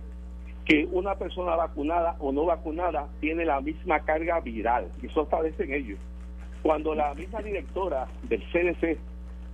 que 0.66 0.88
una 0.92 1.16
persona 1.16 1.56
vacunada 1.56 2.16
o 2.20 2.32
no 2.32 2.46
vacunada 2.46 3.08
tiene 3.20 3.46
la 3.46 3.60
misma 3.62 4.00
carga 4.00 4.40
viral. 4.40 4.90
Y 5.02 5.08
eso 5.08 5.24
establecen 5.24 5.74
ellos. 5.74 6.00
Cuando 6.62 6.96
la 6.96 7.14
misma 7.14 7.42
directora 7.42 8.08
del 8.30 8.42
CDC, 8.52 8.98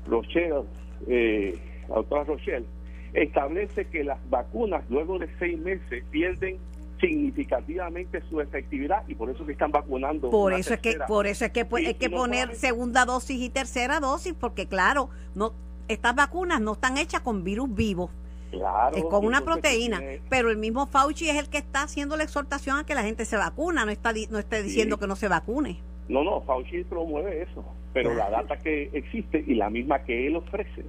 Rochelle, 0.08 0.64
eh, 1.08 1.58
la 1.88 1.96
doctora 1.96 2.24
Rochelle, 2.26 2.66
establece 3.14 3.86
que 3.86 4.04
las 4.04 4.20
vacunas 4.30 4.84
luego 4.90 5.18
de 5.18 5.28
seis 5.40 5.58
meses 5.60 6.04
pierden 6.12 6.58
significativamente 7.00 8.22
su 8.30 8.42
efectividad 8.42 9.08
y 9.08 9.16
por 9.16 9.30
eso 9.30 9.46
que 9.46 9.54
están 9.54 9.72
vacunando. 9.72 10.30
Por 10.30 10.54
eso 10.54 10.74
es 10.74 10.80
que, 10.80 10.98
por 11.08 11.28
eso 11.28 11.46
es 11.46 11.52
que 11.52 11.66
pues, 11.66 11.88
hay 11.88 11.94
que 11.96 12.10
no 12.10 12.18
poner 12.18 12.40
solamente- 12.40 12.60
segunda 12.60 13.06
dosis 13.06 13.42
y 13.42 13.50
tercera 13.50 14.00
dosis, 14.00 14.34
porque 14.34 14.68
claro, 14.68 15.10
no, 15.34 15.54
estas 15.88 16.14
vacunas 16.16 16.62
no 16.62 16.74
están 16.74 16.98
hechas 16.98 17.22
con 17.22 17.44
virus 17.44 17.74
vivos. 17.74 18.12
Claro, 18.52 18.98
es 18.98 19.04
con 19.06 19.26
una 19.26 19.42
proteína, 19.42 20.02
pero 20.30 20.50
el 20.50 20.58
mismo 20.58 20.88
Fauci 20.88 21.30
es 21.30 21.38
el 21.38 21.50
que 21.50 21.60
está 21.60 21.84
haciendo 21.84 22.18
la 22.18 22.24
exhortación 22.24 22.78
a 22.78 22.86
que 22.86 22.96
la 22.96 23.04
gente 23.04 23.26
se 23.26 23.38
vacuna, 23.38 23.86
no 23.86 23.92
está 23.92 24.12
no 24.30 24.40
está 24.40 24.62
diciendo 24.62 24.98
que 24.98 25.08
no 25.08 25.16
se 25.16 25.28
vacune. 25.28 25.80
No, 26.08 26.24
no, 26.24 26.42
Fauci 26.42 26.84
promueve 26.84 27.44
eso, 27.44 27.64
pero 27.94 28.14
la 28.16 28.30
data 28.30 28.58
que 28.58 28.90
existe 28.94 29.44
y 29.46 29.56
la 29.56 29.70
misma 29.70 30.04
que 30.04 30.26
él 30.26 30.36
ofrece 30.36 30.86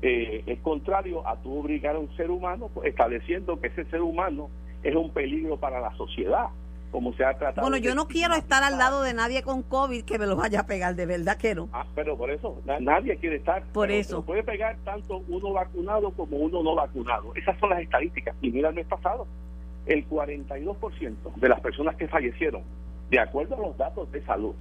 eh, 0.00 0.42
es 0.46 0.58
contrario 0.60 1.26
a 1.26 1.36
tú 1.36 1.60
obligar 1.60 1.96
a 1.96 1.98
un 1.98 2.14
ser 2.16 2.30
humano 2.30 2.70
pues, 2.72 2.88
estableciendo 2.88 3.60
que 3.60 3.68
ese 3.68 3.84
ser 3.86 4.02
humano 4.02 4.48
es 4.82 4.94
un 4.94 5.10
peligro 5.10 5.58
para 5.58 5.80
la 5.80 5.94
sociedad, 5.96 6.46
como 6.94 7.12
se 7.14 7.24
ha 7.24 7.34
tratado. 7.36 7.62
Bueno, 7.68 7.76
yo 7.76 7.96
no 7.96 8.06
quiero 8.06 8.36
estar 8.36 8.62
al 8.62 8.78
lado 8.78 9.02
de 9.02 9.14
nadie 9.14 9.42
con 9.42 9.64
COVID 9.64 10.04
que 10.04 10.16
me 10.16 10.26
lo 10.26 10.36
vaya 10.36 10.60
a 10.60 10.66
pegar, 10.66 10.94
de 10.94 11.06
verdad 11.06 11.36
que 11.36 11.52
no. 11.52 11.68
Ah, 11.72 11.84
pero 11.92 12.16
por 12.16 12.30
eso, 12.30 12.62
na- 12.64 12.78
nadie 12.78 13.16
quiere 13.16 13.34
estar. 13.34 13.64
Por 13.72 13.90
eso. 13.90 14.22
puede 14.24 14.44
pegar 14.44 14.76
tanto 14.84 15.24
uno 15.26 15.52
vacunado 15.52 16.12
como 16.12 16.36
uno 16.36 16.62
no 16.62 16.76
vacunado. 16.76 17.34
Esas 17.34 17.58
son 17.58 17.70
las 17.70 17.80
estadísticas. 17.80 18.36
Y 18.40 18.50
mira 18.52 18.68
el 18.68 18.76
mes 18.76 18.86
pasado, 18.86 19.26
el 19.86 20.08
42% 20.08 21.32
de 21.34 21.48
las 21.48 21.60
personas 21.60 21.96
que 21.96 22.06
fallecieron, 22.06 22.62
de 23.10 23.18
acuerdo 23.18 23.56
a 23.56 23.58
los 23.66 23.76
datos 23.76 24.12
de 24.12 24.24
salud, 24.24 24.54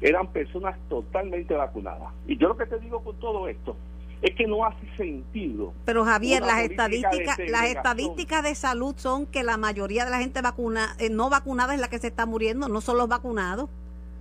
eran 0.00 0.26
personas 0.32 0.76
totalmente 0.88 1.54
vacunadas. 1.54 2.12
Y 2.26 2.36
yo 2.36 2.48
lo 2.48 2.56
que 2.56 2.66
te 2.66 2.80
digo 2.80 3.00
con 3.04 3.14
todo 3.20 3.46
esto 3.46 3.76
es 4.22 4.34
que 4.34 4.46
no 4.46 4.64
hace 4.64 4.86
sentido. 4.96 5.72
Pero 5.84 6.04
Javier, 6.04 6.42
las 6.42 6.60
estadísticas, 6.60 7.38
las 7.48 7.64
estadísticas 7.66 8.42
de 8.42 8.54
salud 8.54 8.94
son 8.96 9.26
que 9.26 9.42
la 9.42 9.56
mayoría 9.56 10.04
de 10.04 10.10
la 10.10 10.18
gente 10.18 10.40
vacuna, 10.42 10.96
eh, 10.98 11.10
no 11.10 11.30
vacunada 11.30 11.74
es 11.74 11.80
la 11.80 11.88
que 11.88 11.98
se 11.98 12.08
está 12.08 12.26
muriendo, 12.26 12.68
no 12.68 12.80
son 12.80 12.98
los 12.98 13.08
vacunados. 13.08 13.68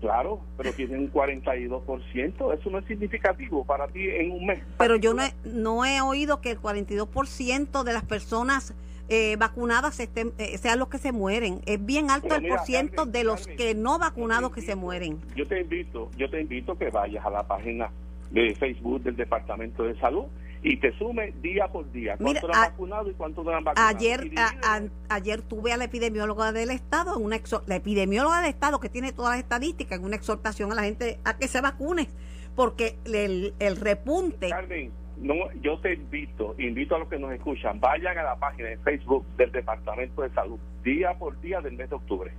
Claro, 0.01 0.41
pero 0.57 0.71
tienen 0.73 0.99
un 0.99 1.11
42%. 1.11 2.53
Eso 2.53 2.69
no 2.69 2.77
es 2.77 2.85
significativo 2.85 3.63
para 3.63 3.87
ti 3.87 4.07
en 4.07 4.31
un 4.31 4.45
mes. 4.45 4.59
Pero 4.77 4.97
yo 4.97 5.13
no 5.13 5.23
he, 5.23 5.33
no 5.45 5.85
he 5.85 6.01
oído 6.01 6.41
que 6.41 6.51
el 6.51 6.61
42% 6.61 7.83
de 7.83 7.93
las 7.93 8.03
personas 8.03 8.75
eh, 9.07 9.35
vacunadas 9.37 9.99
estén, 9.99 10.33
eh, 10.37 10.57
sean 10.57 10.79
los 10.79 10.89
que 10.89 10.97
se 10.97 11.11
mueren. 11.11 11.61
Es 11.65 11.83
bien 11.83 12.11
alto 12.11 12.35
el 12.35 12.43
mira, 12.43 12.57
por 12.57 12.65
ciento 12.65 12.95
Carmen, 12.97 13.13
de 13.13 13.23
los 13.23 13.41
Carmen, 13.41 13.57
que 13.57 13.75
no 13.75 13.97
vacunados 13.97 14.51
que 14.51 14.61
se 14.61 14.75
mueren. 14.75 15.19
Yo 15.35 15.47
te 15.47 15.61
invito, 15.61 16.11
yo 16.17 16.29
te 16.29 16.41
invito 16.41 16.77
que 16.77 16.89
vayas 16.89 17.25
a 17.25 17.29
la 17.29 17.47
página 17.47 17.89
de 18.35 18.53
Facebook 18.55 19.01
del 19.01 19.15
Departamento 19.15 19.83
de 19.83 19.97
Salud 19.99 20.25
y 20.61 20.77
te 20.77 20.91
sume 20.97 21.31
día 21.41 21.67
por 21.69 21.89
día 21.91 22.17
Mira, 22.19 22.41
cuánto 22.41 22.57
han 22.57 22.63
a- 22.65 22.69
vacunado 22.69 23.09
y 23.09 23.13
cuánto 23.13 23.43
no 23.43 23.51
han 23.51 23.63
vacunado. 23.63 23.95
Ayer, 23.97 24.29
a- 24.37 24.75
a- 24.77 25.15
ayer 25.15 25.41
tuve 25.41 25.71
a 25.71 25.77
la 25.77 25.85
epidemióloga 25.85 26.51
del 26.51 26.69
Estado, 26.71 27.17
una 27.17 27.37
la 27.67 27.75
epidemióloga 27.77 28.41
del 28.41 28.49
Estado 28.49 28.79
que 28.79 28.89
tiene 28.89 29.13
todas 29.13 29.31
las 29.31 29.39
estadísticas, 29.39 29.99
en 29.99 30.05
una 30.05 30.17
exhortación 30.17 30.71
a 30.71 30.75
la 30.75 30.83
gente 30.83 31.19
a 31.23 31.37
que 31.37 31.47
se 31.47 31.61
vacune, 31.61 32.09
porque 32.55 32.97
el, 33.05 33.53
el 33.59 33.77
repunte, 33.77 34.49
Carmen, 34.49 34.91
no, 35.17 35.35
yo 35.61 35.79
te 35.79 35.93
invito, 35.93 36.55
invito 36.57 36.95
a 36.95 36.99
los 36.99 37.07
que 37.07 37.19
nos 37.19 37.31
escuchan, 37.31 37.79
vayan 37.79 38.17
a 38.17 38.23
la 38.23 38.35
página 38.35 38.67
de 38.69 38.77
Facebook 38.79 39.25
del 39.37 39.51
Departamento 39.53 40.23
de 40.23 40.29
Salud, 40.31 40.59
día 40.83 41.13
por 41.17 41.39
día 41.39 41.61
del 41.61 41.73
mes 41.77 41.89
de 41.89 41.95
octubre, 41.95 42.31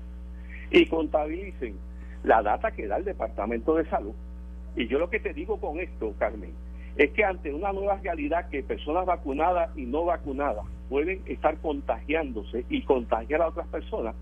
y 0.71 0.85
contabilicen 0.89 1.79
la 2.23 2.43
data 2.43 2.71
que 2.73 2.87
da 2.87 2.97
el 2.99 3.05
Departamento 3.05 3.77
de 3.77 3.89
Salud. 3.89 4.15
Y 4.77 4.87
yo 4.89 4.99
lo 4.99 5.11
que 5.11 5.21
te 5.21 5.33
digo 5.33 5.59
con 5.59 5.81
esto, 5.81 6.15
Carmen, 6.19 6.53
es 6.97 7.11
que 7.13 7.25
ante 7.25 7.53
una 7.53 7.73
nueva 7.73 7.97
realidad 7.97 8.49
que 8.51 8.63
personas 8.63 9.07
vacunadas 9.07 9.77
y 9.77 9.87
no 9.87 10.05
vacunadas 10.05 10.65
pueden 10.89 11.23
estar 11.27 11.57
contagiándose 11.59 12.65
y 12.69 12.83
contagiar 12.83 13.43
a 13.43 13.49
otras 13.49 13.67
personas, 13.69 14.15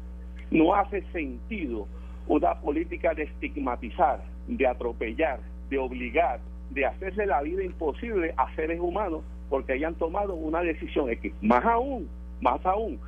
no 0.51 0.75
hace 0.75 1.03
sentido 1.13 1.87
una 2.29 2.55
política 2.61 3.15
de 3.15 3.25
estigmatizar, 3.25 4.23
de 4.47 4.67
atropellar, 4.67 5.41
de 5.69 5.79
obligar, 5.79 6.41
de 6.71 6.87
hacerle 6.87 7.27
la 7.27 7.43
vida 7.43 7.65
imposible 7.65 8.33
a 8.37 8.55
seres 8.55 8.81
humanos 8.81 9.23
porque 9.51 9.73
hayan 9.73 9.95
tomado 9.95 10.35
una 10.35 10.61
decisión 10.61 11.11
X. 11.11 11.33
Más 11.43 11.65
aún, 11.65 12.09
más 12.41 12.65
aún, 12.65 12.99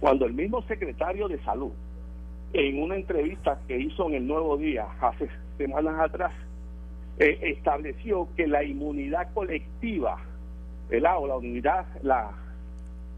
cuando 0.00 0.26
el 0.26 0.34
mismo 0.34 0.62
secretario 0.62 1.28
de 1.28 1.38
salud, 1.44 1.72
en 2.52 2.80
una 2.80 2.96
entrevista 2.96 3.60
que 3.66 3.78
hizo 3.78 4.08
en 4.08 4.14
el 4.14 4.26
Nuevo 4.26 4.56
Día 4.56 4.86
hace 5.00 5.28
semanas 5.56 5.98
atrás, 5.98 6.32
eh, 7.18 7.38
estableció 7.42 8.28
que 8.36 8.46
la 8.46 8.62
inmunidad 8.62 9.32
colectiva, 9.32 10.18
el 10.90 11.06
o 11.06 11.26
la 11.26 11.36
unidad, 11.36 11.86
la 12.02 12.30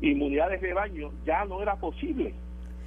inmunidad 0.00 0.50
de 0.50 0.58
rebaño 0.58 1.10
ya 1.26 1.44
no 1.44 1.60
era 1.62 1.76
posible 1.76 2.34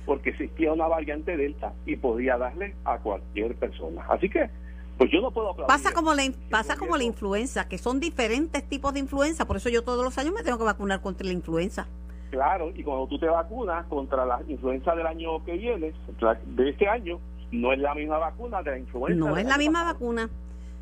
porque 0.05 0.31
existía 0.31 0.73
una 0.73 0.87
variante 0.87 1.37
delta 1.37 1.73
y 1.85 1.95
podía 1.95 2.37
darle 2.37 2.75
a 2.85 2.97
cualquier 2.97 3.55
persona. 3.55 4.03
Así 4.09 4.29
que 4.29 4.49
pues 4.97 5.11
yo 5.11 5.21
no 5.21 5.31
puedo 5.31 5.55
Pasa 5.67 5.93
como 5.93 6.13
la 6.13 6.23
pasa 6.49 6.77
como 6.77 6.95
la 6.95 7.03
influenza, 7.03 7.67
que 7.67 7.77
son 7.77 7.99
diferentes 7.99 8.63
tipos 8.67 8.93
de 8.93 8.99
influenza, 8.99 9.45
por 9.45 9.57
eso 9.57 9.69
yo 9.69 9.83
todos 9.83 10.03
los 10.03 10.17
años 10.17 10.33
me 10.33 10.43
tengo 10.43 10.57
que 10.57 10.63
vacunar 10.63 11.01
contra 11.01 11.25
la 11.25 11.33
influenza. 11.33 11.87
Claro, 12.29 12.71
y 12.75 12.83
cuando 12.83 13.07
tú 13.07 13.19
te 13.19 13.25
vacunas 13.25 13.85
contra 13.87 14.25
la 14.25 14.41
influenza 14.47 14.95
del 14.95 15.07
año 15.07 15.43
que 15.43 15.53
viene, 15.53 15.91
de 16.45 16.69
este 16.69 16.87
año, 16.87 17.19
no 17.51 17.73
es 17.73 17.79
la 17.79 17.93
misma 17.93 18.19
vacuna 18.19 18.61
de 18.61 18.71
la 18.71 18.77
influenza. 18.77 19.19
No 19.19 19.37
es 19.37 19.45
la 19.45 19.57
misma 19.57 19.83
vacuna. 19.83 20.29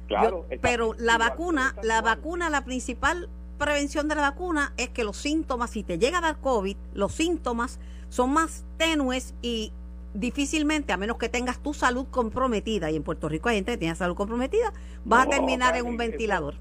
Claro, 0.10 0.46
pero 0.62 0.96
la 0.98 1.20
vacuna, 1.20 1.76
la 1.84 2.02
vacuna, 2.02 2.50
la 2.50 2.66
principal 2.66 3.30
prevención 3.60 4.08
de 4.08 4.16
la 4.16 4.22
vacuna 4.22 4.74
es 4.78 4.90
que 4.90 5.04
los 5.04 5.18
síntomas, 5.18 5.70
si 5.70 5.84
te 5.84 6.00
llega 6.00 6.18
a 6.18 6.22
dar 6.22 6.38
COVID, 6.38 6.76
los 6.96 7.14
síntomas 7.14 7.80
son 8.10 8.34
más 8.34 8.66
tenues 8.78 9.36
y 9.44 9.72
difícilmente, 10.16 10.94
a 10.94 10.98
menos 10.98 11.18
que 11.18 11.30
tengas 11.30 11.60
tu 11.60 11.76
salud 11.76 12.08
comprometida, 12.10 12.90
y 12.90 12.96
en 12.96 13.04
Puerto 13.04 13.30
Rico 13.30 13.50
hay 13.50 13.58
gente 13.58 13.74
que 13.74 13.78
tiene 13.78 13.94
salud 13.94 14.16
comprometida, 14.16 14.74
vas 15.06 15.28
a 15.28 15.30
terminar 15.30 15.78
en 15.78 15.86
un 15.86 15.98
ventilador. 15.98 16.56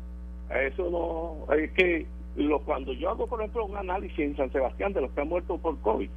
Eso, 0.50 0.90
no, 0.90 1.54
es 1.54 1.72
que 1.72 2.06
lo, 2.36 2.60
cuando 2.60 2.92
yo 2.92 3.08
hago, 3.08 3.26
por 3.26 3.40
ejemplo, 3.40 3.64
un 3.64 3.78
análisis 3.78 4.18
en 4.18 4.36
San 4.36 4.52
Sebastián 4.52 4.92
de 4.92 5.00
los 5.00 5.10
que 5.12 5.22
han 5.22 5.28
muerto 5.28 5.56
por 5.56 5.78
COVID, 5.78 6.10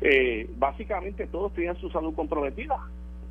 eh, 0.00 0.50
básicamente 0.58 1.28
todos 1.28 1.52
tenían 1.52 1.76
su 1.76 1.88
salud 1.90 2.14
comprometida. 2.14 2.78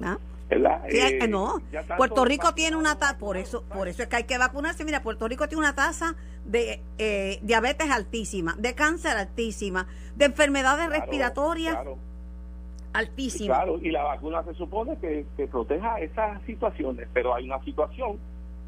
¿Ah? 0.02 0.18
Eh, 0.50 1.28
no, 1.28 1.62
Puerto 1.98 2.24
Rico 2.24 2.54
tiene 2.54 2.78
una 2.78 2.98
tasa, 2.98 3.18
por 3.18 3.36
eso, 3.36 3.64
por 3.64 3.88
eso 3.88 4.04
es 4.04 4.08
que 4.08 4.16
hay 4.16 4.24
que 4.24 4.38
vacunarse. 4.38 4.86
Mira, 4.86 5.02
Puerto 5.02 5.28
Rico 5.28 5.48
tiene 5.48 5.60
una 5.60 5.76
tasa 5.76 6.16
de 6.46 6.82
eh, 6.98 7.40
diabetes 7.42 7.90
altísima, 7.92 8.56
de 8.58 8.74
cáncer 8.74 9.18
altísima, 9.18 9.88
de 10.16 10.26
enfermedades 10.26 10.90
respiratorias 10.90 11.78
altísima. 12.94 13.56
Claro, 13.56 13.80
y 13.82 13.92
la 13.92 14.04
vacuna 14.04 14.44
se 14.44 14.54
supone 14.54 14.98
que, 14.98 15.26
que 15.36 15.48
proteja 15.48 16.00
esas 16.00 16.42
situaciones, 16.44 17.08
pero 17.14 17.36
hay 17.36 17.46
una 17.46 17.62
situación 17.64 18.18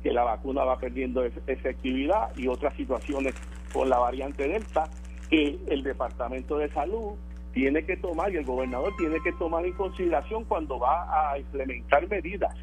que 0.03 0.11
la 0.11 0.23
vacuna 0.23 0.63
va 0.63 0.77
perdiendo 0.77 1.23
efectividad 1.23 2.35
y 2.37 2.47
otras 2.47 2.75
situaciones 2.75 3.33
con 3.73 3.89
la 3.89 3.97
variante 3.97 4.47
Delta 4.47 4.89
que 5.29 5.59
el 5.67 5.83
Departamento 5.83 6.57
de 6.57 6.69
Salud 6.71 7.15
tiene 7.59 7.83
que 7.83 7.97
tomar 7.97 8.31
y 8.33 8.37
el 8.37 8.45
gobernador 8.45 8.93
tiene 8.97 9.17
que 9.21 9.33
tomar 9.33 9.65
en 9.65 9.73
consideración 9.73 10.45
cuando 10.45 10.79
va 10.79 11.31
a 11.31 11.37
implementar 11.37 12.07
medidas 12.07 12.55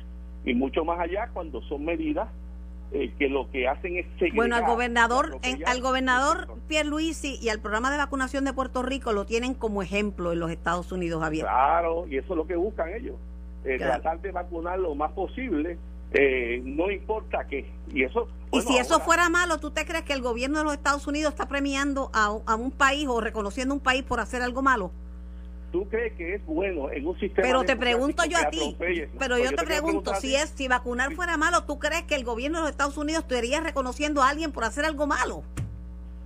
y 0.44 0.54
mucho 0.54 0.86
más 0.86 0.98
allá 0.98 1.28
cuando 1.34 1.60
son 1.62 1.84
medidas 1.84 2.28
eh, 2.92 3.12
que 3.18 3.28
lo 3.28 3.50
que 3.50 3.68
hacen 3.68 3.96
es 3.96 4.06
seguir 4.18 4.36
bueno 4.36 4.56
al 4.56 4.64
gobernador 4.64 5.38
en, 5.42 5.66
al 5.68 5.82
gobernador 5.82 6.48
Pierluisi 6.66 7.36
y 7.42 7.50
al 7.50 7.60
programa 7.60 7.90
de 7.90 7.98
vacunación 7.98 8.46
de 8.46 8.54
Puerto 8.54 8.82
Rico 8.82 9.12
lo 9.12 9.26
tienen 9.26 9.52
como 9.52 9.82
ejemplo 9.82 10.32
en 10.32 10.40
los 10.40 10.50
Estados 10.50 10.90
Unidos 10.92 11.22
abiertos 11.22 11.52
claro 11.52 12.06
y 12.08 12.16
eso 12.16 12.32
es 12.32 12.36
lo 12.38 12.46
que 12.46 12.56
buscan 12.56 12.88
ellos 12.94 13.16
eh, 13.64 13.76
tratar 13.76 14.22
de 14.22 14.32
vacunar 14.32 14.78
lo 14.78 14.94
más 14.94 15.12
posible 15.12 15.76
eh, 16.12 16.60
no 16.64 16.90
importa 16.90 17.46
qué. 17.46 17.70
Y 17.92 18.02
eso 18.02 18.28
y 18.52 18.60
si 18.62 18.78
eso 18.78 19.00
fuera 19.00 19.28
malo 19.28 19.58
tú 19.58 19.70
te 19.70 19.84
crees 19.84 20.04
que 20.04 20.12
el 20.12 20.22
gobierno 20.22 20.58
de 20.58 20.64
los 20.64 20.72
Estados 20.72 21.06
Unidos 21.06 21.32
está 21.32 21.46
premiando 21.46 22.10
a, 22.14 22.38
a 22.46 22.54
un 22.54 22.70
país 22.70 23.06
o 23.08 23.20
reconociendo 23.20 23.74
un 23.74 23.80
país 23.80 24.02
por 24.04 24.20
hacer 24.20 24.40
algo 24.40 24.62
malo 24.62 24.92
¿Tú 25.72 25.86
crees 25.88 26.14
que 26.14 26.36
es 26.36 26.46
bueno 26.46 26.90
en 26.90 27.06
un 27.06 27.18
sistema 27.18 27.46
Pero 27.46 27.64
te 27.64 27.76
pregunto 27.76 28.24
yo 28.24 28.38
a 28.38 28.48
ti, 28.50 28.76
pero 29.18 29.36
yo, 29.36 29.50
te, 29.50 29.64
pregunto, 29.64 30.14
si 30.14 30.34
es 30.34 30.50
si 30.56 30.68
vacunar 30.68 31.14
fuera 31.14 31.36
malo, 31.36 31.64
¿tú 31.64 31.78
crees 31.78 32.04
que 32.04 32.14
el 32.14 32.24
gobierno 32.24 32.58
de 32.58 32.62
los 32.62 32.70
Estados 32.70 32.96
Unidos 32.96 33.24
estaría 33.24 33.60
reconociendo 33.60 34.22
a 34.22 34.30
alguien 34.30 34.52
por 34.52 34.64
hacer 34.64 34.84
algo 34.84 35.06
malo? 35.06 35.42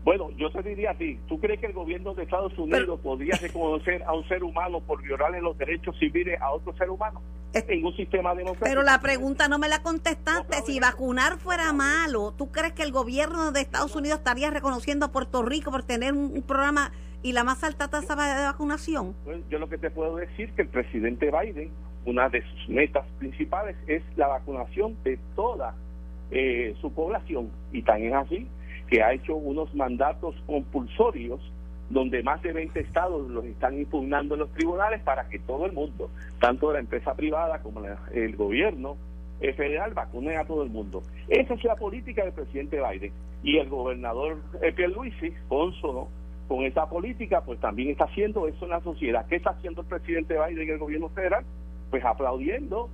Bueno, 0.05 0.31
yo 0.37 0.51
te 0.51 0.63
diría 0.63 0.93
a 0.93 0.95
ti, 0.95 1.19
¿tú 1.29 1.39
crees 1.39 1.61
que 1.61 1.67
el 1.67 1.73
gobierno 1.75 2.15
de 2.15 2.23
Estados 2.23 2.57
Unidos 2.59 3.01
podría 3.01 3.37
reconocer 3.37 4.03
a 4.05 4.15
un 4.15 4.27
ser 4.29 4.43
humano 4.43 4.81
por 4.81 5.03
violarle 5.03 5.43
los 5.43 5.57
derechos 5.59 5.95
civiles 5.99 6.41
a 6.41 6.51
otro 6.53 6.75
ser 6.77 6.89
humano 6.89 7.21
en 7.53 7.85
un 7.85 7.95
sistema 7.95 8.35
democrático? 8.35 8.65
Pero 8.65 8.83
la 8.83 8.99
pregunta 9.01 9.49
no 9.49 9.59
me 9.59 9.69
la 9.69 9.83
contestaste. 9.83 10.63
si 10.65 10.81
vacunar 10.81 11.37
fuera 11.39 11.73
malo, 11.75 12.33
¿tú 12.33 12.51
crees 12.51 12.73
que 12.73 12.83
el 12.83 12.93
gobierno 12.93 13.53
de 13.53 13.61
Estados 13.61 13.95
Unidos 13.95 14.19
estaría 14.19 14.51
reconociendo 14.51 15.05
a 15.07 15.13
Puerto 15.13 15.43
Rico 15.43 15.71
por 15.71 15.83
tener 15.83 16.15
un 16.15 16.43
programa 16.43 16.93
y 17.23 17.33
la 17.33 17.45
más 17.45 17.63
alta 17.63 17.89
tasa 17.89 18.15
de 18.17 18.45
vacunación? 18.47 19.15
Pues 19.25 19.43
yo 19.51 19.59
lo 19.59 19.69
que 19.69 19.77
te 19.77 19.91
puedo 19.91 20.17
decir 20.17 20.53
que 20.53 20.63
el 20.63 20.69
presidente 20.69 21.31
Biden, 21.31 21.71
una 22.07 22.31
de 22.31 22.43
sus 22.43 22.69
metas 22.71 23.05
principales 23.19 23.77
es 23.87 24.03
la 24.17 24.29
vacunación 24.29 24.97
de 25.05 25.19
toda 25.37 25.75
eh, 26.31 26.75
su 26.81 26.93
población 26.93 27.51
y 27.73 27.83
tan 27.83 28.03
es 28.03 28.15
así 28.15 28.49
que 28.91 29.03
ha 29.03 29.13
hecho 29.13 29.37
unos 29.37 29.75
mandatos 29.75 30.35
compulsorios 30.47 31.41
donde 31.91 32.23
más 32.23 32.43
de 32.43 32.53
20 32.53 32.79
estados 32.81 33.29
los 33.31 33.45
están 33.45 33.79
impugnando 33.79 34.35
en 34.35 34.41
los 34.41 34.51
tribunales 34.53 35.01
para 35.03 35.29
que 35.29 35.39
todo 35.41 35.67
el 35.67 35.73
mundo, 35.73 36.11
tanto 36.41 36.73
la 36.73 36.81
empresa 36.81 37.15
privada 37.15 37.61
como 37.63 37.83
el 38.13 38.37
gobierno 38.37 38.97
eh, 39.41 39.53
federal, 39.55 39.95
vacune 39.95 40.37
a 40.37 40.45
todo 40.45 40.63
el 40.63 40.71
mundo. 40.71 41.03
Esa 41.29 41.55
es 41.55 41.65
la 41.65 41.75
política 41.75 42.25
del 42.25 42.33
presidente 42.33 42.81
Biden. 42.81 43.13
Y 43.43 43.59
el 43.59 43.69
gobernador 43.69 44.39
eh, 44.63 44.73
Pierluisi, 44.73 45.33
consono 45.49 46.09
con 46.47 46.65
esa 46.65 46.89
política, 46.89 47.43
pues 47.43 47.59
también 47.61 47.91
está 47.91 48.05
haciendo 48.05 48.47
eso 48.47 48.65
en 48.65 48.71
la 48.71 48.81
sociedad. 48.81 49.27
¿Qué 49.29 49.37
está 49.37 49.51
haciendo 49.51 49.83
el 49.83 49.89
presidente 49.89 50.35
Biden 50.35 50.69
y 50.69 50.71
el 50.71 50.79
gobierno 50.79 51.09
federal? 51.09 51.45
Pues 51.91 52.05
aplaudiendo 52.05 52.89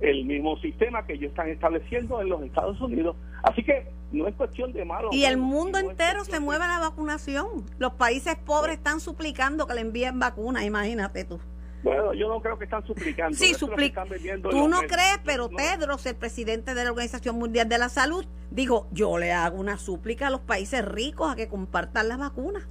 el 0.00 0.24
mismo 0.24 0.56
sistema 0.58 1.06
que 1.06 1.14
ellos 1.14 1.30
están 1.30 1.48
estableciendo 1.48 2.20
en 2.20 2.28
los 2.28 2.42
Estados 2.42 2.80
Unidos. 2.80 3.16
Así 3.42 3.62
que 3.62 3.86
no 4.12 4.28
es 4.28 4.34
cuestión 4.34 4.72
de 4.72 4.84
malo. 4.84 5.08
Y 5.12 5.24
el 5.24 5.36
mundo 5.36 5.78
entero 5.78 6.24
se 6.24 6.40
mueve 6.40 6.64
a 6.64 6.68
la 6.68 6.78
vacunación. 6.78 7.64
Los 7.78 7.94
países 7.94 8.36
pobres 8.36 8.76
están 8.76 9.00
suplicando 9.00 9.66
que 9.66 9.74
le 9.74 9.80
envíen 9.80 10.18
vacunas, 10.18 10.64
imagínate 10.64 11.24
tú. 11.24 11.40
Bueno, 11.82 12.14
yo 12.14 12.28
no 12.28 12.40
creo 12.40 12.56
que 12.58 12.64
están 12.64 12.86
suplicando. 12.86 13.36
Sí, 13.36 13.54
suplican. 13.54 14.06
Tú 14.50 14.68
no 14.68 14.82
crees, 14.82 15.18
pero 15.24 15.48
Tedros, 15.48 16.06
el 16.06 16.14
presidente 16.14 16.74
de 16.74 16.84
la 16.84 16.90
Organización 16.90 17.36
Mundial 17.36 17.68
de 17.68 17.78
la 17.78 17.88
Salud, 17.88 18.24
dijo, 18.50 18.86
yo 18.92 19.18
le 19.18 19.32
hago 19.32 19.58
una 19.58 19.78
súplica 19.78 20.28
a 20.28 20.30
los 20.30 20.40
países 20.40 20.84
ricos 20.84 21.32
a 21.32 21.34
que 21.34 21.48
compartan 21.48 22.08
las 22.08 22.18
vacunas 22.18 22.68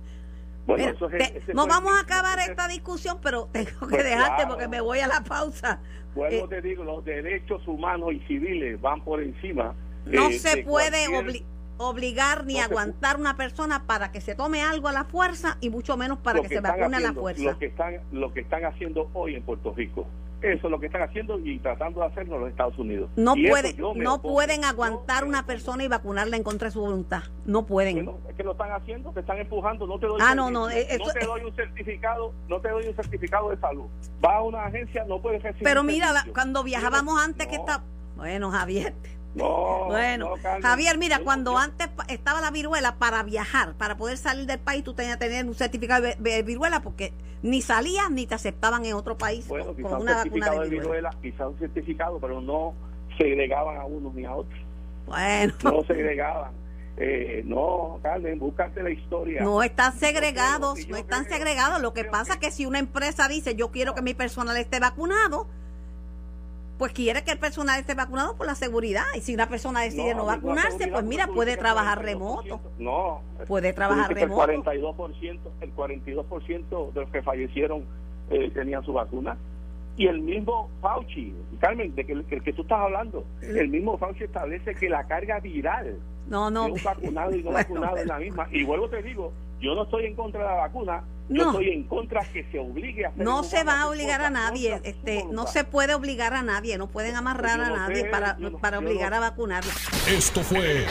no 1.54 1.68
vamos 1.68 1.94
a 1.94 2.02
acabar 2.02 2.40
esta 2.40 2.68
discusión, 2.68 3.20
pero 3.22 3.50
tengo 3.52 3.70
que 3.88 3.96
pues 3.96 4.04
dejarte 4.04 4.46
porque 4.48 4.68
me 4.68 4.82
voy 4.82 5.00
a 5.00 5.08
la 5.08 5.24
pausa. 5.24 5.80
Bueno, 6.16 6.46
eh, 6.46 6.48
te 6.50 6.62
digo, 6.62 6.84
los 6.84 7.04
derechos 7.06 7.66
humanos 7.68 8.14
y 8.14 8.20
civiles 8.22 8.80
van 8.82 9.04
por 9.04 9.22
encima. 9.22 9.74
No 10.06 10.32
se 10.32 10.64
puede 10.64 11.08
obligar 11.78 12.46
ni 12.46 12.60
aguantar 12.60 13.18
una 13.20 13.36
persona 13.36 13.88
para 13.88 14.12
que 14.12 14.22
se 14.22 14.36
tome 14.36 14.62
algo 14.62 14.88
a 14.88 14.92
la 14.92 15.06
fuerza 15.06 15.58
y 15.62 15.70
mucho 15.70 15.98
menos 15.98 16.20
para 16.20 16.42
que, 16.42 16.48
se 16.48 16.60
vacune 16.60 16.98
a 16.98 17.00
la 17.00 17.14
fuerza. 17.14 17.44
Lo 17.44 17.58
que, 17.58 17.68
están, 17.68 18.00
lo 18.12 18.32
que 18.34 18.42
están 18.42 18.66
haciendo 18.66 19.10
hoy 19.14 19.36
en 19.36 19.44
Puerto 19.44 19.74
Rico 19.74 20.06
eso 20.42 20.68
es 20.68 20.72
lo 20.72 20.80
que 20.80 20.88
están 20.88 21.04
haciendo 21.04 21.40
y 21.40 21.60
tratando 21.60 22.02
de 22.02 22.08
hacerlo 22.08 22.40
los 22.40 22.50
Estados 22.50 22.78
Unidos. 22.80 23.10
No, 23.16 23.36
pueden, 23.36 23.76
no 23.96 24.22
pueden 24.22 24.66
aguantar 24.66 25.24
una 25.24 25.46
persona 25.46 25.84
y 25.84 25.88
vacunarla 25.88 26.36
en 26.36 26.44
contra 26.44 26.68
de 26.68 26.72
su 26.72 26.82
voluntad. 26.82 27.24
No 27.46 27.66
pueden. 27.66 28.10
es 28.28 28.36
que 28.36 28.44
lo 28.44 28.54
están 28.54 28.72
haciendo, 28.72 29.12
te 29.12 29.20
están 29.20 29.38
empujando. 29.38 29.86
No 29.86 30.00
te 30.00 30.08
doy, 30.08 30.20
ah, 30.22 30.34
no, 30.34 30.50
no, 30.50 30.68
no 30.68 30.70
te 30.70 31.26
doy 31.26 31.44
un 31.44 31.56
certificado, 31.56 32.34
no 32.48 32.60
te 32.60 32.70
doy 32.70 32.88
un 32.88 32.96
certificado 32.96 33.52
de 33.52 33.58
salud. 33.58 33.86
Va 34.24 34.38
a 34.38 34.42
una 34.42 34.66
agencia, 34.66 35.06
no 35.06 35.22
puedes 35.22 35.44
recibir. 35.44 35.64
Pero 35.64 35.84
mira, 35.84 36.26
cuando 36.34 36.64
viajábamos 36.64 37.22
antes 37.22 37.46
que 37.48 37.56
está, 37.56 37.84
bueno, 38.16 38.50
Javier. 38.52 38.94
No, 39.34 39.86
bueno, 39.86 40.34
Javier, 40.62 40.98
mira, 40.98 41.20
cuando 41.20 41.58
antes 41.58 41.90
estaba 42.10 42.42
la 42.42 42.52
viruela 42.52 42.96
para 42.96 43.24
viajar, 43.24 43.76
para 43.76 43.96
poder 43.96 44.18
salir 44.18 44.46
del 44.46 44.60
país, 44.60 44.84
tú 44.84 44.94
tenías 44.94 45.18
que 45.18 45.28
tener 45.28 45.46
un 45.46 45.56
certificado 45.56 46.08
de, 46.18 46.44
viruela 46.44 46.82
porque 46.82 47.14
ni 47.42 47.62
salías 47.62 48.12
ni 48.12 48.28
te 48.28 48.36
aceptaban 48.36 48.84
en 48.86 48.94
otro 48.94 49.18
país 49.18 49.48
bueno, 49.48 49.74
con, 49.74 50.02
una 50.02 50.16
vacuna 50.16 50.52
de 50.52 50.70
viruela. 50.70 51.10
Quizás 51.22 51.48
un 51.48 51.58
certificado, 51.60 52.20
pero 52.20 52.42
no 52.42 52.74
segregaban 53.18 53.78
a 53.78 53.86
unos 53.86 54.14
ni 54.14 54.26
a 54.26 54.36
otros. 54.36 54.60
Bueno. 55.06 55.54
No 55.64 55.84
segregaban. 55.84 56.52
Eh, 56.98 57.42
no, 57.46 58.00
Carmen, 58.04 58.38
búscate 58.38 58.84
la 58.84 58.92
historia. 58.92 59.42
No 59.42 59.64
están 59.64 59.94
segregados, 59.94 60.88
no 60.88 60.98
están 60.98 61.26
segregados. 61.26 61.82
Lo 61.82 61.94
que 61.94 62.04
pasa 62.04 62.34
es 62.34 62.40
que 62.40 62.52
si 62.52 62.66
una 62.66 62.80
empresa 62.80 63.28
dice 63.28 63.56
yo 63.56 63.72
quiero 63.72 63.96
que 63.96 64.02
mi 64.02 64.14
personal 64.14 64.58
esté 64.58 64.80
vacunado, 64.80 65.48
pues 66.82 66.94
quiere 66.94 67.24
que 67.24 67.30
el 67.30 67.38
personal 67.38 67.80
esté 67.80 67.94
vacunado 67.94 68.36
por 68.36 68.48
la 68.48 68.56
seguridad. 68.56 69.04
Y 69.14 69.22
si 69.22 69.36
una 69.36 69.48
persona 69.48 69.82
decide 69.82 70.16
no, 70.16 70.26
vacunarse, 70.26 70.88
pues 70.88 71.04
mira, 71.04 71.28
puede 71.28 71.56
trabajar 71.56 72.04
remoto. 72.04 72.60
No, 72.80 73.22
puede 73.48 73.72
trabajar 73.72 74.12
remoto. 74.12 74.50
El 74.50 74.64
42%, 74.64 75.40
el 75.62 75.76
42% 75.76 76.92
de 76.92 77.02
los 77.02 77.10
que 77.12 77.22
fallecieron 77.22 77.86
eh, 78.32 78.50
tenían 78.50 78.84
su 78.84 78.94
vacuna. 78.94 79.38
Y 79.96 80.08
el 80.08 80.22
mismo 80.22 80.72
Fauci, 80.82 81.36
Carmen, 81.60 81.94
de 81.94 82.04
que, 82.04 82.52
tú 82.52 82.64
estás 82.64 82.80
hablando, 82.80 83.26
el 83.44 83.68
mismo 83.68 84.00
Fauci 84.00 84.24
establece 84.24 84.74
que 84.74 84.90
la 84.90 85.04
carga 85.04 85.40
viral 85.40 86.00
no, 86.26 86.50
no. 86.50 86.66
de 86.66 86.72
un 86.72 86.84
vacunado 86.84 87.36
y 87.36 87.44
no 87.44 87.52
vacunado 87.52 87.98
es 87.98 88.08
la 88.08 88.18
misma. 88.18 88.48
Y 88.52 88.64
vuelvo 88.64 88.90
te 88.90 89.04
digo, 89.04 89.32
yo 89.60 89.76
no 89.76 89.84
estoy 89.84 90.06
en 90.06 90.16
contra 90.16 90.42
de 90.42 90.48
la 90.48 90.56
vacuna, 90.56 91.04
yo 91.32 91.52
estoy 91.52 91.70
en 91.70 91.84
contra 91.84 92.24
que 92.32 92.46
se 92.52 92.60
obligue 92.60 93.06
a 93.06 93.10
hacer 93.10 93.24
No 93.24 93.44
se 93.44 93.64
va 93.64 93.82
a 93.82 93.88
obligar 93.88 94.22
a 94.22 94.30
nadie, 94.30 94.80
este, 94.84 95.26
no 95.32 95.48
se 95.48 95.64
puede 95.64 95.94
obligar 95.94 96.34
a 96.34 96.42
nadie, 96.42 96.78
no 96.78 96.88
pueden 96.88 97.16
amarrar 97.16 97.62
a 97.62 97.70
nadie 97.70 98.06
para, 98.06 98.38
para 98.60 98.80
obligar 98.80 99.14
a 99.14 99.20
vacunar. 99.20 99.64
Esto 100.08 100.42
fue 100.42 100.86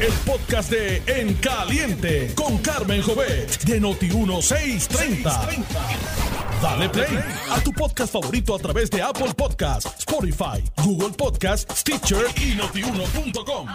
el 0.00 0.12
podcast 0.26 0.70
de 0.70 1.02
En 1.06 1.34
Caliente 1.34 2.32
con 2.34 2.58
Carmen 2.58 3.02
Jovet 3.02 3.64
de 3.64 3.80
Noti 3.80 4.08
1630. 4.08 5.48
Dale 6.62 6.88
play 6.90 7.18
a 7.50 7.60
tu 7.60 7.72
podcast 7.72 8.12
favorito 8.12 8.54
a 8.54 8.58
través 8.58 8.90
de 8.90 9.00
Apple 9.02 9.32
Podcasts, 9.34 10.00
Spotify, 10.00 10.62
Google 10.84 11.16
Podcasts, 11.16 11.80
Stitcher 11.80 12.26
y 12.36 12.54
notiuno.com. 12.54 13.66